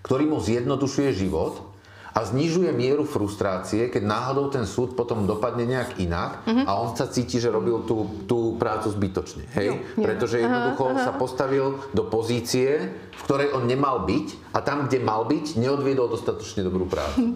[0.05, 1.74] ktorý mu zjednodušuje život
[2.15, 6.63] a znižuje mieru frustrácie, keď náhodou ten súd potom dopadne nejak inak mm-hmm.
[6.63, 9.43] a on sa cíti, že robil tú, tú prácu zbytočne.
[9.59, 9.67] Hej?
[9.67, 11.05] Jo, Pretože jednoducho aha, aha.
[11.05, 16.07] sa postavil do pozície, v ktorej on nemal byť a tam, kde mal byť, neodviedol
[16.07, 17.35] dostatočne dobrú prácu.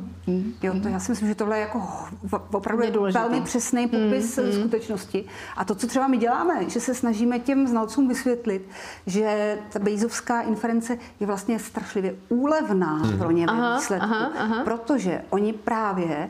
[0.62, 1.82] Jo, to já si myslím, že tohle je jako
[2.52, 4.54] opravdu je velmi přesný popis mm, mm.
[4.54, 5.26] skutečnosti.
[5.58, 8.70] A to, co třeba my děláme, že se snažíme těm znalcům vysvětlit,
[9.06, 13.18] že ta bejzovská inference je vlastně strašlivě úlevná mm.
[13.18, 14.06] pro ně ve výsledku.
[14.06, 16.30] Aha, aha protože oni právě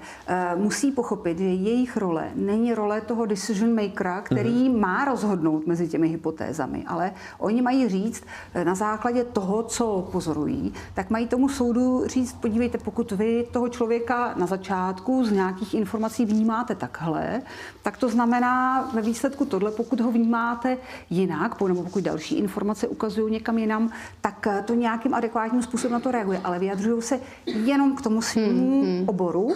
[0.55, 4.79] uh, musí pochopit, že jejich role není role toho decision makera, který mm-hmm.
[4.79, 8.23] má rozhodnout mezi těmi hypotézami, ale oni mají říct
[8.55, 13.69] uh, na základě toho, co pozorují, tak mají tomu soudu říct, podívejte, pokud vy toho
[13.69, 17.41] člověka na začátku z nějakých informací vnímáte takhle,
[17.83, 20.77] tak to znamená ve výsledku tohle, pokud ho vnímáte
[21.09, 23.91] jinak, nebo pokud další informace ukazují někam jinam,
[24.21, 28.21] tak eh, to nějakým adekvátním způsobem na to reaguje, ale vyjadřují se jenom k tomu
[28.29, 29.09] svému hmm, hmm.
[29.09, 29.55] oboru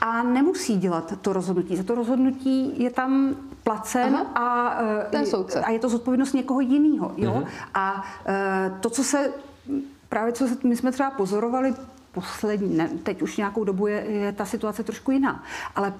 [0.00, 1.76] a nemusí dělat to rozhodnutí.
[1.76, 5.60] Za to rozhodnutí je tam placen a, eh, Ten soudce.
[5.60, 7.12] a je to zodpovědnost někoho jiného.
[7.16, 7.32] Jo?
[7.32, 7.44] Hmm.
[7.74, 9.32] A eh, to, co se
[10.08, 11.74] právě co my jsme třeba pozorovali
[12.12, 15.44] poslední, ne, teď už nějakou dobu je, je ta situace trošku jiná,
[15.76, 15.92] ale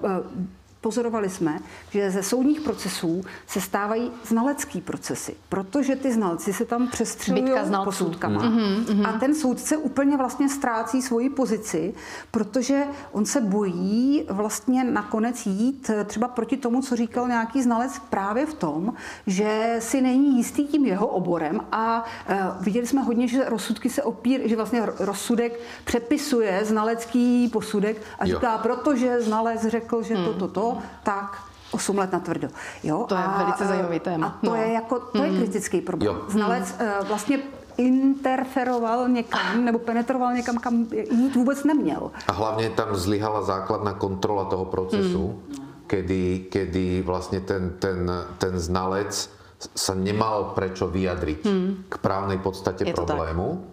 [0.81, 1.59] pozorovali jsme,
[1.91, 7.53] že ze soudních procesů se stávají znalecký procesy, protože ty znalci se tam přestřelují
[7.83, 8.41] posudkama.
[8.41, 9.09] Mm-hmm, mm-hmm.
[9.09, 11.93] A ten soudce úplně vlastně ztrácí svoji pozici,
[12.31, 17.99] protože on se bojí vlastně nakonec jít eh, třeba proti tomu, co říkal nějaký znalec
[18.09, 18.93] právě v tom,
[19.27, 24.03] že si není jistý tím jeho oborem a uh, viděli jsme hodně, že rozsudky se
[24.03, 28.59] opír, že vlastně rozsudek přepisuje znalecký posudek a říká, jo.
[28.63, 30.25] protože znalec řekl, že mm.
[30.25, 30.70] to, to, to,
[31.03, 31.37] tak
[31.71, 32.47] 8 let na tvrdo.
[32.83, 33.05] Jo?
[33.09, 34.27] To je a, velice zajímavý téma.
[34.27, 34.55] A to no.
[34.55, 35.37] je jako, to je mm.
[35.37, 36.15] kritický problém.
[36.15, 36.21] Jo.
[36.27, 37.07] Znalec mm.
[37.07, 37.39] vlastně
[37.77, 42.11] interferoval někam nebo penetroval někam, kam jít vůbec neměl.
[42.27, 45.67] A hlavně tam zlyhala základná kontrola toho procesu, mm.
[45.87, 49.29] kedy, kedy vlastně ten, ten, ten znalec
[49.75, 51.69] sa nemal prečo vyjadriť mm.
[51.85, 53.61] k právnej podstate Je problému.
[53.61, 53.70] Tak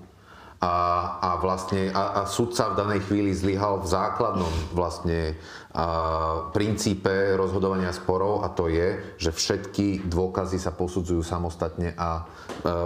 [0.58, 0.74] a,
[1.22, 5.38] a vlastne a, a sudca v danej chvíli zlyhal v základnom vlastne
[5.70, 12.10] a, princípe rozhodovania sporov a to je, že všetky dôkazy sa posudzujú samostatne a, a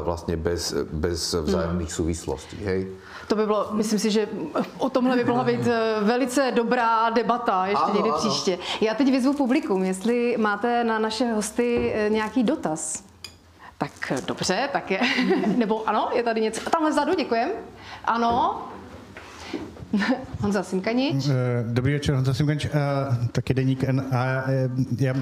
[0.04, 1.98] vlastne bez, bez vzájomných hmm.
[2.04, 2.60] súvislostí.
[2.60, 2.92] Hej?
[3.28, 4.28] To by bylo, myslím si, že
[4.78, 8.18] o tomhle by mohla být e, velice dobrá debata ještě ano, někdy ano.
[8.18, 8.58] příště.
[8.80, 13.11] Já teď vyzvu publikum, jestli máte na naše hosty e, nějaký dotaz.
[13.82, 15.00] Tak dobře, tak je.
[15.56, 16.70] Nebo ano, je tady něco.
[16.70, 17.50] Tamhle vzadu, děkujem.
[18.04, 18.62] Ano.
[20.40, 21.26] Honza Simkanič.
[21.28, 21.32] Eh,
[21.66, 22.70] dobrý večer, Honza Simkanič, eh,
[23.32, 24.04] taky deník N.
[24.12, 25.14] A eh, já,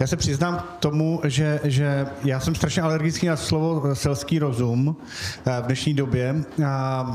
[0.00, 4.96] já se přiznám k tomu, že, že já jsem strašně alergický na slovo selský rozum
[5.44, 6.44] v dnešní době.
[6.66, 7.06] A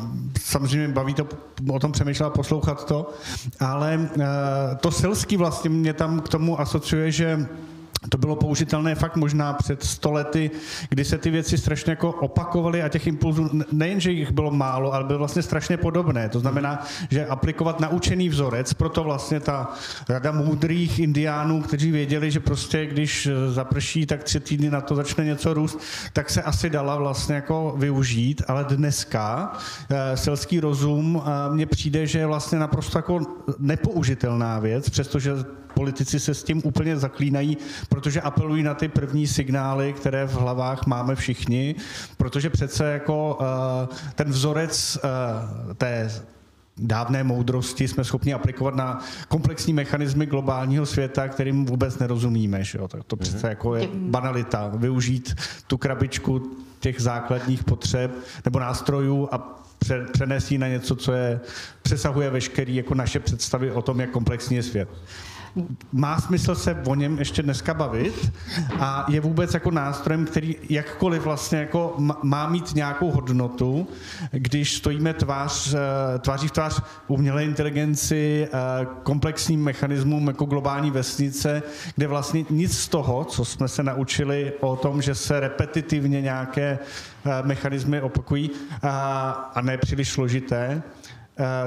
[0.41, 1.27] samozřejmě baví to
[1.73, 3.13] o tom přemýšlet a poslouchat to,
[3.59, 4.09] ale
[4.79, 7.47] to selský vlastně mě tam k tomu asociuje, že
[8.09, 10.51] to bylo použitelné fakt možná před stolety,
[10.89, 14.93] kdy se ty věci strašně jako opakovaly a těch impulzů, nejen, že jich bylo málo,
[14.93, 16.29] ale bylo vlastně strašně podobné.
[16.29, 19.73] To znamená, že aplikovat naučený vzorec, proto vlastně ta
[20.09, 25.25] rada moudrých indiánů, kteří věděli, že prostě když zaprší, tak tři týdny na to začne
[25.25, 25.79] něco růst,
[26.13, 29.53] tak se asi dala vlastně jako využít, ale dneska
[29.89, 33.19] eh, selský rozum eh, mně přijde, že je vlastně naprosto jako
[33.59, 35.31] nepoužitelná věc, přestože
[35.73, 37.57] politici se s tím úplně zaklínají,
[37.89, 41.75] protože apelují na ty první signály, které v hlavách máme všichni,
[42.17, 46.11] protože přece jako uh, ten vzorec uh, té
[46.77, 52.63] dávné moudrosti jsme schopni aplikovat na komplexní mechanismy globálního světa, kterým vůbec nerozumíme.
[52.63, 52.87] Že jo?
[52.87, 53.49] Tak to přece mm-hmm.
[53.49, 54.71] jako je banalita.
[54.75, 55.35] Využít
[55.67, 58.11] tu krabičku těch základních potřeb
[58.45, 59.61] nebo nástrojů a
[60.11, 61.39] přenést ji na něco, co je,
[61.81, 64.89] přesahuje veškerý jako naše představy o tom, jak komplexní je svět
[65.91, 68.31] má smysl se o něm ještě dneska bavit?
[68.79, 73.87] A je vůbec jako nástrojem, který jakkoliv vlastně jako má mít nějakou hodnotu,
[74.31, 81.63] když stojíme tvář, eh, tváří v tvář umělé inteligenci, eh, komplexním mechanismům jako globální vesnice,
[81.95, 86.79] kde vlastně nic z toho, co jsme se naučili o tom, že se repetitivně nějaké
[87.25, 88.51] eh, mechanismy opakují
[88.81, 90.81] a, a ne příliš složité,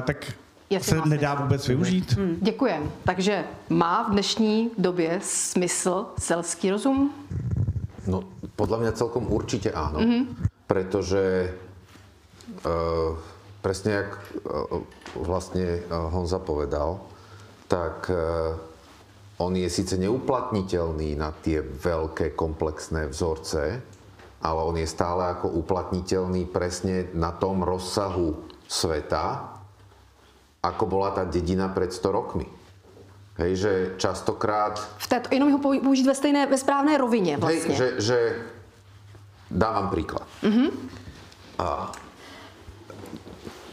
[0.04, 0.32] tak
[0.80, 2.12] se nedá vůbec využít?
[2.12, 2.36] Hmm.
[2.40, 2.90] Děkujem.
[3.04, 7.12] Takže má v dnešní době smysl selský rozum?
[8.06, 8.26] No,
[8.58, 10.02] podľa mňa celkom určite áno.
[10.02, 10.22] Mm-hmm.
[10.66, 11.54] Pretože
[12.66, 13.14] uh,
[13.62, 14.10] presne jak
[14.42, 14.82] uh,
[15.22, 16.98] vlastne uh, Honza povedal,
[17.70, 18.58] tak uh,
[19.38, 23.78] on je síce neuplatniteľný na tie veľké komplexné vzorce,
[24.42, 28.34] ale on je stále ako uplatniteľný presne na tom rozsahu
[28.66, 29.51] sveta,
[30.62, 32.46] ako bola tá dedina pred 100 rokmi.
[33.34, 34.78] Hej, že častokrát...
[34.78, 37.74] V této, jenom ho použít ve, stejné, ve správné rovině vlastně.
[37.74, 38.18] Hej, že, že
[39.50, 40.28] dávam príklad.
[40.42, 40.68] Mm-hmm.
[41.58, 41.92] A,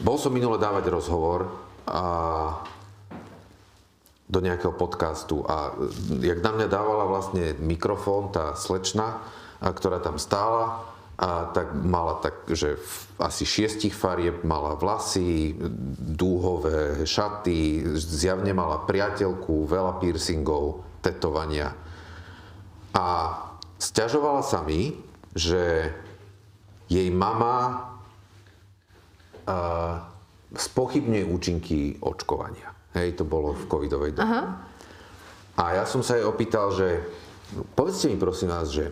[0.00, 1.54] bol som minule dávať rozhovor
[1.86, 2.02] a,
[4.30, 5.76] do nejakého podcastu a
[6.20, 9.22] jak na mňa dávala vlastne mikrofón tá slečna,
[9.60, 10.89] a, ktorá tam stála
[11.20, 12.80] a tak mala tak, že
[13.20, 15.52] asi šiestich farieb mala vlasy,
[16.00, 21.76] dúhové šaty, zjavne mala priateľku, veľa piercingov, tetovania.
[22.96, 23.36] A
[23.76, 24.96] stiažovala sa mi,
[25.36, 25.92] že
[26.88, 27.84] jej mama
[29.44, 30.00] uh,
[30.56, 32.72] spochybňuje účinky očkovania.
[32.96, 34.24] Hej, to bolo v covidovej dobe.
[34.24, 34.42] Aha.
[35.60, 37.04] A ja som sa jej opýtal, že
[37.76, 38.88] povedzte mi prosím vás, že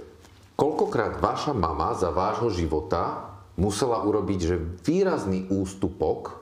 [0.58, 6.34] Koľkokrát vaša mama za vášho života musela urobiť že výrazný ústupok,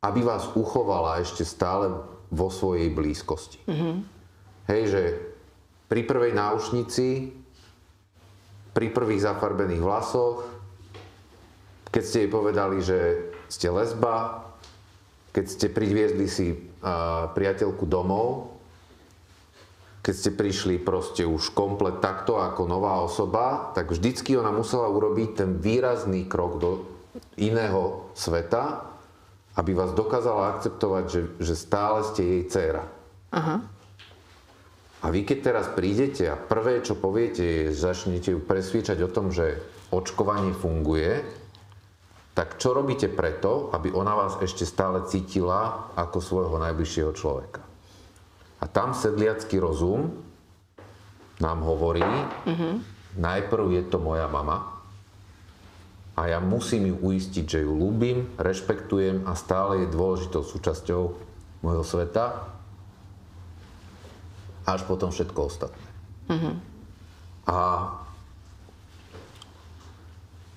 [0.00, 1.92] aby vás uchovala ešte stále
[2.32, 3.60] vo svojej blízkosti.
[3.68, 3.94] Mm-hmm.
[4.72, 5.02] Hej, že
[5.92, 7.36] pri prvej náušnici,
[8.72, 10.48] pri prvých zafarbených vlasoch,
[11.92, 12.98] keď ste jej povedali, že
[13.52, 14.48] ste lesba,
[15.36, 18.51] keď ste priviezli si uh, priateľku domov,
[20.02, 25.30] keď ste prišli proste už komplet takto ako nová osoba, tak vždycky ona musela urobiť
[25.38, 26.70] ten výrazný krok do
[27.38, 28.82] iného sveta,
[29.54, 32.84] aby vás dokázala akceptovať, že, že stále ste jej dcéra.
[33.30, 33.62] Aha.
[35.02, 39.10] A vy keď teraz prídete a prvé, čo poviete, je, že začnete ju presviečať o
[39.10, 39.58] tom, že
[39.90, 41.22] očkovanie funguje,
[42.32, 47.71] tak čo robíte preto, aby ona vás ešte stále cítila ako svojho najbližšieho človeka?
[48.62, 50.14] A tam sedliacký rozum
[51.42, 52.74] nám hovorí, mm-hmm.
[53.18, 54.78] najprv je to moja mama
[56.14, 61.02] a ja musím ju uistiť, že ju ľúbim, rešpektujem a stále je dôležitou súčasťou
[61.66, 62.46] môjho sveta,
[64.62, 65.88] až potom všetko ostatné.
[66.30, 66.54] Mm-hmm.
[67.50, 67.58] A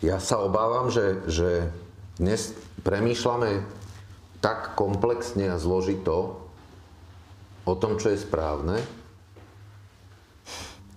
[0.06, 1.74] ja sa obávam, že, že
[2.22, 2.54] dnes
[2.86, 3.66] premýšľame
[4.46, 6.45] tak komplexne a zložito,
[7.66, 8.78] o tom, čo je správne,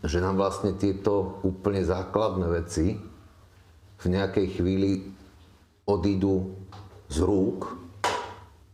[0.04, 2.94] že nám vlastne tieto úplne základné veci
[3.98, 5.10] v nejakej chvíli
[5.88, 6.54] odídu
[7.08, 7.66] z rúk,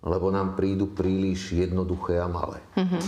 [0.04, 2.60] lebo nám prídu príliš jednoduché a malé.
[2.76, 3.04] Mm-hmm.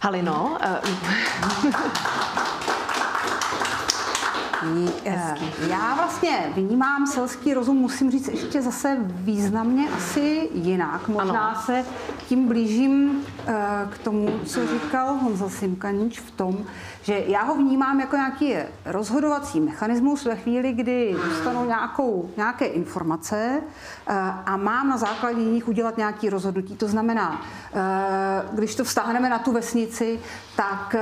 [0.00, 0.80] Halino, uh...
[5.04, 5.34] Eh,
[5.68, 11.08] já vlastně vnímám selský rozum, musím říct, ještě zase významně asi jinak.
[11.08, 11.60] Možná ano.
[11.64, 11.84] se
[12.26, 13.54] tím blížím eh,
[13.90, 16.58] k tomu, co říkal Honza Simkanič v tom,
[17.02, 23.60] že já ho vnímám jako nějaký rozhodovací mechanismus ve chvíli, kdy dostanu nějakou, nějaké informace
[24.06, 24.14] eh,
[24.46, 26.76] a mám na základě nich udělat nějaký rozhodnutí.
[26.76, 27.42] To znamená,
[28.52, 30.20] když to vztáhneme na tu vesnici,
[30.56, 30.96] tak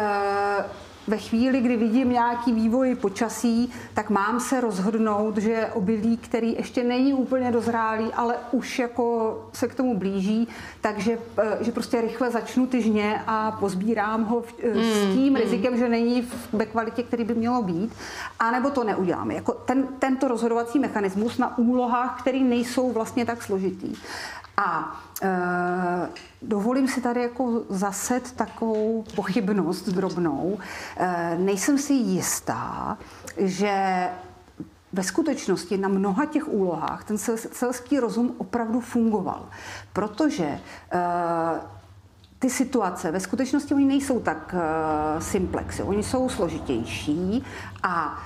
[1.07, 6.85] ve chvíli, kdy vidím nějaký vývoj počasí, tak mám se rozhodnout, že obilí, který ještě
[6.85, 10.49] není úplně dozrálý, ale už jako se k tomu blíží,
[10.81, 15.33] takže eh, že prostě rychle začnu ty žně a pozbírám ho v, mm, s tím
[15.33, 15.37] mm.
[15.37, 17.93] rizikem, že není ve kvalitě, který by mělo být,
[18.39, 19.31] anebo to neudělám.
[19.31, 23.95] Jako ten, tento rozhodovací mechanismus na úlohách, které nejsou vlastně tak složitý.
[24.57, 25.29] A e,
[26.43, 30.59] dovolím si tady jako zaset takovou pochybnost drobnou.
[30.97, 32.99] E, nejsem si jistá,
[33.37, 34.09] že
[34.93, 37.19] ve skutečnosti na mnoha těch úlohách ten
[37.53, 39.49] selský rozum opravdu fungoval,
[39.93, 40.61] protože e,
[42.45, 47.45] ty situace ve skutečnosti oni nejsou tak uh, simplex, oni jsou složitější
[47.83, 48.23] a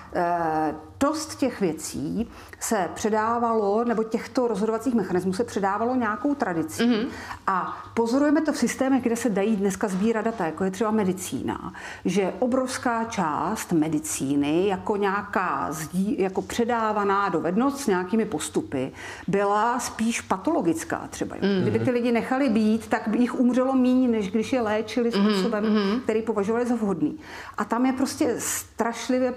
[1.00, 2.28] dost těch věcí
[2.60, 6.82] se předávalo, nebo těchto rozhodovacích mechanismů se předávalo nějakou tradicí.
[6.82, 7.06] Mm-hmm.
[7.46, 11.72] A pozorujeme to v systémech, kde se dají dneska sbírat data, jako je třeba medicína,
[12.04, 18.92] že obrovská část medicíny jako nějaká zdí, jako předávaná dovednost s nějakými postupy
[19.28, 21.36] byla spíš patologická třeba.
[21.36, 21.62] Mm-hmm.
[21.62, 25.30] Kdyby ty lidi nechali být, tak by jich umřelo méně, než když je léčili mhm.
[25.30, 26.00] způsobem, mm-hmm.
[26.00, 27.18] který považovali za vhodný.
[27.58, 29.32] A tam je prostě strašlivě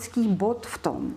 [0.00, 1.10] problematický bod v tom,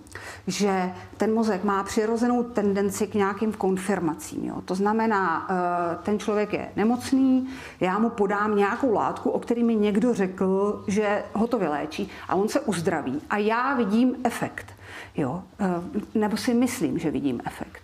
[0.47, 4.45] že ten mozek má přirozenou tendenci k nějakým konfirmacím.
[4.45, 4.61] Jo.
[4.65, 7.47] To znamená, eh, ten člověk je nemocný,
[7.79, 12.35] já mu podám nějakou látku, o který mi někdo řekl, že ho to vyléčí a
[12.35, 14.73] on se uzdraví a já vidím efekt.
[15.15, 15.43] Jo.
[15.59, 17.81] Eh, nebo si myslím, že vidím efekt.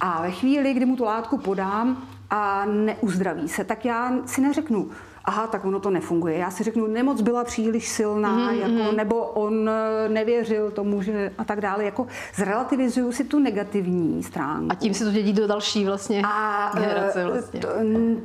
[0.00, 4.90] A ve chvíli, kdy mu tu látku podám a neuzdraví se, tak já si neřeknu,
[5.26, 6.38] aha, tak ono to nefunguje.
[6.38, 8.78] Já si řeknu, nemoc byla příliš silná, mm-hmm.
[8.78, 11.84] jako, nebo on eh, nevěřil tomu, že a tak dále.
[11.84, 14.68] Jako zrelativizuju si tu negativní stránku.
[14.70, 17.60] A tím se to dědí do další vlastně a, eh, generace vlastně.
[17.60, 17.68] To,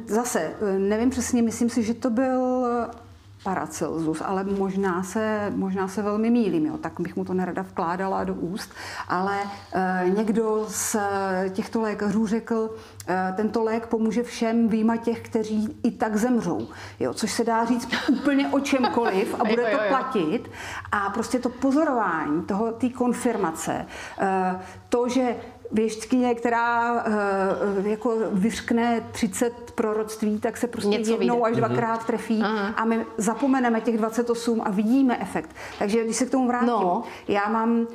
[0.08, 2.68] zase, eh, nevím přesně, myslím si, že to byl
[3.44, 8.24] Paracelsus, ale možná se, možná se velmi mýlím, jo, tak bych mu to nerada vkládala
[8.24, 8.72] do úst,
[9.08, 9.38] ale
[9.74, 10.96] e, někdo z
[11.50, 12.70] těchto lékařů řekl,
[13.08, 16.68] e, tento lék pomůže všem výjima těch, kteří i tak zemřou,
[17.00, 20.52] jo, což se dá říct úplně o čemkoliv a bude to platit.
[20.92, 23.86] A prostě to pozorování, toho, té konfirmace,
[24.20, 24.60] e,
[24.90, 25.36] to, že
[25.72, 31.52] věštkyně, která uh, jako vyřkne 30 proroctví, tak se prostě Něco jednou vyjde.
[31.52, 32.06] až dvakrát mm-hmm.
[32.06, 32.68] trefí Aha.
[32.68, 35.56] a my zapomeneme těch 28 a vidíme efekt.
[35.80, 37.04] Takže když se k tomu vrátím, no.
[37.28, 37.88] já mám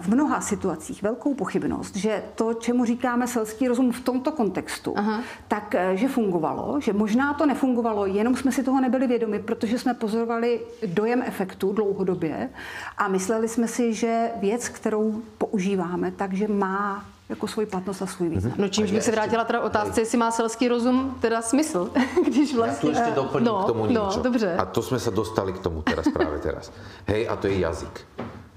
[0.00, 5.20] v mnoha situacích velkou pochybnost, že to, čemu říkáme selský rozum v tomto kontextu, Aha.
[5.48, 9.78] tak uh, že fungovalo, že možná to nefungovalo, jenom jsme si toho nebyli vědomi, protože
[9.78, 12.50] jsme pozorovali dojem efektu dlouhodobě
[12.98, 18.28] a mysleli jsme si, že věc, kterou používáme, takže má jako svoji platnost a svůj
[18.28, 18.54] význam.
[18.58, 21.90] No čímž bych se vrátila teda otázce, jestli má selský rozum teda smysl,
[22.26, 22.90] když vlastně...
[22.90, 24.56] Já tu ještě doplním no, k tomu no, dobře.
[24.56, 26.72] A to jsme se dostali k tomu teraz práve teraz.
[27.06, 28.06] Hej, a to je jazyk.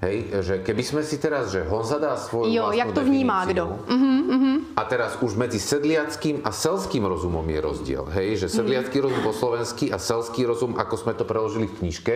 [0.02, 3.70] Hej, že keby sme si teraz, že Honza dá svoju Jo, jak to vnímá kdo.
[3.86, 4.56] Uh-huh, uh-huh.
[4.74, 8.04] A teraz už medzi sedliackým a selským rozumom je rozdiel.
[8.10, 9.14] Hej, že sedliacký uh-huh.
[9.14, 12.14] rozum po slovensky a selský rozum, ako sme to preložili v knižke,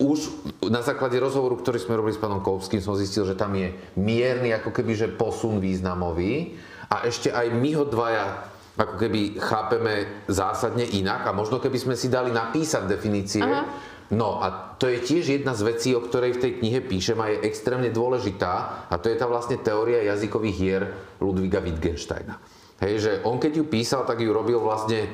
[0.00, 0.32] už
[0.72, 4.56] na základe rozhovoru, ktorý sme robili s pánom Koupským, som zistil, že tam je mierny
[4.56, 6.56] ako keby, že posun významový
[6.88, 8.48] a ešte aj my ho dvaja
[8.80, 13.68] ako keby chápeme zásadne inak a možno keby sme si dali napísať definície, Aha.
[14.10, 17.30] No a to je tiež jedna z vecí, o ktorej v tej knihe píšem a
[17.30, 20.82] je extrémne dôležitá a to je tá vlastne teória jazykových hier
[21.22, 22.42] Ludviga Wittgensteina.
[22.80, 25.04] Hej, že on keď ju písal, tak ju robil vlastne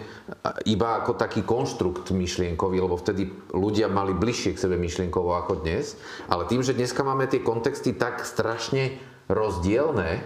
[0.71, 5.99] iba ako taký konštrukt myšlienkový, lebo vtedy ľudia mali bližšie k sebe myšlienkovo ako dnes.
[6.31, 8.97] Ale tým, že dneska máme tie kontexty tak strašne
[9.27, 10.23] rozdielne,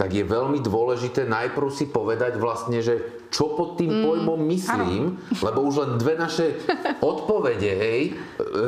[0.00, 5.02] tak je veľmi dôležité najprv si povedať vlastne, že čo pod tým mm, pojmom myslím,
[5.14, 5.38] ano.
[5.46, 6.58] lebo už len dve naše
[6.98, 8.00] odpovede, hej,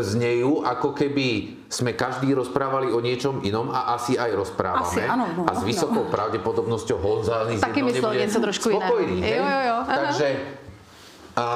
[0.07, 4.87] znejú, ako keby sme každý rozprávali o niečom inom a asi aj rozprávame.
[4.87, 6.13] Asi, ano, no, a s vysokou no.
[6.15, 9.37] pravdepodobnosťou Honza Taky myslel niečo trošku spokojný, iné.
[9.37, 9.77] Jo, jo, jo.
[9.91, 10.29] Takže
[11.37, 11.47] a,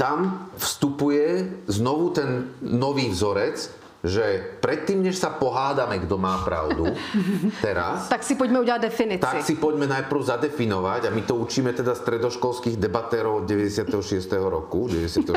[0.00, 6.88] tam vstupuje znovu ten nový vzorec, že predtým, než sa pohádame, kto má pravdu,
[7.64, 8.08] teraz...
[8.08, 9.20] tak si poďme udělat definici.
[9.20, 13.92] Tak si poďme najprv zadefinovať, a my to učíme teda stredoškolských debatérov od 96.
[14.48, 15.36] roku, 94.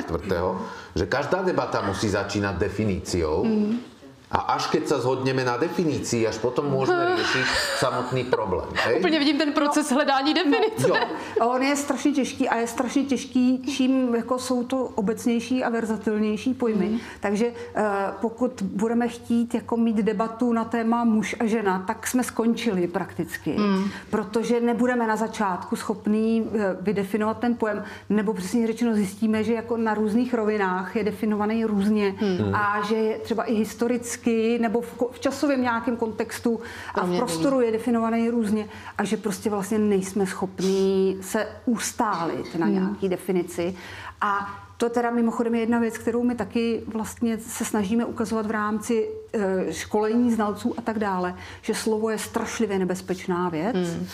[0.96, 3.44] že každá debata musí začínať definíciou.
[3.44, 3.93] Mm
[4.34, 7.46] a až keď sa zhodneme na definícii, až potom můžeme riešiť
[7.78, 8.66] samotný problém.
[8.86, 9.00] Hej?
[9.00, 10.88] Úplně vidím ten proces no, hledání definice.
[10.88, 11.50] No, jo.
[11.50, 16.54] On je strašně těžký a je strašně těžký, čím jako jsou to obecnější a verzatilnější
[16.54, 16.86] pojmy.
[16.90, 17.00] Mm.
[17.20, 17.84] Takže uh,
[18.22, 23.56] pokud budeme chtít jako mít debatu na téma muž a žena, tak jsme skončili prakticky.
[23.58, 23.84] Mm.
[24.10, 29.78] Protože nebudeme na začátku schopný uh, vydefinovat ten pojem, nebo přesně řečeno zjistíme, že jako
[29.78, 32.56] na různých rovinách je definovaný různě mm.
[32.56, 36.60] a že je třeba i historicky fyzicky nebo v, v časovém nějakém kontextu
[36.96, 42.66] a v prostoru je definovaný různě a že prostě vlastně nejsme schopní se ustálit na
[42.66, 42.76] hmm.
[42.76, 43.76] nějaký definici
[44.22, 48.52] a to teda mimochodem je jedna věc, kterou my taky vlastně se snažíme ukazovat v
[48.52, 53.76] rámci e, školení znalců a tak dále, že slovo je strašlivě nebezpečná věc.
[53.76, 54.08] Hmm.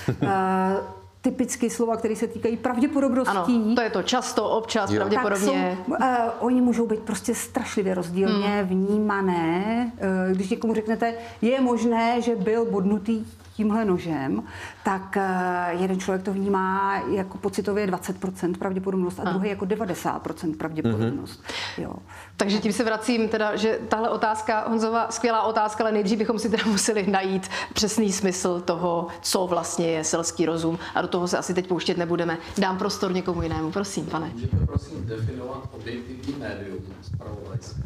[1.21, 3.55] Typicky slova, které se týkají pravděpodobností.
[3.55, 4.95] Ano, to je to často, občas, jo.
[4.95, 5.77] pravděpodobně.
[5.77, 8.67] Tak jsou, uh, oni můžou být prostě strašlivě rozdílně hmm.
[8.67, 9.91] vnímané.
[10.27, 13.25] Uh, když někomu řeknete, je možné, že byl bodnutý
[13.59, 14.43] tímhle nožem,
[14.83, 19.29] tak eh, jeden člověk to vnímá jako pocitově 20% pravděpodobnost a, a.
[19.29, 21.43] druhý jako 90% pravděpodobnost.
[21.43, 21.83] Mm-hmm.
[21.83, 21.93] Jo.
[22.37, 26.49] Takže tím se vracím teda, že tahle otázka, Honzova, skvělá otázka, ale nejdřív bychom si
[26.49, 31.37] teda museli najít přesný smysl toho, co vlastně je selský rozum a do toho se
[31.37, 32.37] asi teď pouštět nebudeme.
[32.57, 34.31] Dám prostor někomu jinému, prosím, pane.
[34.33, 37.83] Můžete prosím definovat objektivní médium zpravodajské?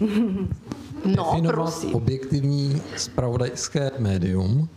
[1.04, 1.94] No, definovat prosím.
[1.94, 4.68] objektivní spravodajské médium,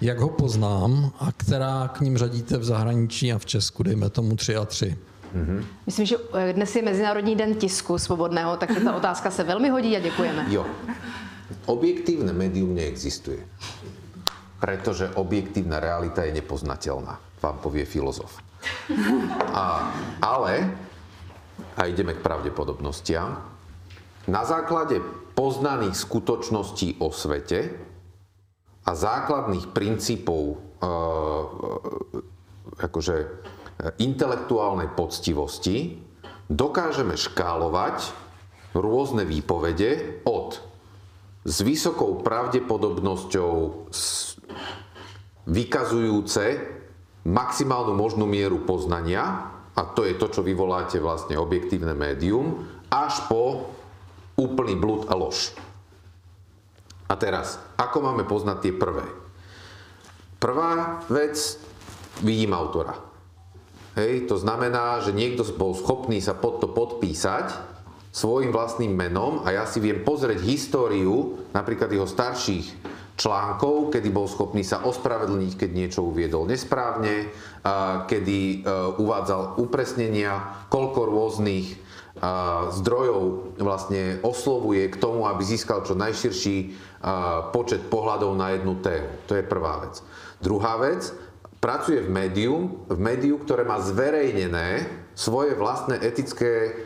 [0.00, 4.36] jak ho poznám a která k ním řadíte v zahraničí a v Česku, dejme tomu
[4.36, 4.96] 3 a 3.
[5.36, 5.64] Mm-hmm.
[5.86, 9.96] Myslím, že eh, dnes je Mezinárodní den tisku svobodného, tak ta otázka se velmi hodí
[9.96, 10.46] a děkujeme.
[10.48, 10.66] Jo.
[11.66, 13.38] Objektívne médium neexistuje.
[14.60, 18.40] Pretože objektívna realita je nepoznateľná, vám povie filozof.
[19.52, 19.92] A,
[20.22, 20.72] ale,
[21.76, 23.55] a ideme k pravdepodobnostiam,
[24.26, 25.02] na základe
[25.38, 27.74] poznaných skutočností o svete
[28.86, 30.56] a základných princípov e,
[32.80, 33.16] akože
[34.00, 36.00] intelektuálnej poctivosti
[36.48, 38.10] dokážeme škálovať
[38.72, 40.60] rôzne výpovede od
[41.46, 43.52] s vysokou pravdepodobnosťou
[45.46, 46.44] vykazujúce
[47.22, 53.70] maximálnu možnú mieru poznania a to je to, čo vyvoláte vlastne objektívne médium, až po
[54.36, 55.56] úplný blúd a lož.
[57.06, 59.06] A teraz, ako máme poznať tie prvé?
[60.36, 61.36] Prvá vec,
[62.20, 62.96] vidím autora.
[63.96, 67.76] Hej, to znamená, že niekto bol schopný sa pod to podpísať
[68.12, 74.28] svojim vlastným menom a ja si viem pozrieť históriu napríklad jeho starších článkov, kedy bol
[74.28, 77.32] schopný sa ospravedlniť, keď niečo uviedol nesprávne,
[78.04, 78.56] kedy e,
[79.00, 81.85] uvádzal upresnenia, koľko rôznych
[82.80, 86.72] zdrojov vlastne oslovuje k tomu, aby získal čo najširší
[87.52, 89.08] počet pohľadov na jednu tému.
[89.28, 90.00] To je prvá vec.
[90.40, 91.12] Druhá vec,
[91.60, 96.76] pracuje v médiu, v médiu, ktoré má zverejnené svoje vlastné etické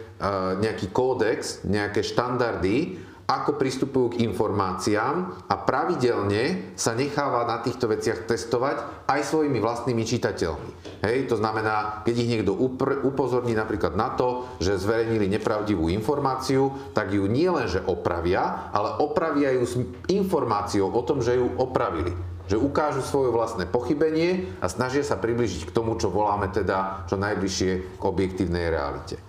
[0.61, 2.99] nejaký kódex, nejaké štandardy,
[3.31, 10.03] ako pristupujú k informáciám a pravidelne sa necháva na týchto veciach testovať aj svojimi vlastnými
[10.03, 10.71] čitateľmi.
[11.07, 12.59] Hej, to znamená, keď ich niekto
[13.07, 18.99] upozorní napríklad na to, že zverejnili nepravdivú informáciu, tak ju nie len, že opravia, ale
[18.99, 19.79] opravia ju s
[20.11, 22.11] informáciou o tom, že ju opravili
[22.51, 27.15] že ukážu svoje vlastné pochybenie a snažia sa približiť k tomu, čo voláme teda čo
[27.15, 29.23] najbližšie k objektívnej realite.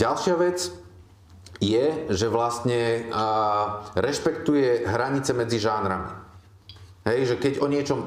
[0.00, 0.72] Ďalšia vec,
[1.62, 3.06] je, že vlastne
[3.94, 6.10] rešpektuje hranice medzi žánrami.
[7.04, 8.00] Hej, že keď o niečom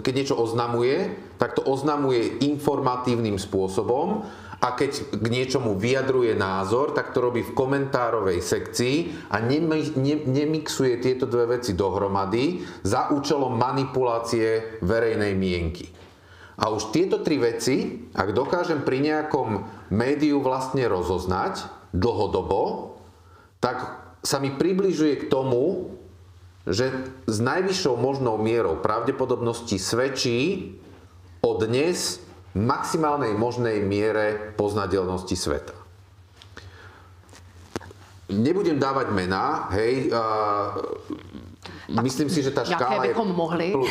[0.00, 4.24] keď niečo oznamuje, tak to oznamuje informatívnym spôsobom
[4.60, 9.40] a keď k niečomu vyjadruje názor, tak to robí v komentárovej sekcii a
[10.24, 15.88] nemixuje tieto dve veci dohromady za účelom manipulácie verejnej mienky.
[16.60, 19.64] A už tieto tri veci, ak dokážem pri nejakom
[19.96, 22.94] médiu vlastne rozoznať, dlhodobo,
[23.58, 25.96] tak sa mi približuje k tomu,
[26.68, 26.92] že
[27.24, 30.76] s najvyššou možnou mierou pravdepodobnosti svedčí
[31.40, 32.20] o dnes
[32.52, 35.76] maximálnej možnej miere poznateľnosti sveta.
[38.30, 40.14] Nebudem dávať mená, hej,
[41.90, 43.34] Myslím si, že tá škála bychom je...
[43.34, 43.66] mohli.
[43.74, 43.90] Plus,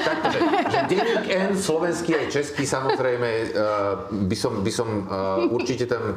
[0.00, 0.40] tak, že,
[0.72, 6.16] že denník N, slovenský aj český, samozrejme, uh, by som, by som uh, určite tam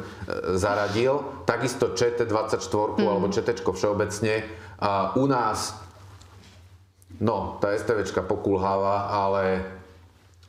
[0.56, 1.44] zaradil.
[1.44, 3.04] Takisto ČT24 mm.
[3.04, 4.34] alebo ČT všeobecne.
[5.16, 5.80] U nás,
[7.20, 9.44] no, tá STVčka pokulháva, ale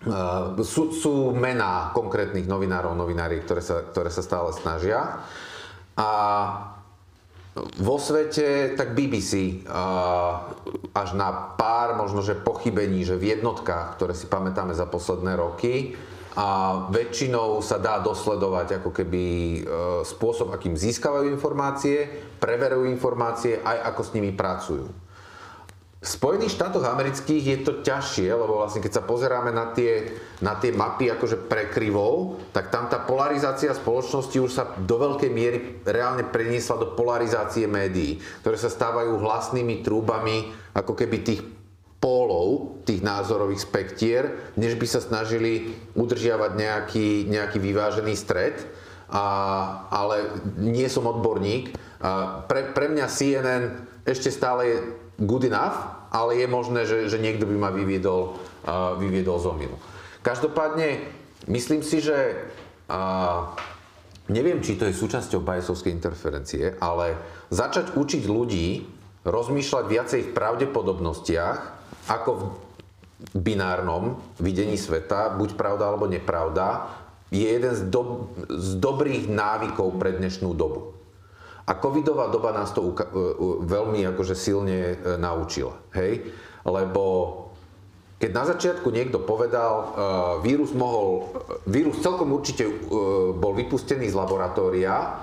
[0.07, 5.19] uh, sú, sú mená konkrétnych novinárov, novinári, ktoré sa, ktoré sa stále snažia.
[5.95, 6.74] A
[7.55, 9.63] vo svete, tak BBC
[10.91, 15.95] až na pár možno, že pochybení, že v jednotkách, ktoré si pamätáme za posledné roky,
[16.35, 16.47] a
[16.91, 19.59] väčšinou sa dá dosledovať ako keby e,
[20.03, 22.11] spôsob, akým získavajú informácie,
[22.43, 25.04] preverujú informácie, aj ako s nimi pracujú.
[26.05, 30.53] V Spojených štátoch amerických je to ťažšie, lebo vlastne keď sa pozeráme na tie, na
[30.53, 36.21] tie mapy akože prekryvov, tak tam tá polarizácia spoločnosti už sa do veľkej miery reálne
[36.29, 41.41] preniesla do polarizácie médií, ktoré sa stávajú hlasnými trúbami ako keby tých
[41.97, 48.61] pólov, tých názorových spektier, než by sa snažili udržiavať nejaký, nejaký vyvážený stred.
[49.09, 49.25] A,
[49.89, 51.73] ale nie som odborník.
[51.97, 53.63] A pre, pre mňa CNN
[54.05, 54.77] ešte stále je
[55.21, 58.35] good enough, ale je možné, že, že niekto by ma vyviedol,
[58.67, 59.77] uh, vyviedol z omilu.
[60.23, 61.05] Každopádne,
[61.51, 62.49] myslím si, že
[62.89, 63.53] uh,
[64.31, 67.19] neviem, či to je súčasťou Bayesovskej interferencie, ale
[67.53, 68.67] začať učiť ľudí
[69.25, 71.57] rozmýšľať viacej v pravdepodobnostiach
[72.09, 72.43] ako v
[73.37, 76.89] binárnom videní sveta, buď pravda alebo nepravda,
[77.33, 80.94] je jeden z, do, z dobrých návykov pre dnešnú dobu.
[81.65, 82.93] A covidová doba nás to e,
[83.65, 85.73] veľmi akože silne e, naučila.
[85.97, 86.29] Hej?
[86.61, 87.03] Lebo
[88.15, 89.85] keď na začiatku niekto povedal, uh,
[90.39, 91.35] vírus mohol,
[91.67, 92.63] vírus celkom určite
[93.35, 95.19] bol vypustený z laboratória,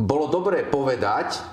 [0.00, 1.44] bolo dobré povedať,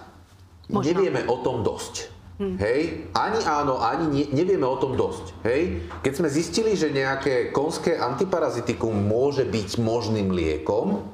[0.72, 0.88] Možno.
[0.88, 2.10] nevieme o tom dosť.
[2.42, 2.56] Hm.
[2.58, 2.80] Hej?
[3.14, 5.36] Ani áno, ani nie, nevieme o tom dosť.
[5.46, 5.86] Hej?
[6.02, 11.11] Keď sme zistili, že nejaké konské antiparazitikum môže byť možným liekom,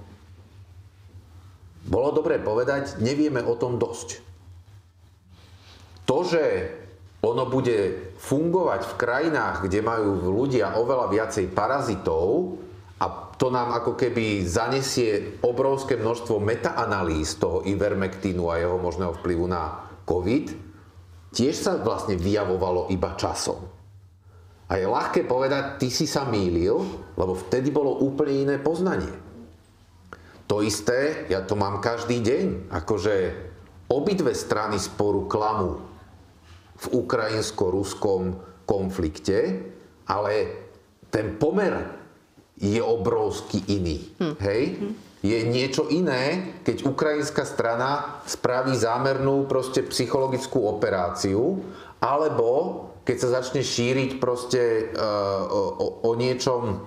[1.88, 4.20] bolo dobré povedať, nevieme o tom dosť.
[6.08, 6.44] To, že
[7.24, 12.60] ono bude fungovať v krajinách, kde majú ľudia oveľa viacej parazitov
[13.00, 13.06] a
[13.36, 19.86] to nám ako keby zanesie obrovské množstvo metaanalýz toho ivermektínu a jeho možného vplyvu na
[20.08, 20.46] COVID,
[21.36, 23.60] tiež sa vlastne vyjavovalo iba časom.
[24.68, 26.76] A je ľahké povedať, ty si sa mýlil,
[27.16, 29.27] lebo vtedy bolo úplne iné poznanie.
[30.48, 33.16] To isté, ja to mám každý deň, akože
[33.92, 35.84] obidve strany sporu klamu
[36.78, 39.68] v ukrajinsko-ruskom konflikte,
[40.08, 40.34] ale
[41.12, 41.92] ten pomer
[42.56, 44.08] je obrovsky iný.
[44.24, 44.36] Hm.
[44.40, 44.64] Hej?
[44.80, 44.94] Hm.
[45.26, 51.60] Je niečo iné, keď ukrajinská strana spraví zámernú proste psychologickú operáciu,
[52.00, 56.86] alebo keď sa začne šíriť proste uh, o, o niečom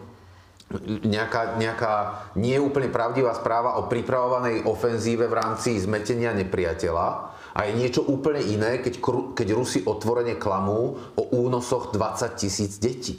[1.02, 1.94] nejaká, nejaká
[2.38, 7.08] neúplne pravdivá správa o pripravovanej ofenzíve v rámci zmetenia nepriateľa
[7.50, 9.02] a je niečo úplne iné, keď,
[9.34, 13.18] keď Rusi otvorene klamú o únosoch 20 tisíc detí.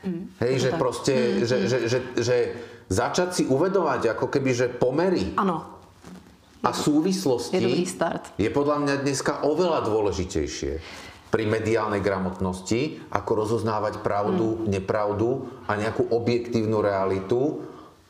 [0.00, 0.80] Mm, Hej, že tak.
[0.80, 1.66] proste, mm, že, mm.
[1.68, 2.36] Že, že, že
[2.88, 5.76] začať si uvedovať ako keby, že pomery ano.
[6.64, 8.32] a súvislosti je, start.
[8.40, 11.05] je podľa mňa dneska oveľa dôležitejšie
[11.36, 14.72] pri mediálnej gramotnosti, ako rozoznávať pravdu, hmm.
[14.72, 17.60] nepravdu a nejakú objektívnu realitu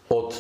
[0.07, 0.31] od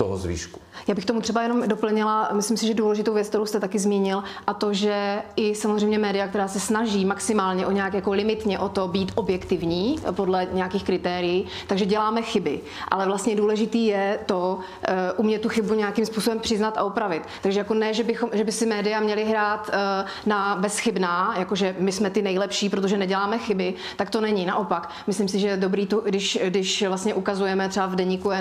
[0.00, 0.60] toho zvyšku.
[0.88, 4.22] Já bych tomu třeba jenom doplnila, myslím si, že důležitou věc, kterou jste taky zmínil,
[4.46, 8.68] a to, že i samozřejmě média, která se snaží maximálně o nějak jako limitně o
[8.68, 12.60] to být objektivní podle nějakých kritérií, takže děláme chyby.
[12.88, 17.22] Ale vlastně důležitý je to uh, umět tu chybu nějakým způsobem přiznat a opravit.
[17.42, 21.76] Takže jako ne, že, bychom, že by si média měli hrát uh, na bezchybná, jakože
[21.78, 24.46] my jsme ty nejlepší, protože neděláme chyby, tak to není.
[24.46, 28.34] Naopak, myslím si, že je dobrý, to, když, když vlastně ukazujeme třeba v deníku, uh,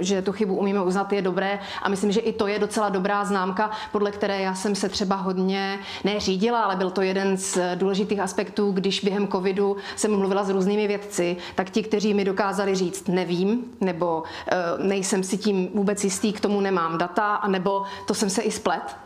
[0.00, 3.24] že tu chybu umíme uznat, je dobré a myslím, že i to je docela dobrá
[3.24, 8.20] známka, podle které já jsem se třeba hodně neřídila, ale byl to jeden z důležitých
[8.20, 13.08] aspektů, když během covidu jsem mluvila s různými vědci, tak ti, kteří mi dokázali říct
[13.08, 18.30] nevím, nebo uh, nejsem si tím vůbec jistý, k tomu nemám data, nebo to jsem
[18.30, 18.96] se i splet,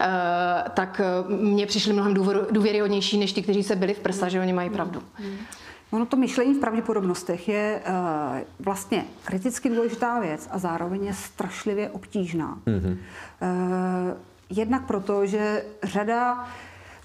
[0.00, 2.14] Uh, tak uh, mně přišli mnohem
[2.50, 5.02] důvěryhodnější než ti, kteří se byli v prsa, že oni mají pravdu.
[5.90, 7.94] Ono to myšlení v pravděpodobnostech je uh,
[8.60, 12.58] vlastně kriticky důležitá věc a zároveň je strašlivě obtížná.
[12.66, 12.92] Mm-hmm.
[12.92, 14.16] Uh,
[14.50, 16.48] jednak proto, že řada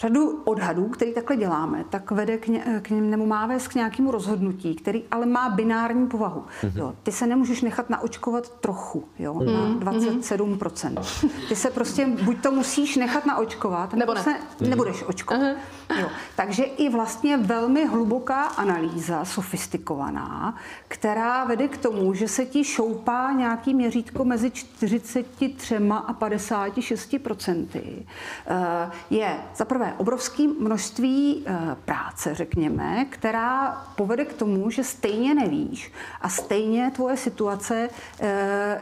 [0.06, 3.76] řadu odhadů, který takhle děláme, tak vede k, ně, k něm, nebo má vést k
[3.76, 6.44] nějakému rozhodnutí, který ale má binární povahu.
[6.62, 6.72] Mm-hmm.
[6.76, 9.84] Jo, ty se nemůžeš nechat naočkovat trochu, jo, mm-hmm.
[9.84, 10.90] na 27%.
[10.90, 11.32] Mhm.
[11.50, 14.24] Ty se prostě, buď to musíš nechat naočkovat, nebo, nebo ne.
[14.24, 14.70] se mm-hmm.
[14.70, 15.42] nebudeš očkovat.
[15.42, 15.56] Mm-hmm.
[16.00, 20.56] Jo, takže i vlastně velmi hluboká analýza, sofistikovaná,
[20.88, 25.78] která vede k tomu, že se ti šoupá nějaký měřítko mezi 43
[26.08, 28.06] a 56 procenty,
[28.48, 35.92] eh, je zaprvé obrovské množství eh, práce, řekněme, která povede k tomu, že stejně nevíš
[36.22, 37.90] a stejně tvoje situace
[38.22, 38.82] eh,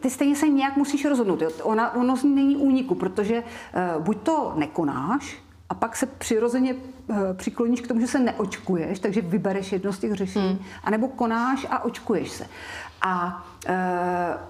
[0.00, 1.42] ty stejně se nějak musíš rozhodnout.
[1.62, 3.42] Ona, ono není úniku, protože
[3.98, 5.38] buď to nekonáš,
[5.68, 6.74] a pak se přirozeně
[7.36, 10.58] přikloníš k tomu, že se neočkuješ, takže vybereš jedno z těch řešení, hmm.
[10.84, 12.46] anebo konáš a očkuješ se.
[13.02, 13.46] A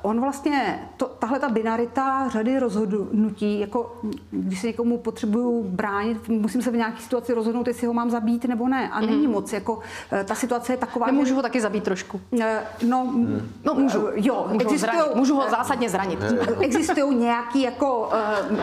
[0.02, 4.00] on vlastně, to, tahle ta binarita řady rozhodnutí, jako
[4.30, 8.44] když se někomu potřebuju bránit, musím se v nějaké situaci rozhodnout, jestli ho mám zabít
[8.44, 8.88] nebo ne.
[8.88, 9.32] A není mm.
[9.32, 9.80] moc, jako uh,
[10.24, 11.06] ta situace je taková...
[11.06, 12.20] Nemůžu že, ho taky zabít trošku.
[12.30, 12.44] Uh,
[12.88, 13.48] no, mm.
[13.64, 14.08] no můžu.
[14.14, 16.18] Jo, můžu, existujou, ho můžu ho zásadně zranit.
[16.60, 18.10] Existují nějaké jako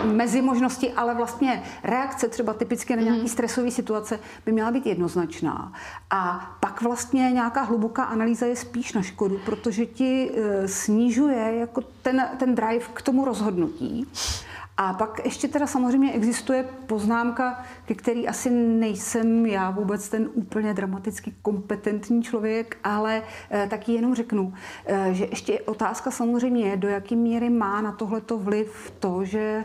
[0.04, 3.28] mezi možnosti, ale vlastně reakce třeba typicky na nějaké mm.
[3.28, 5.74] stresové situace by měla být jednoznačná.
[6.10, 11.82] A pak vlastně nějaká hluboká analýza je spíš na škodu, protože ti Eh, snižuje jako
[12.02, 14.08] ten, ten drive k tomu rozhodnutí.
[14.80, 20.74] A pak ještě teda samozřejmě existuje poznámka, ke který asi nejsem já vůbec ten úplně
[20.74, 24.54] dramaticky kompetentní člověk, ale eh, taky jenom řeknu,
[24.86, 29.64] eh, že ještě otázka samozřejmě je, do jaké míry má na tohleto vliv to, že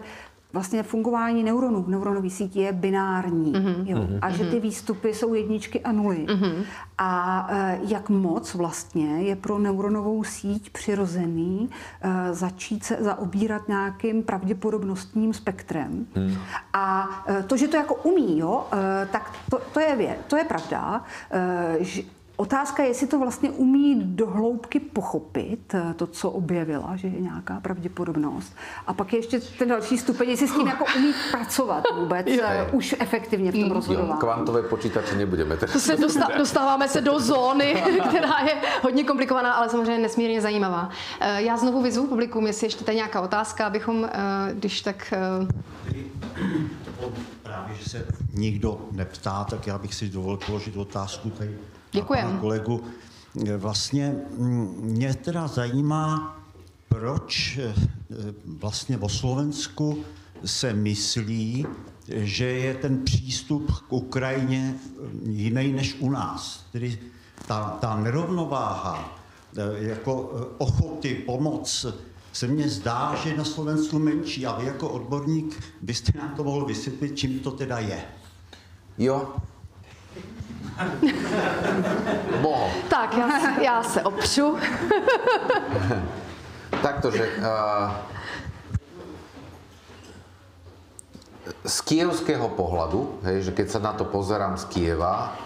[0.53, 3.53] vlastně fungování neuronů v neuronové síti je binární.
[3.53, 3.87] Mm-hmm.
[3.87, 4.09] Jo?
[4.21, 6.27] A že ty výstupy jsou jedničky a nuly.
[6.27, 6.65] Mm-hmm.
[6.99, 11.71] A e, jak moc vlastně je pro neuronovou síť přirozený
[12.03, 16.07] e, začít se zaobírat nějakým pravděpodobnostním spektrem.
[16.17, 16.35] Mm.
[16.73, 20.37] A e, to, že to jako umí, jo, e, tak to, to, je, věc, to
[20.37, 22.03] je pravda, e, že
[22.43, 27.21] Otázka je, jestli to vlastně umí do hloubky pochopit, eh, to, co objevila, že je
[27.21, 28.57] nějaká pravděpodobnost.
[28.87, 32.43] A pak je ještě ten další stupeň, jestli s tím jako umí pracovat vůbec je.
[32.43, 34.21] Eh, už efektivně v tom rozhodování.
[34.21, 35.57] Kvantové počítače nebudeme.
[35.57, 35.97] To se
[36.39, 40.91] dostáváme se do zóny, která je hodně komplikovaná, ale samozřejmě nesmírně zajímavá.
[41.21, 44.09] Eh, já znovu vyzvu publikum, jestli ještě tady nějaká otázka, abychom,
[44.53, 45.15] když tak...
[47.43, 51.59] Právě, že se nikdo neptá, tak já bych si dovolil položit otázku tady
[51.93, 52.39] Děkujem.
[52.39, 52.85] kolegu.
[53.57, 56.37] Vlastně mm, mě teda zajímá,
[56.89, 57.75] proč eh,
[58.47, 60.05] vlastně o Slovensku
[60.45, 61.67] se myslí,
[62.09, 66.67] že je ten přístup k Ukrajině eh, jiný než u nás.
[66.73, 66.99] Tedy
[67.47, 69.19] ta, ta nerovnováha
[69.57, 70.15] eh, jako
[70.59, 71.87] ochoty pomoc
[72.33, 76.45] se mně zdá, že je na Slovensku menší a vy jako odborník byste nám to
[76.45, 78.05] mohl vysvětlit, čím to teda je.
[78.99, 79.35] Jo,
[82.41, 82.71] Mohol.
[82.89, 84.59] Tak, já, já se opřu.
[86.83, 87.91] Takto, že uh,
[91.65, 95.39] z kievského pohľadu, hej, že keď sa na to pozerám z Kieva,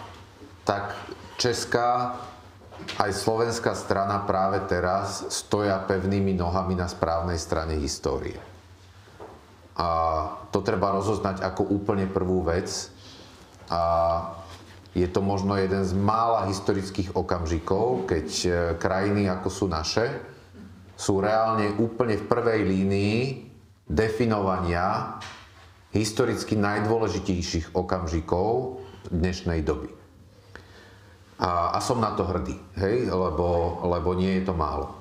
[0.64, 0.96] tak
[1.36, 2.16] česká
[2.96, 8.40] aj slovenská strana práve teraz stoja pevnými nohami na správnej strane histórie.
[9.76, 9.88] A
[10.52, 12.88] to treba rozoznať ako úplne prvú vec.
[13.68, 13.80] A
[14.96, 18.48] je to možno jeden z mála historických okamžikov, keď e,
[18.80, 20.08] krajiny ako sú naše,
[20.96, 23.20] sú reálne úplne v prvej línii
[23.84, 25.20] definovania
[25.92, 28.80] historicky najdôležitejších okamžikov
[29.12, 29.92] dnešnej doby.
[31.44, 34.96] A, a som na to hrdý, hej, lebo, lebo nie je to málo.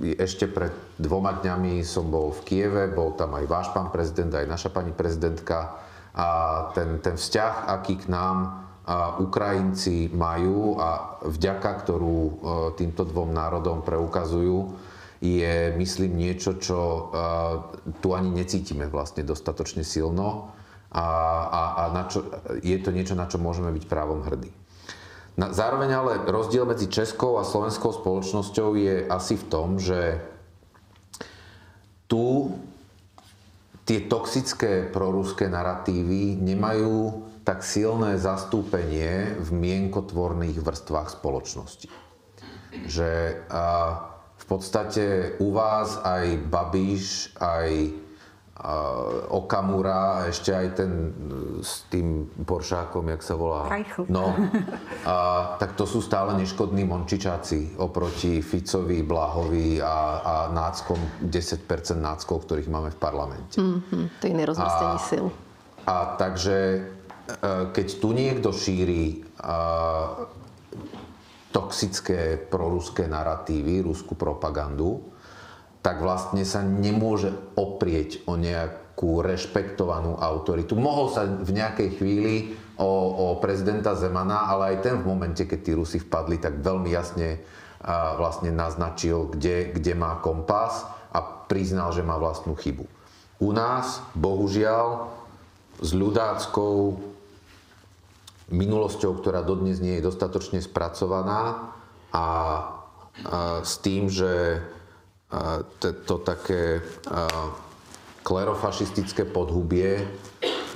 [0.00, 4.48] Ešte pred dvoma dňami som bol v Kieve, bol tam aj váš pán prezident, aj
[4.48, 5.76] naša pani prezidentka
[6.16, 6.28] a
[6.72, 8.69] ten, ten vzťah, aký k nám
[9.22, 12.32] Ukrajinci majú a vďaka, ktorú e,
[12.74, 14.74] týmto dvom národom preukazujú,
[15.20, 17.00] je, myslím, niečo, čo e,
[18.02, 20.50] tu ani necítime vlastne dostatočne silno
[20.90, 21.06] a,
[21.46, 22.26] a, a na čo,
[22.66, 24.50] je to niečo, na čo môžeme byť právom hrdí.
[25.38, 30.18] Na, zároveň ale rozdiel medzi českou a slovenskou spoločnosťou je asi v tom, že
[32.10, 32.50] tu
[33.86, 41.90] tie toxické proruské narratívy nemajú tak silné zastúpenie v mienkotvorných vrstvách spoločnosti.
[42.86, 43.64] Že a,
[44.38, 47.90] v podstate u vás aj Babiš, aj
[49.34, 51.10] Okamura, ešte aj ten e,
[51.64, 53.66] s tým Poršákom, jak sa volá?
[53.72, 54.04] Reichl.
[54.06, 54.36] No,
[55.08, 61.66] a, tak to sú stále neškodní mončičáci oproti Ficovi, Blahovi a, a náckom, 10%
[61.98, 63.56] náckov, ktorých máme v parlamente.
[63.58, 65.26] Mm-hmm, to je nerozmestení sil.
[65.88, 66.84] A takže,
[67.70, 70.26] keď tu niekto šíri a,
[71.50, 75.02] toxické proruské narratívy, ruskú propagandu,
[75.82, 80.78] tak vlastne sa nemôže oprieť o nejakú rešpektovanú autoritu.
[80.78, 82.34] Mohol sa v nejakej chvíli
[82.78, 86.90] o, o prezidenta Zemana, ale aj ten v momente, keď tí Rusi vpadli, tak veľmi
[86.92, 87.42] jasne
[87.80, 90.84] a vlastne naznačil, kde, kde má kompas
[91.16, 92.84] a priznal, že má vlastnú chybu.
[93.40, 95.08] U nás, bohužiaľ,
[95.80, 97.00] s ľudáckou
[98.50, 101.72] minulosťou, ktorá dodnes nie je dostatočne spracovaná
[102.10, 102.26] a, a
[103.62, 104.62] s tým, že
[105.80, 106.82] to také
[108.26, 110.02] klerofašistické podhubie.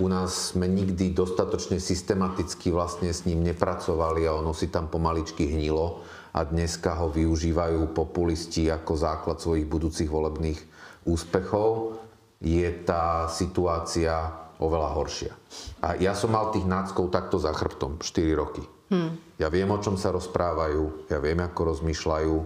[0.03, 5.55] U nás sme nikdy dostatočne systematicky vlastne s ním nepracovali a ono si tam pomaličky
[5.55, 6.03] hnilo
[6.35, 10.59] a dneska ho využívajú populisti ako základ svojich budúcich volebných
[11.07, 11.95] úspechov,
[12.43, 15.33] je tá situácia oveľa horšia.
[15.83, 18.63] A ja som mal tých náckov takto za chrbtom 4 roky.
[18.93, 19.17] Hmm.
[19.41, 22.37] Ja viem, o čom sa rozprávajú, ja viem, ako rozmýšľajú,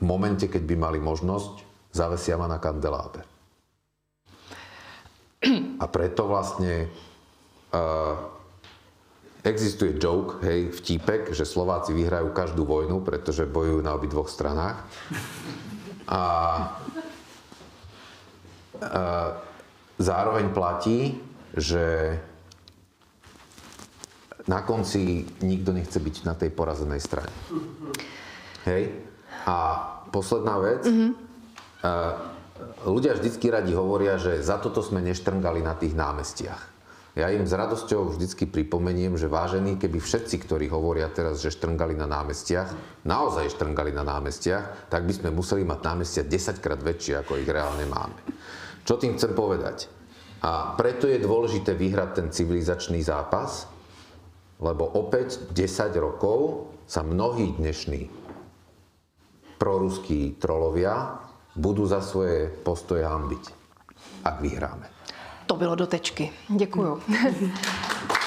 [0.00, 1.60] v momente, keď by mali možnosť,
[1.92, 3.26] zavesia ma na kandeláber.
[5.80, 6.88] A preto vlastne
[7.72, 8.16] uh,
[9.44, 14.80] existuje joke, hej, vtípek, že Slováci vyhrajú každú vojnu, pretože bojujú na obidvoch stranách.
[16.08, 16.22] A
[18.80, 19.49] uh,
[20.00, 21.20] zároveň platí,
[21.52, 22.16] že
[24.48, 27.30] na konci nikto nechce byť na tej porazenej strane.
[28.64, 28.96] Hej?
[29.44, 29.56] A
[30.08, 30.88] posledná vec.
[30.88, 31.10] Mm-hmm.
[32.84, 36.72] Ľudia vždycky radi hovoria, že za toto sme neštrngali na tých námestiach.
[37.18, 41.98] Ja im s radosťou vždycky pripomeniem, že vážení, keby všetci, ktorí hovoria teraz, že štrngali
[41.98, 47.20] na námestiach, naozaj štrngali na námestiach, tak by sme museli mať námestia 10 krát väčšie,
[47.20, 48.14] ako ich reálne máme.
[48.90, 49.86] Čo tým chcem povedať?
[50.42, 53.70] A preto je dôležité vyhrať ten civilizačný zápas,
[54.58, 58.10] lebo opäť 10 rokov sa mnohí dnešní
[59.62, 61.22] proruskí trolovia
[61.54, 63.44] budú za svoje postoje hambiť,
[64.26, 64.90] ak vyhráme.
[65.46, 66.34] To bylo do tečky.
[66.50, 66.98] Děkuju.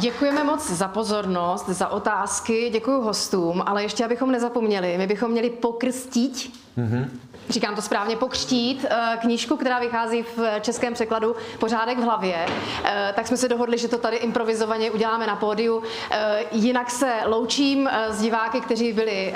[0.00, 5.50] Děkujeme moc za pozornost, za otázky, děkuji hostům, ale ještě abychom nezapomněli, my bychom měli
[5.50, 7.08] pokrstit mm-hmm
[7.52, 12.46] říkám to správně, pokřtít eh, knížku, která vychází v českém překladu Pořádek v hlavě,
[12.84, 15.82] eh, tak jsme se dohodli, že to tady improvizovaně uděláme na pódiu.
[16.10, 19.34] Eh, jinak se loučím s diváky, kteří, byli,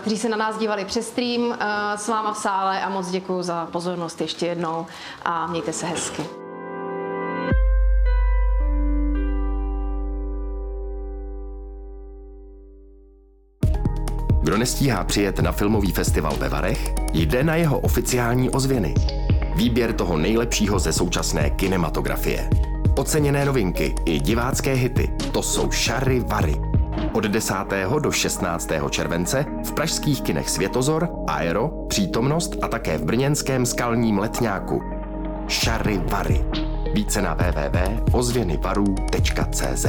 [0.00, 1.58] kteří se na nás dívali přes stream
[1.96, 4.86] s váma v sále a moc děkuji za pozornost ještě jednou
[5.24, 6.43] a mějte se hezky.
[14.44, 18.94] Kdo nestíhá přijet na filmový festival ve Varech, jde na jeho oficiální ozvěny.
[19.56, 22.50] Výběr toho nejlepšího ze současné kinematografie.
[22.96, 26.56] Oceněné novinky i divácké hity, to jsou Šary Vary.
[27.12, 27.54] Od 10.
[27.98, 28.68] do 16.
[28.90, 34.82] července v pražských kinech Světozor, Aero, Přítomnost a také v brněnském skalním letňáku.
[35.48, 36.44] Šary Vary.
[36.94, 39.86] Více na www.ozvěnyvarů.cz